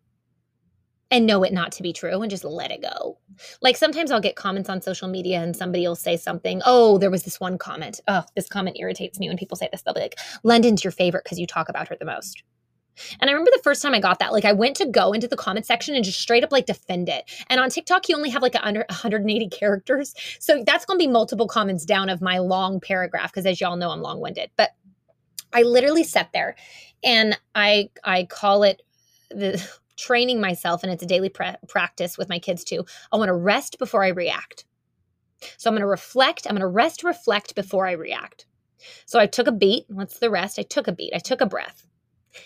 and 1.12 1.26
know 1.26 1.44
it 1.44 1.54
not 1.54 1.72
to 1.74 1.84
be 1.84 1.94
true 1.94 2.22
and 2.22 2.30
just 2.30 2.44
let 2.44 2.72
it 2.72 2.82
go. 2.82 3.18
Like 3.62 3.78
sometimes 3.78 4.12
I'll 4.12 4.22
get 4.22 4.36
comments 4.36 4.70
on 4.70 4.82
social 4.82 5.08
media 5.08 5.42
and 5.42 5.56
somebody 5.56 5.88
will 5.88 5.96
say 5.96 6.18
something. 6.18 6.62
Oh, 6.66 6.98
there 6.98 7.12
was 7.12 7.24
this 7.24 7.40
one 7.40 7.58
comment. 7.58 8.02
Oh, 8.08 8.24
this 8.36 8.48
comment 8.48 8.78
irritates 8.80 9.20
me 9.20 9.28
when 9.28 9.38
people 9.38 9.58
say 9.58 9.70
this. 9.72 9.82
They'll 9.82 9.94
be 9.94 10.02
like, 10.02 10.18
London's 10.44 10.84
your 10.84 10.92
favorite 10.92 11.24
because 11.24 11.40
you 11.40 11.48
talk 11.48 11.70
about 11.70 11.88
her 11.90 11.96
the 12.00 12.06
most. 12.06 12.44
And 13.20 13.30
I 13.30 13.34
remember 13.34 13.52
the 13.54 13.62
first 13.64 13.82
time 13.82 13.94
I 13.94 14.00
got 14.00 14.20
that, 14.20 14.32
like 14.32 14.46
I 14.46 14.54
went 14.54 14.78
to 14.78 14.86
go 14.86 15.12
into 15.12 15.28
the 15.28 15.36
comment 15.36 15.66
section 15.66 15.96
and 15.96 16.04
just 16.04 16.20
straight 16.20 16.44
up 16.44 16.52
like 16.52 16.66
defend 16.66 17.10
it. 17.10 17.30
And 17.50 17.60
on 17.60 17.70
TikTok, 17.70 18.08
you 18.08 18.16
only 18.16 18.30
have 18.30 18.42
like 18.42 18.56
under 18.62 18.86
180 18.90 19.50
characters. 19.50 20.14
So 20.40 20.64
that's 20.66 20.86
going 20.86 20.98
to 20.98 21.04
be 21.04 21.12
multiple 21.12 21.48
comments 21.48 21.86
down 21.86 22.10
of 22.10 22.22
my 22.22 22.38
long 22.38 22.80
paragraph 22.80 23.32
because 23.32 23.46
as 23.46 23.60
y'all 23.60 23.76
know, 23.76 23.92
I'm 23.92 24.02
long 24.02 24.22
winded. 24.22 24.50
But 24.56 24.72
I 25.54 25.64
literally 25.64 26.04
sat 26.04 26.30
there 26.34 26.56
and 27.04 27.38
I 27.54 27.90
I 28.04 28.26
call 28.26 28.64
it 28.64 28.82
the 29.30 29.66
training 29.98 30.42
myself, 30.42 30.84
and 30.84 30.92
it's 30.92 31.04
a 31.04 31.08
daily 31.08 31.30
pra- 31.30 31.58
practice 31.68 32.18
with 32.18 32.30
my 32.30 32.40
kids 32.40 32.64
too. 32.64 32.86
I 33.12 33.18
want 33.18 33.30
to 33.30 33.34
rest 33.34 33.80
before 33.80 34.04
I 34.04 34.10
react. 34.10 34.66
So 35.58 35.70
I'm 35.70 35.74
going 35.74 35.82
to 35.82 35.88
reflect. 35.88 36.46
I'm 36.46 36.54
going 36.54 36.62
to 36.62 36.68
rest, 36.68 37.04
reflect 37.04 37.56
before 37.56 37.88
I 37.88 37.92
react. 37.92 38.46
So 39.06 39.20
I 39.20 39.26
took 39.26 39.48
a 39.48 39.52
beat. 39.52 39.86
What's 39.90 40.20
the 40.20 40.30
rest? 40.30 40.60
I 40.60 40.64
took 40.64 40.88
a 40.88 40.92
beat. 40.92 41.14
I 41.14 41.20
took 41.20 41.42
a 41.42 41.46
breath. 41.46 41.86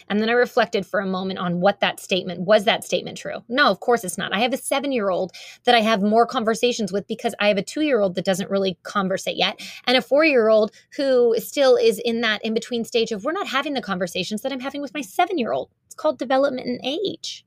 And 0.07 0.21
then 0.21 0.29
I 0.29 0.33
reflected 0.33 0.85
for 0.85 0.99
a 0.99 1.05
moment 1.05 1.39
on 1.39 1.61
what 1.61 1.79
that 1.79 1.99
statement 1.99 2.41
was 2.41 2.65
that 2.65 2.83
statement 2.83 3.17
true? 3.17 3.43
No, 3.47 3.69
of 3.69 3.79
course 3.79 4.03
it's 4.03 4.17
not. 4.17 4.33
I 4.33 4.39
have 4.39 4.53
a 4.53 4.57
seven 4.57 4.91
year 4.91 5.09
old 5.09 5.31
that 5.65 5.75
I 5.75 5.81
have 5.81 6.01
more 6.01 6.25
conversations 6.25 6.91
with 6.91 7.07
because 7.07 7.35
I 7.39 7.47
have 7.47 7.57
a 7.57 7.63
two 7.63 7.81
year 7.81 7.99
old 7.99 8.15
that 8.15 8.25
doesn't 8.25 8.49
really 8.49 8.77
conversate 8.83 9.37
yet, 9.37 9.59
and 9.85 9.97
a 9.97 10.01
four 10.01 10.25
year 10.25 10.49
old 10.49 10.71
who 10.95 11.35
still 11.39 11.75
is 11.75 11.99
in 12.03 12.21
that 12.21 12.43
in 12.43 12.53
between 12.53 12.85
stage 12.85 13.11
of 13.11 13.23
we're 13.23 13.31
not 13.31 13.47
having 13.47 13.73
the 13.73 13.81
conversations 13.81 14.41
that 14.41 14.51
I'm 14.51 14.59
having 14.59 14.81
with 14.81 14.93
my 14.93 15.01
seven 15.01 15.37
year 15.37 15.51
old. 15.51 15.69
It's 15.85 15.95
called 15.95 16.19
development 16.19 16.67
and 16.67 16.79
age. 16.83 17.45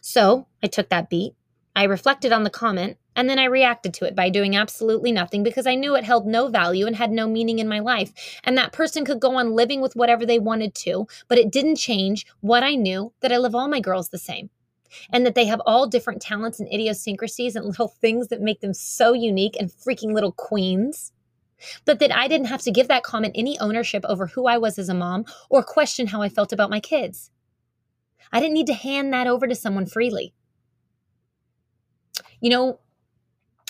So 0.00 0.46
I 0.62 0.66
took 0.66 0.88
that 0.88 1.10
beat, 1.10 1.34
I 1.78 1.84
reflected 1.84 2.32
on 2.32 2.42
the 2.42 2.50
comment, 2.50 2.96
and 3.18 3.28
then 3.28 3.40
I 3.40 3.46
reacted 3.46 3.94
to 3.94 4.04
it 4.04 4.14
by 4.14 4.30
doing 4.30 4.54
absolutely 4.54 5.10
nothing 5.10 5.42
because 5.42 5.66
I 5.66 5.74
knew 5.74 5.96
it 5.96 6.04
held 6.04 6.24
no 6.24 6.46
value 6.46 6.86
and 6.86 6.94
had 6.94 7.10
no 7.10 7.26
meaning 7.26 7.58
in 7.58 7.66
my 7.66 7.80
life. 7.80 8.12
And 8.44 8.56
that 8.56 8.70
person 8.70 9.04
could 9.04 9.18
go 9.18 9.34
on 9.34 9.56
living 9.56 9.80
with 9.80 9.96
whatever 9.96 10.24
they 10.24 10.38
wanted 10.38 10.72
to, 10.76 11.08
but 11.26 11.36
it 11.36 11.50
didn't 11.50 11.76
change 11.76 12.28
what 12.42 12.62
I 12.62 12.76
knew 12.76 13.12
that 13.18 13.32
I 13.32 13.38
love 13.38 13.56
all 13.56 13.66
my 13.66 13.80
girls 13.80 14.10
the 14.10 14.18
same. 14.18 14.50
And 15.10 15.26
that 15.26 15.34
they 15.34 15.46
have 15.46 15.60
all 15.66 15.88
different 15.88 16.22
talents 16.22 16.60
and 16.60 16.72
idiosyncrasies 16.72 17.56
and 17.56 17.66
little 17.66 17.88
things 17.88 18.28
that 18.28 18.40
make 18.40 18.60
them 18.60 18.72
so 18.72 19.14
unique 19.14 19.56
and 19.58 19.68
freaking 19.68 20.14
little 20.14 20.30
queens. 20.30 21.10
But 21.86 21.98
that 21.98 22.16
I 22.16 22.28
didn't 22.28 22.46
have 22.46 22.62
to 22.62 22.70
give 22.70 22.86
that 22.86 23.02
comment 23.02 23.32
any 23.36 23.58
ownership 23.58 24.04
over 24.08 24.28
who 24.28 24.46
I 24.46 24.58
was 24.58 24.78
as 24.78 24.88
a 24.88 24.94
mom 24.94 25.24
or 25.50 25.64
question 25.64 26.06
how 26.06 26.22
I 26.22 26.28
felt 26.28 26.52
about 26.52 26.70
my 26.70 26.78
kids. 26.78 27.32
I 28.30 28.38
didn't 28.38 28.54
need 28.54 28.68
to 28.68 28.74
hand 28.74 29.12
that 29.12 29.26
over 29.26 29.48
to 29.48 29.56
someone 29.56 29.86
freely. 29.86 30.34
You 32.40 32.50
know, 32.50 32.78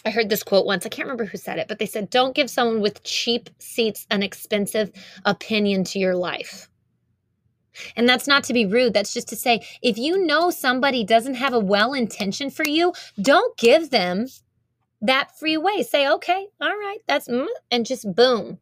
I 0.09 0.11
heard 0.11 0.31
this 0.31 0.42
quote 0.42 0.64
once. 0.64 0.87
I 0.87 0.88
can't 0.88 1.05
remember 1.05 1.27
who 1.27 1.37
said 1.37 1.59
it, 1.59 1.68
but 1.68 1.79
they 1.79 1.85
said, 1.85 2.09
Don't 2.09 2.35
give 2.35 2.49
someone 2.49 2.81
with 2.81 3.03
cheap 3.03 3.51
seats 3.59 4.07
an 4.11 4.23
expensive 4.23 4.90
opinion 5.27 5.85
to 5.85 5.99
your 5.99 6.16
life. 6.16 6.71
And 7.94 8.09
that's 8.09 8.27
not 8.27 8.42
to 8.44 8.55
be 8.55 8.64
rude. 8.64 8.94
That's 8.94 9.12
just 9.12 9.29
to 9.29 9.37
say, 9.37 9.61
if 9.83 9.99
you 9.99 10.25
know 10.25 10.49
somebody 10.49 11.05
doesn't 11.05 11.35
have 11.35 11.53
a 11.53 11.61
well 11.61 11.92
intention 11.92 12.49
for 12.49 12.66
you, 12.66 12.94
don't 13.21 13.55
give 13.59 13.90
them 13.90 14.29
that 15.03 15.38
free 15.38 15.59
way. 15.59 15.83
Say, 15.83 16.09
okay, 16.09 16.47
all 16.59 16.71
right, 16.71 17.01
that's, 17.07 17.29
mm, 17.29 17.47
and 17.71 17.85
just 17.85 18.14
boom, 18.14 18.61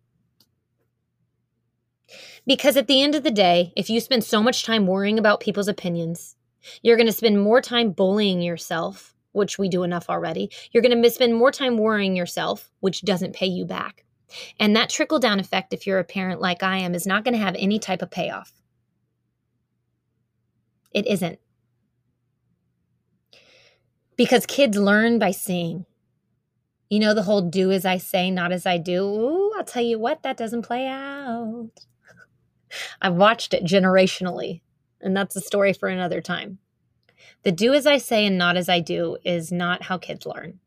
because 2.44 2.76
at 2.76 2.88
the 2.88 3.02
end 3.02 3.14
of 3.14 3.22
the 3.22 3.30
day, 3.30 3.72
if 3.76 3.88
you 3.88 4.00
spend 4.00 4.24
so 4.24 4.42
much 4.42 4.64
time 4.64 4.88
worrying 4.88 5.18
about 5.18 5.38
people's 5.38 5.68
opinions, 5.68 6.34
you're 6.82 6.96
going 6.96 7.06
to 7.06 7.12
spend 7.12 7.40
more 7.40 7.60
time 7.60 7.92
bullying 7.92 8.42
yourself, 8.42 9.14
which 9.36 9.58
we 9.58 9.68
do 9.68 9.82
enough 9.82 10.08
already. 10.08 10.50
You're 10.72 10.82
going 10.82 11.00
to 11.00 11.10
spend 11.10 11.34
more 11.36 11.52
time 11.52 11.76
worrying 11.76 12.16
yourself, 12.16 12.70
which 12.80 13.02
doesn't 13.02 13.34
pay 13.34 13.46
you 13.46 13.64
back. 13.64 14.04
And 14.58 14.74
that 14.74 14.90
trickle 14.90 15.18
down 15.18 15.38
effect, 15.38 15.72
if 15.72 15.86
you're 15.86 15.98
a 15.98 16.04
parent 16.04 16.40
like 16.40 16.62
I 16.62 16.78
am, 16.78 16.94
is 16.94 17.06
not 17.06 17.22
going 17.22 17.34
to 17.34 17.40
have 17.40 17.54
any 17.58 17.78
type 17.78 18.02
of 18.02 18.10
payoff. 18.10 18.52
It 20.92 21.06
isn't. 21.06 21.38
Because 24.16 24.46
kids 24.46 24.78
learn 24.78 25.18
by 25.18 25.30
seeing. 25.30 25.84
You 26.88 27.00
know, 27.00 27.14
the 27.14 27.24
whole 27.24 27.42
do 27.42 27.70
as 27.70 27.84
I 27.84 27.98
say, 27.98 28.30
not 28.30 28.52
as 28.52 28.64
I 28.64 28.78
do. 28.78 29.04
Ooh, 29.04 29.52
I'll 29.56 29.64
tell 29.64 29.82
you 29.82 29.98
what, 29.98 30.22
that 30.22 30.36
doesn't 30.36 30.62
play 30.62 30.86
out. 30.86 31.70
I've 33.02 33.14
watched 33.14 33.52
it 33.52 33.64
generationally, 33.64 34.62
and 35.00 35.16
that's 35.16 35.36
a 35.36 35.40
story 35.40 35.72
for 35.72 35.88
another 35.88 36.22
time. 36.22 36.58
The 37.46 37.52
do 37.52 37.74
as 37.74 37.86
I 37.86 37.98
say 37.98 38.26
and 38.26 38.36
not 38.36 38.56
as 38.56 38.68
I 38.68 38.80
do 38.80 39.18
is 39.24 39.52
not 39.52 39.84
how 39.84 39.98
kids 39.98 40.26
learn. 40.26 40.58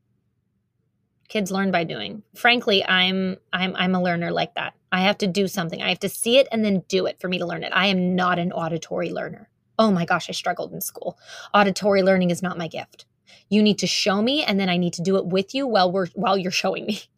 Kids 1.28 1.52
learn 1.52 1.72
by 1.72 1.84
doing. 1.84 2.24
Frankly, 2.38 2.86
I'm 2.86 3.36
I'm 3.52 3.76
I'm 3.76 3.96
a 3.96 4.02
learner 4.02 4.32
like 4.32 4.56
that. 4.56 4.76
I 4.90 5.02
have 5.02 5.18
to 5.18 5.28
do 5.28 5.50
something. 5.50 5.82
I 5.82 5.90
have 5.90 6.00
to 6.00 6.08
see 6.08 6.38
it 6.38 6.48
and 6.54 6.64
then 6.64 6.86
do 6.88 7.06
it 7.06 7.20
for 7.20 7.28
me 7.28 7.38
to 7.38 7.46
learn 7.46 7.66
it. 7.66 7.74
I 7.76 7.88
am 7.88 8.16
not 8.16 8.40
an 8.40 8.54
auditory 8.54 9.10
learner. 9.10 9.50
Oh 9.78 9.92
my 9.92 10.06
gosh, 10.06 10.30
I 10.30 10.32
struggled 10.32 10.72
in 10.72 10.80
school. 10.80 11.20
Auditory 11.54 12.02
learning 12.02 12.30
is 12.30 12.42
not 12.42 12.58
my 12.58 12.70
gift. 12.70 13.06
You 13.50 13.62
need 13.62 13.80
to 13.80 13.86
show 13.86 14.22
me 14.22 14.46
and 14.46 14.58
then 14.58 14.70
I 14.70 14.78
need 14.78 14.94
to 14.94 15.02
do 15.02 15.18
it 15.18 15.26
with 15.26 15.54
you 15.54 15.68
while 15.68 15.92
we're 15.92 16.08
while 16.14 16.38
you're 16.38 16.50
showing 16.50 16.86
me. 16.86 17.02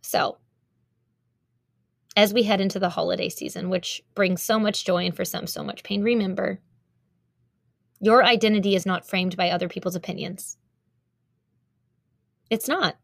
So, 0.00 0.38
as 2.16 2.32
we 2.32 2.44
head 2.44 2.62
into 2.62 2.78
the 2.78 2.88
holiday 2.88 3.28
season, 3.28 3.68
which 3.68 4.02
brings 4.14 4.40
so 4.40 4.58
much 4.58 4.86
joy 4.86 5.04
and 5.04 5.14
for 5.14 5.26
some 5.26 5.46
so 5.46 5.62
much 5.62 5.82
pain, 5.82 6.02
remember 6.02 6.60
your 8.00 8.24
identity 8.24 8.74
is 8.74 8.86
not 8.86 9.06
framed 9.06 9.36
by 9.36 9.50
other 9.50 9.68
people's 9.68 9.96
opinions. 9.96 10.56
It's 12.50 12.68
not. 12.68 12.96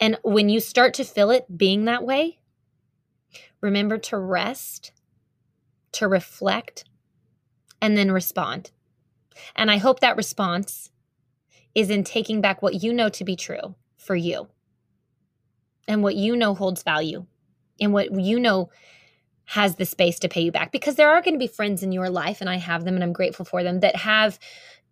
And 0.00 0.18
when 0.22 0.48
you 0.48 0.60
start 0.60 0.94
to 0.94 1.04
feel 1.04 1.30
it 1.30 1.56
being 1.56 1.84
that 1.84 2.04
way, 2.04 2.38
remember 3.60 3.98
to 3.98 4.18
rest, 4.18 4.92
to 5.92 6.08
reflect, 6.08 6.84
and 7.80 7.96
then 7.96 8.10
respond. 8.10 8.72
And 9.54 9.70
I 9.70 9.78
hope 9.78 10.00
that 10.00 10.16
response 10.16 10.90
is 11.74 11.90
in 11.90 12.04
taking 12.04 12.40
back 12.40 12.62
what 12.62 12.82
you 12.82 12.92
know 12.92 13.08
to 13.10 13.24
be 13.24 13.36
true 13.36 13.74
for 13.96 14.16
you 14.16 14.48
and 15.86 16.02
what 16.02 16.16
you 16.16 16.34
know 16.36 16.54
holds 16.54 16.82
value 16.82 17.26
and 17.80 17.92
what 17.92 18.18
you 18.18 18.40
know 18.40 18.70
has 19.46 19.76
the 19.76 19.86
space 19.86 20.18
to 20.18 20.28
pay 20.28 20.42
you 20.42 20.52
back 20.52 20.72
because 20.72 20.96
there 20.96 21.10
are 21.10 21.22
going 21.22 21.34
to 21.34 21.38
be 21.38 21.46
friends 21.46 21.82
in 21.82 21.92
your 21.92 22.10
life 22.10 22.40
and 22.40 22.50
I 22.50 22.56
have 22.56 22.84
them 22.84 22.94
and 22.94 23.04
I'm 23.04 23.12
grateful 23.12 23.44
for 23.44 23.62
them 23.62 23.80
that 23.80 23.96
have 23.96 24.38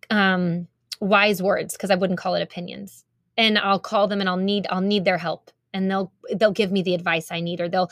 um 0.09 0.67
wise 1.01 1.41
words 1.41 1.73
because 1.73 1.91
I 1.91 1.95
wouldn't 1.95 2.19
call 2.19 2.35
it 2.35 2.41
opinions 2.41 3.03
and 3.37 3.57
I'll 3.57 3.79
call 3.79 4.07
them 4.07 4.21
and 4.21 4.29
I'll 4.29 4.37
need 4.37 4.65
I'll 4.69 4.81
need 4.81 5.05
their 5.05 5.17
help 5.17 5.51
and 5.73 5.91
they'll 5.91 6.11
they'll 6.37 6.51
give 6.51 6.71
me 6.71 6.81
the 6.81 6.95
advice 6.95 7.31
I 7.31 7.41
need 7.41 7.59
or 7.59 7.67
they'll 7.67 7.91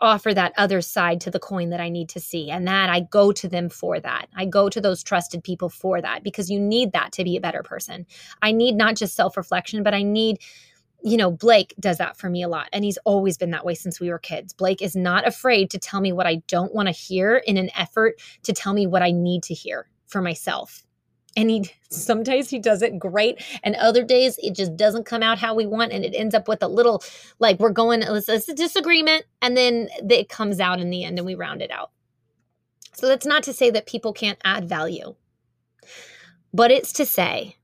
offer 0.00 0.34
that 0.34 0.52
other 0.56 0.80
side 0.80 1.20
to 1.22 1.30
the 1.30 1.38
coin 1.38 1.70
that 1.70 1.80
I 1.80 1.88
need 1.88 2.08
to 2.10 2.20
see 2.20 2.50
and 2.50 2.66
that 2.66 2.90
I 2.90 3.00
go 3.00 3.32
to 3.32 3.48
them 3.48 3.68
for 3.68 4.00
that. 4.00 4.26
I 4.34 4.44
go 4.44 4.68
to 4.68 4.80
those 4.80 5.02
trusted 5.02 5.44
people 5.44 5.68
for 5.68 6.02
that 6.02 6.24
because 6.24 6.50
you 6.50 6.58
need 6.58 6.92
that 6.92 7.12
to 7.12 7.24
be 7.24 7.36
a 7.36 7.40
better 7.40 7.62
person. 7.62 8.04
I 8.42 8.52
need 8.52 8.74
not 8.74 8.96
just 8.96 9.14
self-reflection 9.14 9.82
but 9.84 9.94
I 9.94 10.02
need 10.02 10.38
you 11.02 11.16
know, 11.16 11.30
Blake 11.30 11.74
does 11.80 11.98
that 11.98 12.16
for 12.16 12.28
me 12.28 12.42
a 12.42 12.48
lot. 12.48 12.68
And 12.72 12.84
he's 12.84 12.98
always 13.04 13.36
been 13.38 13.50
that 13.50 13.64
way 13.64 13.74
since 13.74 14.00
we 14.00 14.10
were 14.10 14.18
kids. 14.18 14.52
Blake 14.52 14.82
is 14.82 14.94
not 14.94 15.26
afraid 15.26 15.70
to 15.70 15.78
tell 15.78 16.00
me 16.00 16.12
what 16.12 16.26
I 16.26 16.36
don't 16.46 16.74
want 16.74 16.88
to 16.88 16.92
hear 16.92 17.36
in 17.36 17.56
an 17.56 17.70
effort 17.76 18.20
to 18.42 18.52
tell 18.52 18.72
me 18.74 18.86
what 18.86 19.02
I 19.02 19.10
need 19.10 19.42
to 19.44 19.54
hear 19.54 19.88
for 20.06 20.20
myself 20.20 20.84
and 21.36 21.50
he 21.50 21.70
sometimes 21.90 22.50
he 22.50 22.58
does 22.58 22.82
it 22.82 22.98
great 22.98 23.42
and 23.62 23.74
other 23.76 24.02
days 24.04 24.38
it 24.42 24.54
just 24.54 24.76
doesn't 24.76 25.04
come 25.04 25.22
out 25.22 25.38
how 25.38 25.54
we 25.54 25.66
want 25.66 25.92
and 25.92 26.04
it 26.04 26.14
ends 26.14 26.34
up 26.34 26.48
with 26.48 26.62
a 26.62 26.68
little 26.68 27.02
like 27.38 27.58
we're 27.58 27.70
going 27.70 28.02
it's, 28.02 28.28
it's 28.28 28.48
a 28.48 28.54
disagreement 28.54 29.24
and 29.40 29.56
then 29.56 29.88
it 30.08 30.28
comes 30.28 30.60
out 30.60 30.80
in 30.80 30.90
the 30.90 31.04
end 31.04 31.18
and 31.18 31.26
we 31.26 31.34
round 31.34 31.62
it 31.62 31.70
out 31.70 31.90
so 32.92 33.06
that's 33.06 33.26
not 33.26 33.42
to 33.42 33.52
say 33.52 33.70
that 33.70 33.86
people 33.86 34.12
can't 34.12 34.40
add 34.44 34.68
value 34.68 35.14
but 36.52 36.70
it's 36.70 36.92
to 36.92 37.06
say 37.06 37.56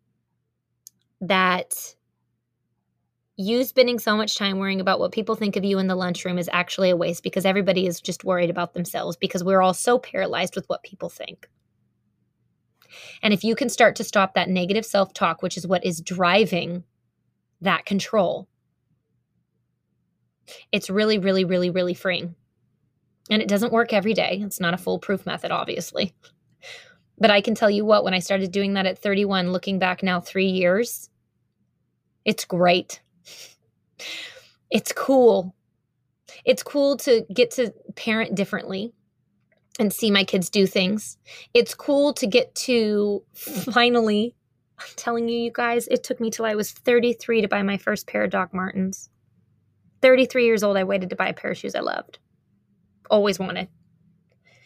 that 1.20 1.95
you 3.36 3.64
spending 3.64 3.98
so 3.98 4.16
much 4.16 4.36
time 4.36 4.58
worrying 4.58 4.80
about 4.80 4.98
what 4.98 5.12
people 5.12 5.34
think 5.34 5.56
of 5.56 5.64
you 5.64 5.78
in 5.78 5.86
the 5.86 5.94
lunchroom 5.94 6.38
is 6.38 6.50
actually 6.52 6.90
a 6.90 6.96
waste 6.96 7.22
because 7.22 7.44
everybody 7.44 7.86
is 7.86 8.00
just 8.00 8.24
worried 8.24 8.50
about 8.50 8.72
themselves 8.72 9.16
because 9.16 9.44
we're 9.44 9.62
all 9.62 9.74
so 9.74 9.98
paralyzed 9.98 10.56
with 10.56 10.66
what 10.68 10.82
people 10.82 11.08
think 11.08 11.48
and 13.22 13.32
if 13.32 13.44
you 13.44 13.54
can 13.54 13.68
start 13.68 13.96
to 13.96 14.04
stop 14.04 14.34
that 14.34 14.48
negative 14.48 14.84
self 14.84 15.12
talk, 15.12 15.42
which 15.42 15.56
is 15.56 15.66
what 15.66 15.84
is 15.84 16.00
driving 16.00 16.84
that 17.60 17.84
control, 17.84 18.48
it's 20.72 20.90
really, 20.90 21.18
really, 21.18 21.44
really, 21.44 21.70
really 21.70 21.94
freeing. 21.94 22.34
And 23.30 23.42
it 23.42 23.48
doesn't 23.48 23.72
work 23.72 23.92
every 23.92 24.14
day. 24.14 24.40
It's 24.42 24.60
not 24.60 24.74
a 24.74 24.78
foolproof 24.78 25.26
method, 25.26 25.50
obviously. 25.50 26.14
But 27.18 27.30
I 27.30 27.40
can 27.40 27.54
tell 27.54 27.70
you 27.70 27.84
what, 27.84 28.04
when 28.04 28.14
I 28.14 28.18
started 28.18 28.52
doing 28.52 28.74
that 28.74 28.86
at 28.86 28.98
31, 28.98 29.50
looking 29.50 29.78
back 29.78 30.02
now 30.02 30.20
three 30.20 30.48
years, 30.48 31.08
it's 32.24 32.44
great. 32.44 33.00
It's 34.70 34.92
cool. 34.92 35.54
It's 36.44 36.62
cool 36.62 36.96
to 36.98 37.24
get 37.32 37.50
to 37.52 37.72
parent 37.94 38.34
differently 38.34 38.92
and 39.78 39.92
see 39.92 40.10
my 40.10 40.24
kids 40.24 40.50
do 40.50 40.66
things. 40.66 41.18
It's 41.54 41.74
cool 41.74 42.12
to 42.14 42.26
get 42.26 42.54
to 42.54 43.22
finally, 43.34 44.34
I'm 44.78 44.86
telling 44.96 45.28
you, 45.28 45.38
you 45.38 45.50
guys, 45.52 45.86
it 45.88 46.02
took 46.02 46.20
me 46.20 46.30
till 46.30 46.44
I 46.44 46.54
was 46.54 46.70
33 46.70 47.42
to 47.42 47.48
buy 47.48 47.62
my 47.62 47.76
first 47.76 48.06
pair 48.06 48.24
of 48.24 48.30
Doc 48.30 48.52
Martens. 48.54 49.10
33 50.02 50.44
years 50.44 50.62
old, 50.62 50.76
I 50.76 50.84
waited 50.84 51.10
to 51.10 51.16
buy 51.16 51.28
a 51.28 51.34
pair 51.34 51.50
of 51.50 51.56
shoes 51.56 51.74
I 51.74 51.80
loved. 51.80 52.18
Always 53.10 53.38
wanted. 53.38 53.68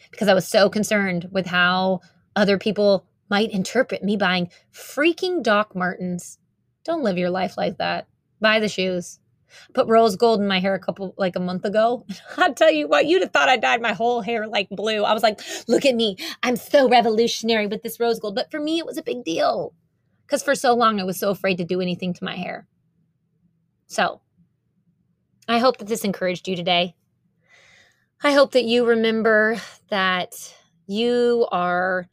Because 0.09 0.27
I 0.27 0.33
was 0.33 0.47
so 0.47 0.69
concerned 0.69 1.29
with 1.31 1.45
how 1.45 2.01
other 2.35 2.57
people 2.57 3.05
might 3.29 3.51
interpret 3.51 4.03
me 4.03 4.17
buying 4.17 4.49
freaking 4.73 5.41
Doc 5.41 5.75
Martens. 5.75 6.37
Don't 6.83 7.03
live 7.03 7.17
your 7.17 7.29
life 7.29 7.57
like 7.57 7.77
that. 7.77 8.07
Buy 8.41 8.59
the 8.59 8.67
shoes 8.67 9.19
put 9.73 9.87
rose 9.87 10.15
gold 10.15 10.41
in 10.41 10.47
my 10.47 10.59
hair 10.59 10.73
a 10.73 10.79
couple 10.79 11.13
like 11.17 11.35
a 11.35 11.39
month 11.39 11.65
ago. 11.65 12.05
I'll 12.37 12.53
tell 12.53 12.71
you 12.71 12.87
what, 12.87 13.05
you'd 13.05 13.21
have 13.21 13.31
thought 13.31 13.49
I 13.49 13.57
dyed 13.57 13.81
my 13.81 13.93
whole 13.93 14.21
hair 14.21 14.47
like 14.47 14.69
blue. 14.69 15.03
I 15.03 15.13
was 15.13 15.23
like, 15.23 15.39
look 15.67 15.85
at 15.85 15.95
me. 15.95 16.17
I'm 16.43 16.55
so 16.55 16.89
revolutionary 16.89 17.67
with 17.67 17.83
this 17.83 17.99
rose 17.99 18.19
gold. 18.19 18.35
But 18.35 18.51
for 18.51 18.59
me, 18.59 18.79
it 18.79 18.85
was 18.85 18.97
a 18.97 19.03
big 19.03 19.23
deal. 19.23 19.73
Because 20.25 20.43
for 20.43 20.55
so 20.55 20.73
long 20.73 20.99
I 20.99 21.03
was 21.03 21.19
so 21.19 21.29
afraid 21.29 21.57
to 21.57 21.65
do 21.65 21.81
anything 21.81 22.13
to 22.13 22.23
my 22.23 22.35
hair. 22.35 22.67
So 23.87 24.21
I 25.47 25.59
hope 25.59 25.77
that 25.77 25.87
this 25.87 26.05
encouraged 26.05 26.47
you 26.47 26.55
today. 26.55 26.95
I 28.23 28.33
hope 28.33 28.51
that 28.51 28.65
you 28.65 28.85
remember 28.85 29.57
that 29.89 30.33
you 30.87 31.47
are 31.51 32.07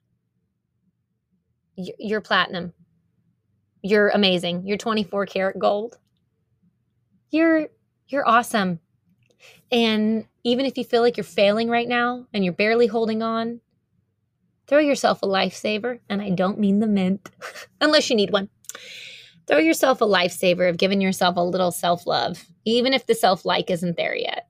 you're 1.77 2.21
platinum. 2.21 2.73
You're 3.83 4.09
amazing. 4.09 4.67
You're 4.67 4.79
24 4.79 5.27
karat 5.27 5.59
gold 5.59 5.99
you're 7.31 7.69
you're 8.09 8.29
awesome. 8.29 8.81
And 9.71 10.27
even 10.45 10.67
if 10.67 10.79
you 10.79 10.85
feel 10.85 11.03
like 11.03 11.17
you're 11.17 11.25
failing 11.25 11.69
right 11.69 11.89
now 11.89 12.27
and 12.33 12.45
you're 12.45 12.55
barely 12.55 12.87
holding 12.87 13.23
on, 13.23 13.61
throw 14.67 14.79
yourself 14.79 15.23
a 15.23 15.27
lifesaver, 15.27 16.01
and 16.09 16.23
I 16.23 16.31
don't 16.31 16.59
mean 16.59 16.81
the 16.81 16.87
mint, 16.87 17.31
unless 17.81 18.09
you 18.09 18.17
need 18.17 18.31
one. 18.31 18.49
Throw 19.47 19.59
yourself 19.59 20.01
a 20.01 20.07
lifesaver 20.07 20.69
of 20.69 20.77
giving 20.77 21.01
yourself 21.01 21.37
a 21.37 21.41
little 21.41 21.71
self 21.71 22.07
love, 22.07 22.45
even 22.65 22.93
if 22.93 23.07
the 23.07 23.15
self 23.15 23.45
like 23.45 23.71
isn't 23.71 23.97
there 23.97 24.17
yet. 24.17 24.49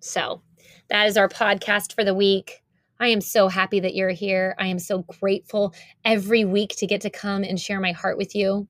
So, 0.00 0.42
that 0.90 1.06
is 1.06 1.16
our 1.16 1.28
podcast 1.28 1.94
for 1.94 2.04
the 2.04 2.14
week. 2.14 2.62
I 3.00 3.08
am 3.08 3.20
so 3.20 3.48
happy 3.48 3.80
that 3.80 3.94
you're 3.94 4.10
here. 4.10 4.54
I 4.58 4.66
am 4.66 4.78
so 4.78 4.98
grateful 5.20 5.74
every 6.04 6.44
week 6.44 6.74
to 6.76 6.86
get 6.86 7.00
to 7.02 7.10
come 7.10 7.42
and 7.42 7.58
share 7.58 7.80
my 7.80 7.92
heart 7.92 8.16
with 8.18 8.34
you. 8.34 8.68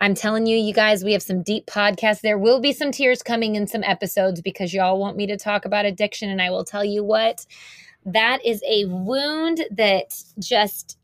I'm 0.00 0.14
telling 0.14 0.46
you, 0.46 0.56
you 0.56 0.72
guys, 0.72 1.04
we 1.04 1.12
have 1.12 1.22
some 1.22 1.42
deep 1.42 1.66
podcasts. 1.66 2.20
There 2.20 2.38
will 2.38 2.60
be 2.60 2.72
some 2.72 2.92
tears 2.92 3.22
coming 3.22 3.56
in 3.56 3.66
some 3.66 3.82
episodes 3.82 4.40
because 4.40 4.72
y'all 4.72 4.98
want 4.98 5.16
me 5.16 5.26
to 5.26 5.36
talk 5.36 5.64
about 5.64 5.84
addiction. 5.84 6.30
And 6.30 6.40
I 6.40 6.50
will 6.50 6.64
tell 6.64 6.84
you 6.84 7.02
what, 7.02 7.46
that 8.04 8.44
is 8.44 8.62
a 8.68 8.84
wound 8.86 9.64
that 9.70 10.14
just 10.38 10.98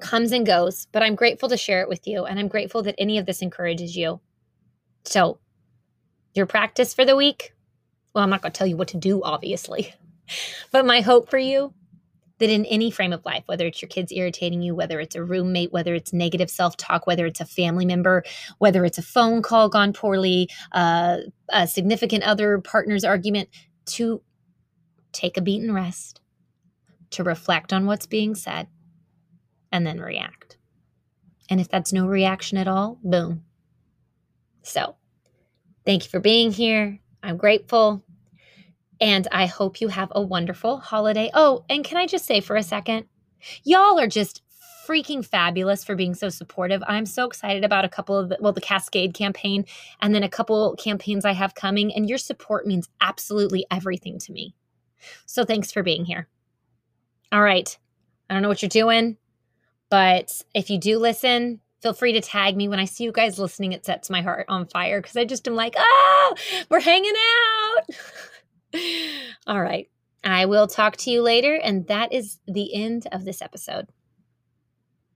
comes 0.00 0.32
and 0.32 0.46
goes. 0.46 0.86
But 0.92 1.02
I'm 1.02 1.14
grateful 1.14 1.48
to 1.48 1.56
share 1.56 1.82
it 1.82 1.88
with 1.88 2.06
you. 2.06 2.24
And 2.24 2.38
I'm 2.38 2.48
grateful 2.48 2.82
that 2.84 2.94
any 2.98 3.18
of 3.18 3.26
this 3.26 3.42
encourages 3.42 3.96
you. 3.96 4.20
So, 5.04 5.38
your 6.34 6.46
practice 6.46 6.94
for 6.94 7.04
the 7.04 7.16
week? 7.16 7.52
Well, 8.14 8.24
I'm 8.24 8.30
not 8.30 8.42
going 8.42 8.52
to 8.52 8.58
tell 8.58 8.66
you 8.66 8.76
what 8.76 8.88
to 8.88 8.96
do, 8.96 9.22
obviously. 9.22 9.94
But 10.72 10.86
my 10.86 11.02
hope 11.02 11.28
for 11.28 11.36
you 11.36 11.74
that 12.38 12.50
in 12.50 12.64
any 12.66 12.90
frame 12.90 13.12
of 13.12 13.24
life, 13.24 13.44
whether 13.46 13.66
it's 13.66 13.80
your 13.80 13.88
kids 13.88 14.12
irritating 14.12 14.60
you, 14.60 14.74
whether 14.74 14.98
it's 15.00 15.14
a 15.14 15.22
roommate, 15.22 15.72
whether 15.72 15.94
it's 15.94 16.12
negative 16.12 16.50
self 16.50 16.76
talk, 16.76 17.06
whether 17.06 17.26
it's 17.26 17.40
a 17.40 17.46
family 17.46 17.86
member, 17.86 18.24
whether 18.58 18.84
it's 18.84 18.98
a 18.98 19.02
phone 19.02 19.42
call 19.42 19.68
gone 19.68 19.92
poorly, 19.92 20.48
uh, 20.72 21.18
a 21.50 21.66
significant 21.66 22.24
other 22.24 22.58
partner's 22.58 23.04
argument, 23.04 23.48
to 23.86 24.22
take 25.12 25.36
a 25.36 25.42
beat 25.42 25.62
and 25.62 25.74
rest, 25.74 26.20
to 27.10 27.22
reflect 27.22 27.72
on 27.72 27.86
what's 27.86 28.06
being 28.06 28.34
said, 28.34 28.66
and 29.70 29.86
then 29.86 30.00
react. 30.00 30.56
And 31.48 31.60
if 31.60 31.68
that's 31.68 31.92
no 31.92 32.06
reaction 32.06 32.58
at 32.58 32.68
all, 32.68 32.98
boom. 33.04 33.44
So, 34.62 34.96
thank 35.84 36.04
you 36.04 36.10
for 36.10 36.20
being 36.20 36.50
here. 36.50 36.98
I'm 37.22 37.36
grateful. 37.36 38.02
And 39.04 39.28
I 39.30 39.44
hope 39.44 39.82
you 39.82 39.88
have 39.88 40.10
a 40.14 40.22
wonderful 40.22 40.78
holiday. 40.78 41.30
Oh, 41.34 41.62
and 41.68 41.84
can 41.84 41.98
I 41.98 42.06
just 42.06 42.24
say 42.24 42.40
for 42.40 42.56
a 42.56 42.62
second, 42.62 43.04
y'all 43.62 44.00
are 44.00 44.06
just 44.06 44.40
freaking 44.88 45.22
fabulous 45.22 45.84
for 45.84 45.94
being 45.94 46.14
so 46.14 46.30
supportive. 46.30 46.82
I'm 46.88 47.04
so 47.04 47.26
excited 47.26 47.64
about 47.64 47.84
a 47.84 47.90
couple 47.90 48.16
of 48.16 48.30
the, 48.30 48.38
well, 48.40 48.54
the 48.54 48.62
Cascade 48.62 49.12
campaign 49.12 49.66
and 50.00 50.14
then 50.14 50.22
a 50.22 50.28
couple 50.30 50.74
campaigns 50.76 51.26
I 51.26 51.32
have 51.32 51.54
coming. 51.54 51.94
And 51.94 52.08
your 52.08 52.16
support 52.16 52.66
means 52.66 52.88
absolutely 53.02 53.66
everything 53.70 54.18
to 54.20 54.32
me. 54.32 54.54
So 55.26 55.44
thanks 55.44 55.70
for 55.70 55.82
being 55.82 56.06
here. 56.06 56.26
All 57.30 57.42
right. 57.42 57.76
I 58.30 58.32
don't 58.32 58.42
know 58.42 58.48
what 58.48 58.62
you're 58.62 58.70
doing, 58.70 59.18
but 59.90 60.42
if 60.54 60.70
you 60.70 60.78
do 60.78 60.98
listen, 60.98 61.60
feel 61.82 61.92
free 61.92 62.14
to 62.14 62.22
tag 62.22 62.56
me 62.56 62.68
when 62.68 62.80
I 62.80 62.86
see 62.86 63.04
you 63.04 63.12
guys 63.12 63.38
listening. 63.38 63.72
It 63.72 63.84
sets 63.84 64.08
my 64.08 64.22
heart 64.22 64.46
on 64.48 64.64
fire 64.64 65.02
because 65.02 65.18
I 65.18 65.26
just 65.26 65.46
am 65.46 65.54
like, 65.54 65.74
oh, 65.76 66.34
we're 66.70 66.80
hanging 66.80 67.12
out. 67.12 67.84
All 69.46 69.60
right. 69.60 69.88
I 70.22 70.46
will 70.46 70.66
talk 70.66 70.96
to 70.98 71.10
you 71.10 71.22
later. 71.22 71.54
And 71.54 71.86
that 71.88 72.12
is 72.12 72.38
the 72.46 72.74
end 72.74 73.06
of 73.12 73.24
this 73.24 73.42
episode. 73.42 73.88